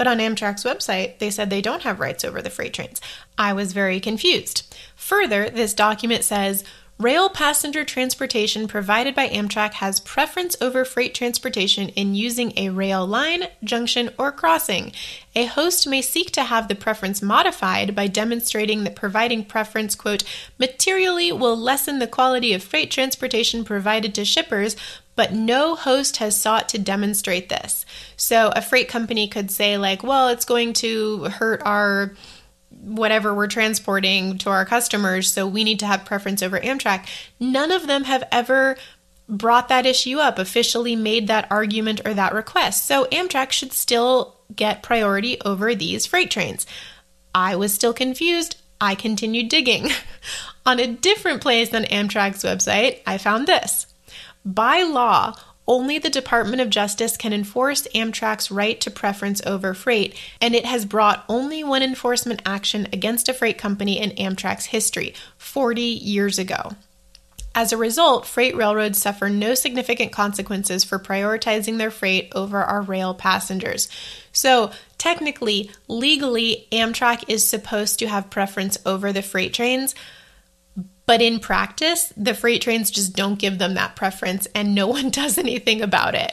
But 0.00 0.06
on 0.06 0.18
Amtrak's 0.18 0.64
website, 0.64 1.18
they 1.18 1.30
said 1.30 1.50
they 1.50 1.60
don't 1.60 1.82
have 1.82 2.00
rights 2.00 2.24
over 2.24 2.40
the 2.40 2.48
freight 2.48 2.72
trains. 2.72 3.02
I 3.36 3.52
was 3.52 3.74
very 3.74 4.00
confused. 4.00 4.69
Further, 5.10 5.50
this 5.50 5.74
document 5.74 6.22
says 6.22 6.62
rail 6.96 7.28
passenger 7.28 7.84
transportation 7.84 8.68
provided 8.68 9.12
by 9.12 9.28
Amtrak 9.28 9.72
has 9.72 9.98
preference 9.98 10.54
over 10.60 10.84
freight 10.84 11.16
transportation 11.16 11.88
in 11.88 12.14
using 12.14 12.52
a 12.56 12.68
rail 12.68 13.04
line, 13.04 13.48
junction, 13.64 14.10
or 14.16 14.30
crossing. 14.30 14.92
A 15.34 15.46
host 15.46 15.84
may 15.88 16.00
seek 16.00 16.30
to 16.30 16.44
have 16.44 16.68
the 16.68 16.76
preference 16.76 17.20
modified 17.22 17.92
by 17.96 18.06
demonstrating 18.06 18.84
that 18.84 18.94
providing 18.94 19.44
preference, 19.44 19.96
quote, 19.96 20.22
materially 20.60 21.32
will 21.32 21.56
lessen 21.56 21.98
the 21.98 22.06
quality 22.06 22.52
of 22.52 22.62
freight 22.62 22.92
transportation 22.92 23.64
provided 23.64 24.14
to 24.14 24.24
shippers 24.24 24.76
but 25.16 25.34
no 25.34 25.74
host 25.74 26.16
has 26.16 26.40
sought 26.40 26.66
to 26.66 26.78
demonstrate 26.78 27.50
this. 27.50 27.84
So 28.16 28.52
a 28.56 28.62
freight 28.62 28.88
company 28.88 29.28
could 29.28 29.50
say, 29.50 29.76
like, 29.76 30.02
well, 30.02 30.28
it's 30.28 30.46
going 30.46 30.72
to 30.74 31.24
hurt 31.24 31.60
our 31.66 32.14
whatever 32.82 33.34
we're 33.34 33.46
transporting 33.46 34.38
to 34.38 34.50
our 34.50 34.64
customers, 34.64 35.30
so 35.30 35.46
we 35.46 35.64
need 35.64 35.78
to 35.80 35.86
have 35.86 36.04
preference 36.04 36.42
over 36.42 36.58
Amtrak. 36.58 37.06
None 37.38 37.70
of 37.70 37.86
them 37.86 38.04
have 38.04 38.26
ever 38.32 38.76
brought 39.28 39.68
that 39.68 39.86
issue 39.86 40.18
up, 40.18 40.38
officially 40.38 40.96
made 40.96 41.28
that 41.28 41.46
argument 41.50 42.00
or 42.04 42.14
that 42.14 42.34
request. 42.34 42.86
So 42.86 43.04
Amtrak 43.06 43.52
should 43.52 43.72
still 43.72 44.36
get 44.54 44.82
priority 44.82 45.40
over 45.42 45.74
these 45.74 46.06
freight 46.06 46.30
trains. 46.30 46.66
I 47.34 47.56
was 47.56 47.72
still 47.72 47.94
confused. 47.94 48.56
I 48.80 48.94
continued 48.94 49.48
digging. 49.48 49.90
On 50.66 50.80
a 50.80 50.86
different 50.86 51.40
place 51.40 51.68
than 51.68 51.84
Amtrak's 51.84 52.42
website, 52.42 53.00
I 53.06 53.18
found 53.18 53.46
this. 53.46 53.86
By 54.44 54.82
law, 54.82 55.34
only 55.70 56.00
the 56.00 56.10
Department 56.10 56.60
of 56.60 56.68
Justice 56.68 57.16
can 57.16 57.32
enforce 57.32 57.86
Amtrak's 57.94 58.50
right 58.50 58.80
to 58.80 58.90
preference 58.90 59.40
over 59.46 59.72
freight, 59.72 60.18
and 60.40 60.52
it 60.52 60.64
has 60.66 60.84
brought 60.84 61.24
only 61.28 61.62
one 61.62 61.80
enforcement 61.80 62.42
action 62.44 62.88
against 62.92 63.28
a 63.28 63.32
freight 63.32 63.56
company 63.56 64.00
in 64.00 64.10
Amtrak's 64.10 64.66
history 64.66 65.14
40 65.38 65.80
years 65.80 66.40
ago. 66.40 66.72
As 67.54 67.72
a 67.72 67.76
result, 67.76 68.26
freight 68.26 68.56
railroads 68.56 69.00
suffer 69.00 69.28
no 69.28 69.54
significant 69.54 70.10
consequences 70.10 70.82
for 70.82 70.98
prioritizing 70.98 71.78
their 71.78 71.92
freight 71.92 72.32
over 72.34 72.60
our 72.60 72.82
rail 72.82 73.14
passengers. 73.14 73.88
So, 74.32 74.72
technically, 74.98 75.70
legally, 75.86 76.66
Amtrak 76.72 77.24
is 77.28 77.46
supposed 77.46 78.00
to 78.00 78.08
have 78.08 78.28
preference 78.28 78.76
over 78.84 79.12
the 79.12 79.22
freight 79.22 79.54
trains, 79.54 79.94
but 81.10 81.20
in 81.20 81.40
practice, 81.40 82.12
the 82.16 82.34
freight 82.34 82.62
trains 82.62 82.88
just 82.88 83.16
don't 83.16 83.40
give 83.40 83.58
them 83.58 83.74
that 83.74 83.96
preference 83.96 84.46
and 84.54 84.76
no 84.76 84.86
one 84.86 85.10
does 85.10 85.38
anything 85.38 85.82
about 85.82 86.14
it. 86.14 86.30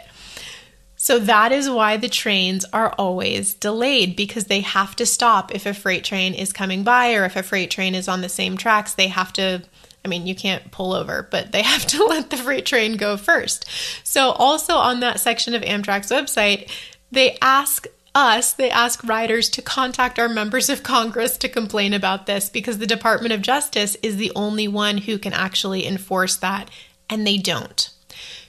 So 0.95 1.17
that 1.17 1.51
is 1.51 1.67
why 1.67 1.97
the 1.97 2.07
trains 2.07 2.63
are 2.71 2.93
always 2.95 3.55
delayed 3.55 4.15
because 4.15 4.43
they 4.43 4.59
have 4.59 4.95
to 4.97 5.07
stop 5.07 5.51
if 5.55 5.65
a 5.65 5.73
freight 5.73 6.03
train 6.03 6.35
is 6.35 6.53
coming 6.53 6.83
by 6.83 7.15
or 7.15 7.25
if 7.25 7.35
a 7.35 7.41
freight 7.41 7.71
train 7.71 7.95
is 7.95 8.07
on 8.07 8.21
the 8.21 8.29
same 8.29 8.55
tracks, 8.55 8.93
they 8.93 9.07
have 9.07 9.33
to 9.33 9.63
I 10.05 10.09
mean, 10.09 10.27
you 10.27 10.35
can't 10.35 10.69
pull 10.69 10.93
over, 10.93 11.27
but 11.31 11.51
they 11.51 11.61
have 11.73 11.87
to 11.87 12.05
let 12.05 12.29
the 12.29 12.37
freight 12.37 12.67
train 12.67 12.97
go 12.97 13.17
first. 13.17 13.65
So, 14.03 14.29
also 14.29 14.75
on 14.75 14.99
that 14.99 15.19
section 15.19 15.55
of 15.55 15.63
Amtrak's 15.63 16.11
website, 16.11 16.69
they 17.11 17.35
ask 17.41 17.87
us, 18.17 18.51
they 18.51 18.71
ask 18.71 19.03
riders 19.03 19.47
to 19.49 19.61
contact 19.61 20.17
our 20.17 20.27
members 20.27 20.69
of 20.69 20.81
Congress 20.81 21.37
to 21.37 21.47
complain 21.47 21.93
about 21.93 22.25
this 22.25 22.49
because 22.49 22.79
the 22.79 22.87
Department 22.87 23.31
of 23.31 23.43
Justice 23.43 23.95
is 24.01 24.17
the 24.17 24.31
only 24.35 24.67
one 24.67 24.97
who 24.97 25.19
can 25.19 25.33
actually 25.33 25.85
enforce 25.85 26.35
that, 26.37 26.69
and 27.09 27.25
they 27.25 27.37
don't. 27.37 27.91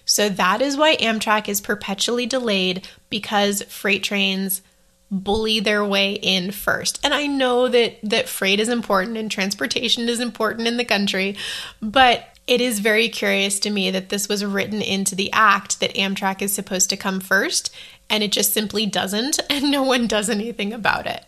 So 0.07 0.31
that 0.31 0.63
is 0.63 0.79
why 0.79 0.97
Amtrak 0.97 1.49
is 1.49 1.61
perpetually 1.61 2.25
delayed 2.25 2.89
because 3.11 3.63
freight 3.65 4.03
trains 4.03 4.63
bully 5.11 5.61
their 5.61 5.85
way 5.85 6.13
in 6.15 6.51
first. 6.51 6.99
And 7.05 7.13
I 7.13 7.27
know 7.27 7.69
that 7.69 7.99
that 8.03 8.29
freight 8.29 8.61
is 8.61 8.71
important 8.71 9.19
and 9.19 9.31
transportation 9.31 10.09
is 10.09 10.19
important 10.19 10.67
in 10.67 10.79
the 10.79 10.85
country, 10.85 11.37
but 11.83 12.38
it 12.49 12.61
is 12.61 12.81
very 12.81 13.09
curious 13.09 13.61
to 13.61 13.71
me 13.71 13.91
that 13.91 14.09
this 14.09 14.29
was 14.29 14.45
written 14.45 14.81
into 14.81 15.15
the 15.15 15.31
act 15.33 15.81
that 15.81 15.95
Amtrak 15.95 16.43
is 16.43 16.53
supposed 16.53 16.91
to 16.91 16.97
come 16.97 17.21
first 17.21 17.75
and 18.11 18.25
it 18.25 18.33
just 18.33 18.55
simply 18.55 18.87
doesn't, 18.87 19.39
and 19.51 19.71
no 19.71 19.83
one 19.83 20.07
does 20.07 20.31
anything 20.31 20.73
about 20.73 21.07
it. 21.07 21.25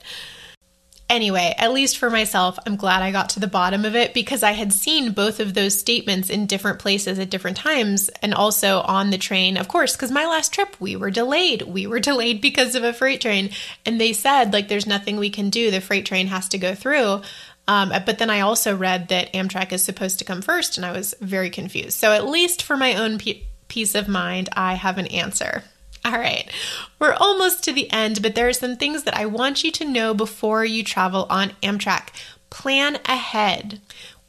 Anyway, 1.10 1.52
at 1.58 1.72
least 1.72 1.98
for 1.98 2.08
myself, 2.08 2.56
I'm 2.64 2.76
glad 2.76 3.02
I 3.02 3.10
got 3.10 3.30
to 3.30 3.40
the 3.40 3.48
bottom 3.48 3.84
of 3.84 3.96
it 3.96 4.14
because 4.14 4.44
I 4.44 4.52
had 4.52 4.72
seen 4.72 5.10
both 5.10 5.40
of 5.40 5.54
those 5.54 5.76
statements 5.76 6.30
in 6.30 6.46
different 6.46 6.78
places 6.78 7.18
at 7.18 7.30
different 7.30 7.56
times 7.56 8.10
and 8.22 8.32
also 8.32 8.80
on 8.82 9.10
the 9.10 9.18
train, 9.18 9.56
of 9.56 9.66
course, 9.66 9.96
because 9.96 10.12
my 10.12 10.24
last 10.24 10.54
trip 10.54 10.76
we 10.78 10.94
were 10.94 11.10
delayed. 11.10 11.62
We 11.62 11.88
were 11.88 11.98
delayed 12.10 12.40
because 12.40 12.76
of 12.76 12.84
a 12.84 12.92
freight 12.92 13.20
train. 13.20 13.50
And 13.84 14.00
they 14.00 14.12
said, 14.12 14.52
like, 14.52 14.68
there's 14.68 14.86
nothing 14.86 15.16
we 15.16 15.30
can 15.30 15.50
do. 15.50 15.72
The 15.72 15.80
freight 15.80 16.06
train 16.06 16.28
has 16.28 16.48
to 16.50 16.58
go 16.58 16.76
through. 16.76 17.22
Um, 17.68 17.90
but 18.04 18.18
then 18.18 18.30
I 18.30 18.40
also 18.40 18.76
read 18.76 19.08
that 19.08 19.32
Amtrak 19.32 19.72
is 19.72 19.84
supposed 19.84 20.18
to 20.18 20.24
come 20.24 20.42
first, 20.42 20.76
and 20.76 20.84
I 20.84 20.92
was 20.92 21.14
very 21.20 21.50
confused. 21.50 21.98
So, 21.98 22.12
at 22.12 22.26
least 22.26 22.62
for 22.62 22.76
my 22.76 22.94
own 22.94 23.18
pe- 23.18 23.42
peace 23.68 23.94
of 23.94 24.08
mind, 24.08 24.48
I 24.54 24.74
have 24.74 24.98
an 24.98 25.06
answer. 25.06 25.62
All 26.04 26.12
right, 26.12 26.50
we're 26.98 27.12
almost 27.14 27.62
to 27.64 27.72
the 27.72 27.90
end, 27.92 28.22
but 28.22 28.34
there 28.34 28.48
are 28.48 28.54
some 28.54 28.76
things 28.76 29.04
that 29.04 29.16
I 29.16 29.26
want 29.26 29.62
you 29.62 29.70
to 29.72 29.84
know 29.84 30.14
before 30.14 30.64
you 30.64 30.82
travel 30.82 31.26
on 31.28 31.52
Amtrak. 31.62 32.08
Plan 32.48 32.98
ahead. 33.04 33.80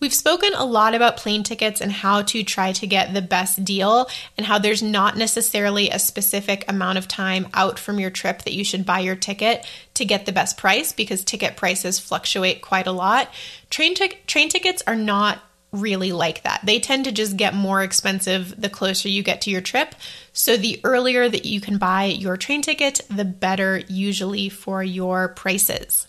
We've 0.02 0.12
spoken 0.12 0.56
a 0.56 0.66
lot 0.66 0.96
about 0.96 1.18
plane 1.18 1.44
tickets 1.44 1.80
and 1.80 1.92
how 1.92 2.24
to 2.24 2.42
try 2.42 2.72
to 2.72 2.88
get 2.88 3.14
the 3.14 3.22
best 3.22 3.64
deal, 3.64 4.10
and 4.36 4.48
how 4.48 4.58
there's 4.58 4.82
not 4.82 5.16
necessarily 5.16 5.92
a 5.92 6.00
specific 6.00 6.66
amount 6.68 6.98
of 6.98 7.08
time 7.08 7.48
out 7.54 7.78
from 7.78 8.00
your 8.00 8.10
trip 8.10 8.42
that 8.42 8.56
you 8.56 8.64
should 8.64 8.84
buy 8.84 9.02
your 9.02 9.16
ticket 9.16 9.64
to 9.94 10.04
get 10.04 10.26
the 10.26 10.32
best 10.32 10.58
price 10.58 10.92
because 10.92 11.24
ticket 11.24 11.56
prices 11.56 12.00
fluctuate 12.00 12.64
quite 12.64 12.88
a 12.88 12.92
lot. 12.92 13.32
Train, 13.70 13.94
t- 13.94 14.18
train 14.26 14.50
tickets 14.50 14.82
are 14.88 14.96
not 14.96 15.38
really 15.72 16.12
like 16.12 16.42
that. 16.42 16.62
They 16.64 16.80
tend 16.80 17.06
to 17.06 17.12
just 17.12 17.38
get 17.38 17.54
more 17.54 17.84
expensive 17.84 18.60
the 18.60 18.70
closer 18.70 19.08
you 19.08 19.22
get 19.22 19.42
to 19.42 19.52
your 19.52 19.62
trip. 19.62 19.94
So, 20.34 20.58
the 20.58 20.82
earlier 20.84 21.30
that 21.30 21.46
you 21.46 21.62
can 21.62 21.78
buy 21.78 22.06
your 22.06 22.38
train 22.38 22.64
ticket, 22.64 23.02
the 23.08 23.24
better 23.24 23.78
usually 23.88 24.50
for 24.50 24.84
your 24.84 25.30
prices. 25.30 26.08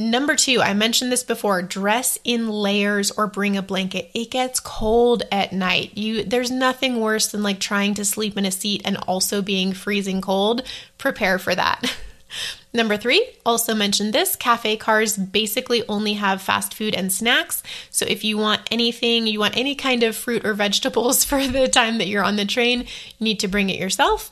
Number 0.00 0.36
two, 0.36 0.62
I 0.62 0.74
mentioned 0.74 1.10
this 1.10 1.24
before, 1.24 1.60
dress 1.60 2.20
in 2.22 2.48
layers 2.48 3.10
or 3.10 3.26
bring 3.26 3.56
a 3.56 3.62
blanket. 3.62 4.12
It 4.14 4.30
gets 4.30 4.60
cold 4.60 5.24
at 5.32 5.52
night. 5.52 5.98
You 5.98 6.22
there's 6.22 6.52
nothing 6.52 7.00
worse 7.00 7.26
than 7.26 7.42
like 7.42 7.58
trying 7.58 7.94
to 7.94 8.04
sleep 8.04 8.38
in 8.38 8.46
a 8.46 8.52
seat 8.52 8.82
and 8.84 8.96
also 9.08 9.42
being 9.42 9.72
freezing 9.72 10.20
cold. 10.20 10.62
Prepare 10.98 11.40
for 11.40 11.52
that. 11.56 11.96
Number 12.72 12.96
three, 12.96 13.26
also 13.44 13.74
mentioned 13.74 14.12
this 14.12 14.36
cafe 14.36 14.76
cars 14.76 15.16
basically 15.16 15.82
only 15.88 16.12
have 16.12 16.42
fast 16.42 16.74
food 16.74 16.94
and 16.94 17.12
snacks. 17.12 17.62
So 17.90 18.06
if 18.06 18.22
you 18.22 18.38
want 18.38 18.68
anything, 18.70 19.26
you 19.26 19.40
want 19.40 19.56
any 19.56 19.74
kind 19.74 20.04
of 20.04 20.14
fruit 20.14 20.44
or 20.44 20.54
vegetables 20.54 21.24
for 21.24 21.44
the 21.44 21.66
time 21.66 21.98
that 21.98 22.06
you're 22.06 22.22
on 22.22 22.36
the 22.36 22.44
train, 22.44 22.82
you 22.82 23.24
need 23.24 23.40
to 23.40 23.48
bring 23.48 23.68
it 23.68 23.80
yourself. 23.80 24.30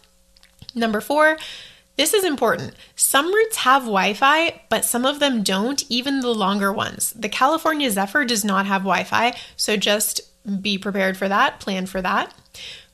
Number 0.77 1.01
four, 1.01 1.39
this 1.97 2.13
is 2.13 2.25
important. 2.25 2.75
Some 2.95 3.35
routes 3.35 3.57
have 3.59 3.83
Wi 3.83 4.15
Fi, 4.15 4.61
but 4.69 4.85
some 4.85 5.07
of 5.07 5.19
them 5.19 5.43
don't, 5.43 5.85
even 5.89 6.21
the 6.21 6.35
longer 6.35 6.73
ones. 6.73 7.13
The 7.13 7.29
California 7.29 7.91
Zephyr 7.91 8.25
does 8.25 8.45
not 8.45 8.67
have 8.67 8.83
Wi 8.83 9.05
Fi, 9.05 9.35
so 9.57 9.77
just 9.77 10.21
be 10.61 10.79
prepared 10.79 11.17
for 11.17 11.29
that, 11.29 11.61
plan 11.61 11.87
for 11.87 12.03
that. 12.03 12.35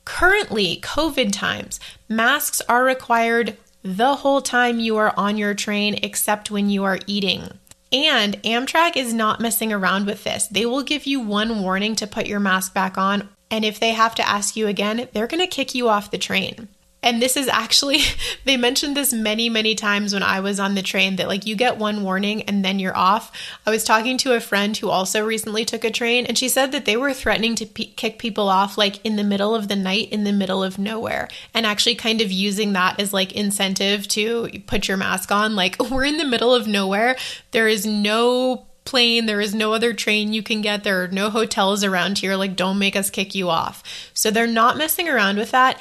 Currently, 0.05 0.79
COVID 0.81 1.31
times, 1.31 1.79
masks 2.09 2.61
are 2.67 2.83
required 2.83 3.57
the 3.83 4.15
whole 4.15 4.41
time 4.41 4.79
you 4.79 4.97
are 4.97 5.13
on 5.17 5.37
your 5.37 5.53
train 5.53 5.99
except 6.01 6.49
when 6.49 6.69
you 6.69 6.83
are 6.83 6.99
eating. 7.05 7.59
And 7.91 8.41
Amtrak 8.43 8.95
is 8.95 9.13
not 9.13 9.39
messing 9.39 9.71
around 9.71 10.07
with 10.07 10.23
this. 10.23 10.47
They 10.47 10.65
will 10.65 10.81
give 10.81 11.05
you 11.05 11.19
one 11.19 11.61
warning 11.61 11.95
to 11.97 12.07
put 12.07 12.25
your 12.25 12.39
mask 12.39 12.73
back 12.73 12.97
on, 12.97 13.29
and 13.51 13.63
if 13.63 13.79
they 13.79 13.91
have 13.91 14.15
to 14.15 14.27
ask 14.27 14.55
you 14.55 14.67
again, 14.67 15.07
they're 15.13 15.27
to 15.27 15.47
kick 15.47 15.75
you 15.75 15.89
off 15.89 16.09
the 16.09 16.17
train. 16.17 16.69
And 17.03 17.21
this 17.21 17.37
is 17.37 17.47
actually, 17.47 17.99
they 18.45 18.57
mentioned 18.57 18.97
this 18.97 19.13
many, 19.13 19.49
many 19.49 19.75
times 19.75 20.13
when 20.13 20.23
I 20.23 20.39
was 20.39 20.59
on 20.59 20.75
the 20.75 20.81
train 20.81 21.17
that 21.17 21.27
like 21.27 21.45
you 21.45 21.55
get 21.55 21.77
one 21.77 22.03
warning 22.03 22.43
and 22.43 22.63
then 22.63 22.79
you're 22.79 22.97
off. 22.97 23.31
I 23.65 23.69
was 23.69 23.83
talking 23.83 24.17
to 24.19 24.33
a 24.33 24.39
friend 24.39 24.75
who 24.75 24.89
also 24.89 25.23
recently 25.23 25.65
took 25.65 25.83
a 25.83 25.91
train 25.91 26.25
and 26.25 26.37
she 26.37 26.49
said 26.49 26.71
that 26.71 26.85
they 26.85 26.97
were 26.97 27.13
threatening 27.13 27.55
to 27.55 27.65
kick 27.65 28.17
people 28.17 28.49
off 28.49 28.77
like 28.77 29.03
in 29.05 29.15
the 29.17 29.23
middle 29.23 29.53
of 29.53 29.67
the 29.67 29.75
night 29.75 30.09
in 30.09 30.23
the 30.23 30.31
middle 30.31 30.63
of 30.63 30.79
nowhere 30.79 31.27
and 31.53 31.65
actually 31.65 31.95
kind 31.95 32.21
of 32.21 32.31
using 32.31 32.73
that 32.73 32.99
as 32.99 33.13
like 33.13 33.33
incentive 33.33 34.07
to 34.07 34.49
put 34.65 34.87
your 34.87 34.97
mask 34.97 35.31
on. 35.31 35.55
Like, 35.55 35.77
we're 35.91 36.05
in 36.05 36.17
the 36.17 36.25
middle 36.25 36.53
of 36.53 36.67
nowhere. 36.67 37.15
There 37.51 37.67
is 37.67 37.85
no 37.85 38.65
plane. 38.85 39.25
There 39.25 39.41
is 39.41 39.53
no 39.53 39.73
other 39.73 39.93
train 39.93 40.33
you 40.33 40.43
can 40.43 40.61
get. 40.61 40.83
There 40.83 41.03
are 41.03 41.07
no 41.07 41.29
hotels 41.29 41.83
around 41.83 42.19
here. 42.19 42.35
Like, 42.35 42.55
don't 42.55 42.79
make 42.79 42.95
us 42.95 43.09
kick 43.09 43.33
you 43.33 43.49
off. 43.49 43.83
So 44.13 44.29
they're 44.29 44.47
not 44.47 44.77
messing 44.77 45.07
around 45.07 45.37
with 45.37 45.51
that, 45.51 45.79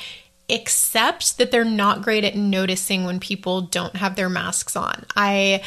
except 0.53 1.39
that 1.39 1.51
they're 1.51 1.65
not 1.65 2.03
great 2.03 2.23
at 2.23 2.37
noticing 2.37 3.05
when 3.05 3.19
people 3.19 3.63
don't 3.63 3.97
have 3.97 4.15
their 4.15 4.29
masks 4.29 4.77
on. 4.77 5.05
I. 5.17 5.63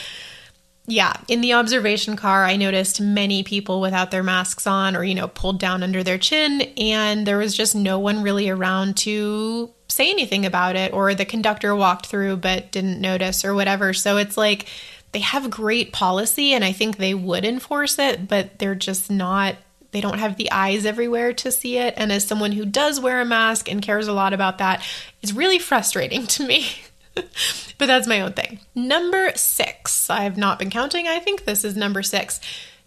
Yeah, 0.88 1.14
in 1.28 1.42
the 1.42 1.54
observation 1.54 2.16
car, 2.16 2.46
I 2.46 2.58
noticed 2.58 3.02
many 3.02 3.42
people 3.42 3.82
without 3.82 4.12
their 4.12 4.22
masks 4.22 4.68
on 4.68 4.96
or, 4.96 5.04
you 5.04 5.16
know, 5.16 5.28
pulled 5.28 5.60
down 5.60 5.82
under 5.82 6.04
their 6.04 6.20
chin, 6.20 6.62
and 6.78 7.26
there 7.26 7.40
was 7.40 7.58
just 7.58 7.74
no 7.74 7.98
one 7.98 8.22
really 8.22 8.50
around 8.50 8.96
to 8.98 9.72
say 9.88 10.12
anything 10.12 10.46
about 10.46 10.76
it, 10.76 10.94
or 10.94 11.16
the 11.16 11.26
conductor 11.26 11.76
walked 11.76 12.06
through 12.06 12.38
but 12.38 12.72
didn't 12.72 13.02
notice 13.02 13.44
or 13.44 13.56
whatever. 13.56 13.94
So 13.94 14.18
it's 14.18 14.38
like, 14.38 14.68
they 15.12 15.22
have 15.22 15.50
great 15.50 15.92
policy 15.92 16.54
and 16.54 16.64
I 16.64 16.72
think 16.72 16.98
they 16.98 17.16
would 17.16 17.46
enforce 17.46 17.98
it, 17.98 18.28
but 18.28 18.60
they're 18.60 18.76
just 18.76 19.10
not 19.10 19.56
they 19.96 20.02
don't 20.02 20.20
have 20.20 20.36
the 20.36 20.52
eyes 20.52 20.86
everywhere 20.86 21.32
to 21.32 21.50
see 21.50 21.78
it. 21.78 21.94
And 21.96 22.12
as 22.12 22.28
someone 22.28 22.52
who 22.52 22.66
does 22.66 23.00
wear 23.00 23.22
a 23.22 23.26
mask 23.26 23.72
and 23.72 23.82
cares 23.82 24.10
a 24.10 24.14
lot 24.14 24.34
about 24.34 24.58
that, 24.58 24.86
it's 25.22 25.32
really 25.32 25.58
frustrating 25.58 26.28
to 26.36 26.46
me. 26.46 26.68
but 27.16 27.88
that's 27.88 28.06
my 28.06 28.20
own 28.20 28.34
thing. 28.34 28.60
Number 28.76 29.32
six, 29.38 30.10
I 30.10 30.24
have 30.24 30.36
not 30.36 30.60
been 30.60 30.70
counting. 30.70 31.08
I 31.08 31.20
think 31.20 31.46
this 31.46 31.64
is 31.64 31.78
number 31.78 32.04
six. 32.04 32.42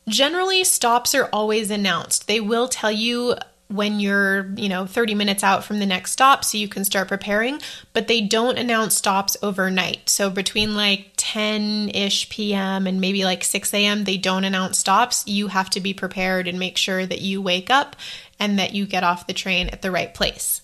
Generally, 0.07 0.65
stops 0.65 1.15
are 1.15 1.31
always 1.33 1.71
announced. 1.71 2.27
They 2.27 2.41
will 2.41 2.69
tell 2.69 2.93
you 2.93 3.37
when 3.69 4.01
you're, 4.01 4.51
you 4.57 4.69
know, 4.69 4.85
30 4.85 5.15
minutes 5.15 5.43
out 5.43 5.65
from 5.65 5.79
the 5.79 5.87
next 5.87 6.13
stop 6.13 6.45
so 6.45 6.59
you 6.59 6.69
can 6.69 6.85
start 6.85 7.09
preparing, 7.09 7.59
but 7.95 8.07
they 8.07 8.21
don't 8.21 8.59
announce 8.59 8.97
stops 8.97 9.35
overnight. 9.43 10.11
So 10.11 10.29
between 10.29 10.75
like 10.75 11.13
10 11.33 11.91
ish 11.91 12.31
p.m. 12.31 12.87
and 12.87 13.03
maybe 13.03 13.25
like 13.25 13.45
6 13.45 13.75
a.m., 13.75 14.05
they 14.05 14.17
don't 14.17 14.45
announce 14.45 14.79
stops. 14.79 15.27
You 15.27 15.49
have 15.49 15.69
to 15.71 15.81
be 15.81 15.93
prepared 15.93 16.49
and 16.49 16.59
make 16.59 16.79
sure 16.79 17.05
that 17.05 17.21
you 17.21 17.43
wake 17.43 17.69
up 17.69 17.97
and 18.39 18.59
that 18.59 18.75
you 18.75 18.87
get 18.87 19.05
off 19.05 19.27
the 19.27 19.35
train 19.35 19.69
at 19.69 19.83
the 19.83 19.91
right 19.91 20.15
place. 20.15 20.63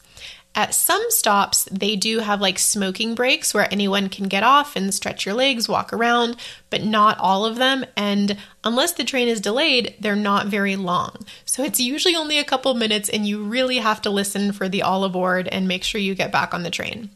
At 0.55 0.73
some 0.73 1.05
stops, 1.11 1.69
they 1.71 1.97
do 1.97 2.21
have 2.21 2.41
like 2.41 2.59
smoking 2.59 3.15
breaks 3.15 3.53
where 3.53 3.71
anyone 3.71 4.09
can 4.09 4.27
get 4.27 4.43
off 4.43 4.75
and 4.75 4.95
stretch 4.95 5.27
your 5.27 5.35
legs, 5.35 5.69
walk 5.69 5.93
around, 5.93 6.37
but 6.71 6.83
not 6.83 7.19
all 7.19 7.45
of 7.45 7.57
them. 7.57 7.85
And 7.95 8.39
unless 8.63 8.93
the 8.93 9.05
train 9.05 9.29
is 9.29 9.43
delayed, 9.43 9.95
they're 10.01 10.17
not 10.17 10.47
very 10.47 10.77
long. 10.77 11.27
So 11.45 11.63
it's 11.63 11.81
usually 11.81 12.17
only 12.17 12.39
a 12.39 12.45
couple 12.45 12.73
minutes, 12.73 13.11
and 13.11 13.27
you 13.27 13.45
really 13.45 13.79
have 13.79 14.01
to 14.03 14.11
listen 14.11 14.53
for 14.53 14.67
the 14.71 14.81
all 14.81 15.05
aboard 15.05 15.47
and 15.49 15.69
make 15.69 15.85
sure 15.85 16.01
you 16.01 16.15
get 16.15 16.33
back 16.33 16.55
on 16.55 16.63
the 16.63 16.71
train. 16.71 17.11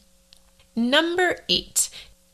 Number 0.76 1.38
eight, 1.48 1.88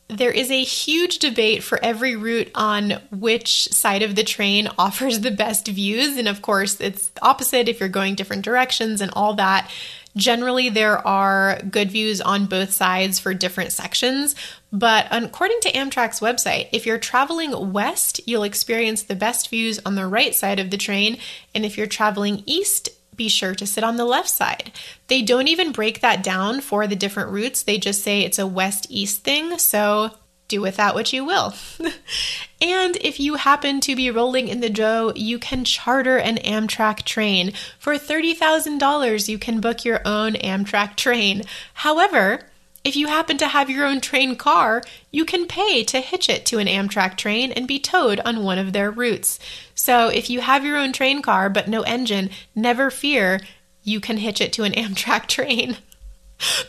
there 0.09 0.30
is 0.30 0.50
a 0.50 0.62
huge 0.62 1.18
debate 1.18 1.62
for 1.62 1.82
every 1.82 2.14
route 2.14 2.50
on 2.55 3.00
which 3.11 3.64
side 3.72 4.02
of 4.02 4.14
the 4.14 4.24
train 4.24 4.68
offers 4.78 5.20
the 5.20 5.30
best 5.30 5.68
views. 5.68 6.16
And 6.16 6.28
of 6.28 6.42
course, 6.42 6.80
it's 6.80 7.11
opposite 7.22 7.68
if 7.68 7.80
you're 7.80 7.88
going 7.88 8.14
different 8.14 8.44
directions 8.44 9.00
and 9.00 9.11
all 9.14 9.34
that. 9.34 9.70
Generally, 10.16 10.68
there 10.70 11.05
are 11.05 11.61
good 11.70 11.90
views 11.90 12.20
on 12.20 12.46
both 12.46 12.70
sides 12.70 13.18
for 13.18 13.34
different 13.34 13.72
sections, 13.72 14.36
but 14.72 15.09
according 15.11 15.59
to 15.62 15.72
Amtrak's 15.72 16.20
website, 16.20 16.68
if 16.70 16.86
you're 16.86 16.98
traveling 16.98 17.72
west, 17.72 18.20
you'll 18.24 18.44
experience 18.44 19.02
the 19.02 19.16
best 19.16 19.50
views 19.50 19.80
on 19.84 19.96
the 19.96 20.07
right 20.07 20.32
side 20.32 20.61
of 20.61 20.70
the 20.70 20.76
train, 20.76 21.18
and 21.52 21.64
if 21.64 21.76
you're 21.76 21.88
traveling 21.88 22.44
east, 22.46 22.90
be 23.17 23.29
sure 23.29 23.55
to 23.55 23.67
sit 23.67 23.85
on 23.85 23.97
the 23.97 24.05
left 24.05 24.29
side. 24.29 24.73
They 25.09 25.23
don't 25.23 25.49
even 25.49 25.73
break 25.73 26.01
that 26.01 26.23
down 26.23 26.61
for 26.61 26.87
the 26.87 26.97
different 26.97 27.31
routes, 27.31 27.62
they 27.62 27.79
just 27.79 28.03
say 28.03 28.21
it's 28.21 28.39
a 28.39 28.47
west 28.47 28.87
east 28.91 29.23
thing, 29.23 29.59
so 29.59 30.11
do 30.49 30.61
with 30.61 30.77
that 30.77 30.95
what 30.95 31.12
you 31.12 31.25
will. 31.25 31.55
and 32.61 32.97
if 33.01 33.19
you 33.19 33.35
happen 33.37 33.81
to 33.81 33.97
be 33.97 34.11
rolling 34.11 34.49
in 34.49 34.61
the 34.61 34.71
dough, 34.71 35.12
you 35.17 35.39
can 35.39 35.65
charter 35.65 36.19
an 36.19 36.37
Amtrak 36.37 37.03
train. 37.03 37.53
For 37.79 37.95
$30,000, 37.95 39.29
you 39.29 39.39
can 39.39 39.61
book 39.61 39.85
your 39.85 40.01
own 40.05 40.35
Amtrak 40.35 40.97
train. 40.97 41.43
However, 41.75 42.47
if 42.85 42.95
you 42.97 43.07
happen 43.09 43.39
to 43.39 43.49
have 43.49 43.70
your 43.70 43.87
own 43.87 44.01
train 44.03 44.37
car, 44.37 44.82
you 45.11 45.24
can 45.24 45.47
pay 45.47 45.82
to 45.85 46.01
hitch 46.01 46.28
it 46.28 46.45
to 46.47 46.59
an 46.59 46.66
Amtrak 46.66 47.16
train 47.16 47.51
and 47.51 47.66
be 47.66 47.78
towed 47.78 48.20
on 48.20 48.45
one 48.45 48.59
of 48.59 48.74
their 48.74 48.91
routes. 48.91 49.39
So 49.74 50.09
if 50.09 50.28
you 50.28 50.43
have 50.43 50.66
your 50.66 50.76
own 50.76 50.93
train 50.93 51.22
car 51.22 51.49
but 51.49 51.66
no 51.66 51.80
engine, 51.82 52.28
never 52.55 52.91
fear, 52.91 53.41
you 53.82 54.01
can 54.01 54.18
hitch 54.18 54.41
it 54.41 54.53
to 54.55 54.64
an 54.64 54.72
Amtrak 54.76 55.26
train. 55.26 55.78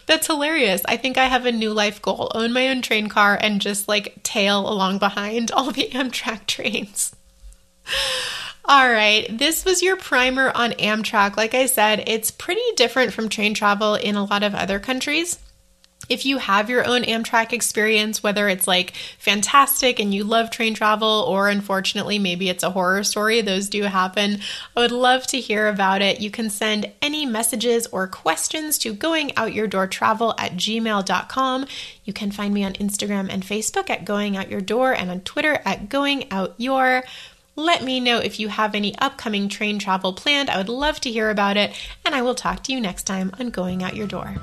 That's 0.05 0.27
hilarious. 0.27 0.83
I 0.85 0.95
think 0.95 1.17
I 1.17 1.25
have 1.25 1.45
a 1.45 1.51
new 1.51 1.73
life 1.73 2.01
goal 2.01 2.31
own 2.33 2.53
my 2.53 2.69
own 2.69 2.81
train 2.81 3.09
car 3.09 3.37
and 3.39 3.59
just 3.59 3.89
like 3.89 4.23
tail 4.23 4.69
along 4.69 4.99
behind 4.99 5.51
all 5.51 5.71
the 5.71 5.89
Amtrak 5.93 6.45
trains. 6.47 7.13
All 8.63 8.89
right, 8.89 9.27
this 9.29 9.65
was 9.65 9.83
your 9.83 9.95
primer 9.97 10.51
on 10.55 10.71
Amtrak. 10.71 11.35
Like 11.35 11.53
I 11.53 11.65
said, 11.65 12.03
it's 12.07 12.31
pretty 12.31 12.63
different 12.75 13.13
from 13.13 13.29
train 13.29 13.53
travel 13.53 13.95
in 13.95 14.15
a 14.15 14.23
lot 14.23 14.41
of 14.41 14.55
other 14.55 14.79
countries 14.79 15.39
if 16.07 16.25
you 16.25 16.37
have 16.37 16.69
your 16.69 16.85
own 16.85 17.03
Amtrak 17.03 17.51
experience, 17.51 18.21
whether 18.21 18.47
it's 18.47 18.67
like 18.67 18.93
fantastic 19.17 19.99
and 19.99 20.13
you 20.13 20.23
love 20.23 20.51
train 20.51 20.73
travel, 20.73 21.25
or 21.27 21.49
unfortunately, 21.49 22.19
maybe 22.19 22.49
it's 22.49 22.63
a 22.63 22.69
horror 22.69 23.03
story, 23.03 23.41
those 23.41 23.69
do 23.69 23.83
happen, 23.83 24.39
I 24.75 24.81
would 24.81 24.91
love 24.91 25.25
to 25.27 25.39
hear 25.39 25.67
about 25.67 26.01
it. 26.01 26.21
You 26.21 26.29
can 26.29 26.49
send 26.49 26.91
any 27.01 27.25
messages 27.25 27.87
or 27.87 28.07
questions 28.07 28.77
to 28.79 28.93
goingoutyourdoortravel 28.93 30.35
at 30.37 30.53
gmail.com. 30.53 31.65
You 32.03 32.13
can 32.13 32.31
find 32.31 32.53
me 32.53 32.63
on 32.63 32.73
Instagram 32.73 33.29
and 33.31 33.43
Facebook 33.43 33.89
at 33.89 34.05
Going 34.05 34.37
Out 34.37 34.49
Your 34.49 34.61
Door 34.61 34.93
and 34.93 35.09
on 35.09 35.21
Twitter 35.21 35.59
at 35.65 35.89
Going 35.89 36.31
Out 36.31 36.53
Your. 36.57 37.03
Let 37.55 37.83
me 37.83 38.01
know 38.01 38.19
if 38.19 38.39
you 38.39 38.49
have 38.49 38.75
any 38.75 38.97
upcoming 38.99 39.47
train 39.47 39.79
travel 39.79 40.13
planned. 40.13 40.49
I 40.49 40.57
would 40.57 40.69
love 40.69 40.99
to 41.01 41.11
hear 41.11 41.29
about 41.29 41.55
it, 41.55 41.71
and 42.03 42.13
I 42.13 42.21
will 42.21 42.35
talk 42.35 42.63
to 42.63 42.73
you 42.73 42.81
next 42.81 43.03
time 43.03 43.31
on 43.39 43.49
Going 43.49 43.81
Out 43.81 43.95
Your 43.95 44.07
Door. 44.07 44.35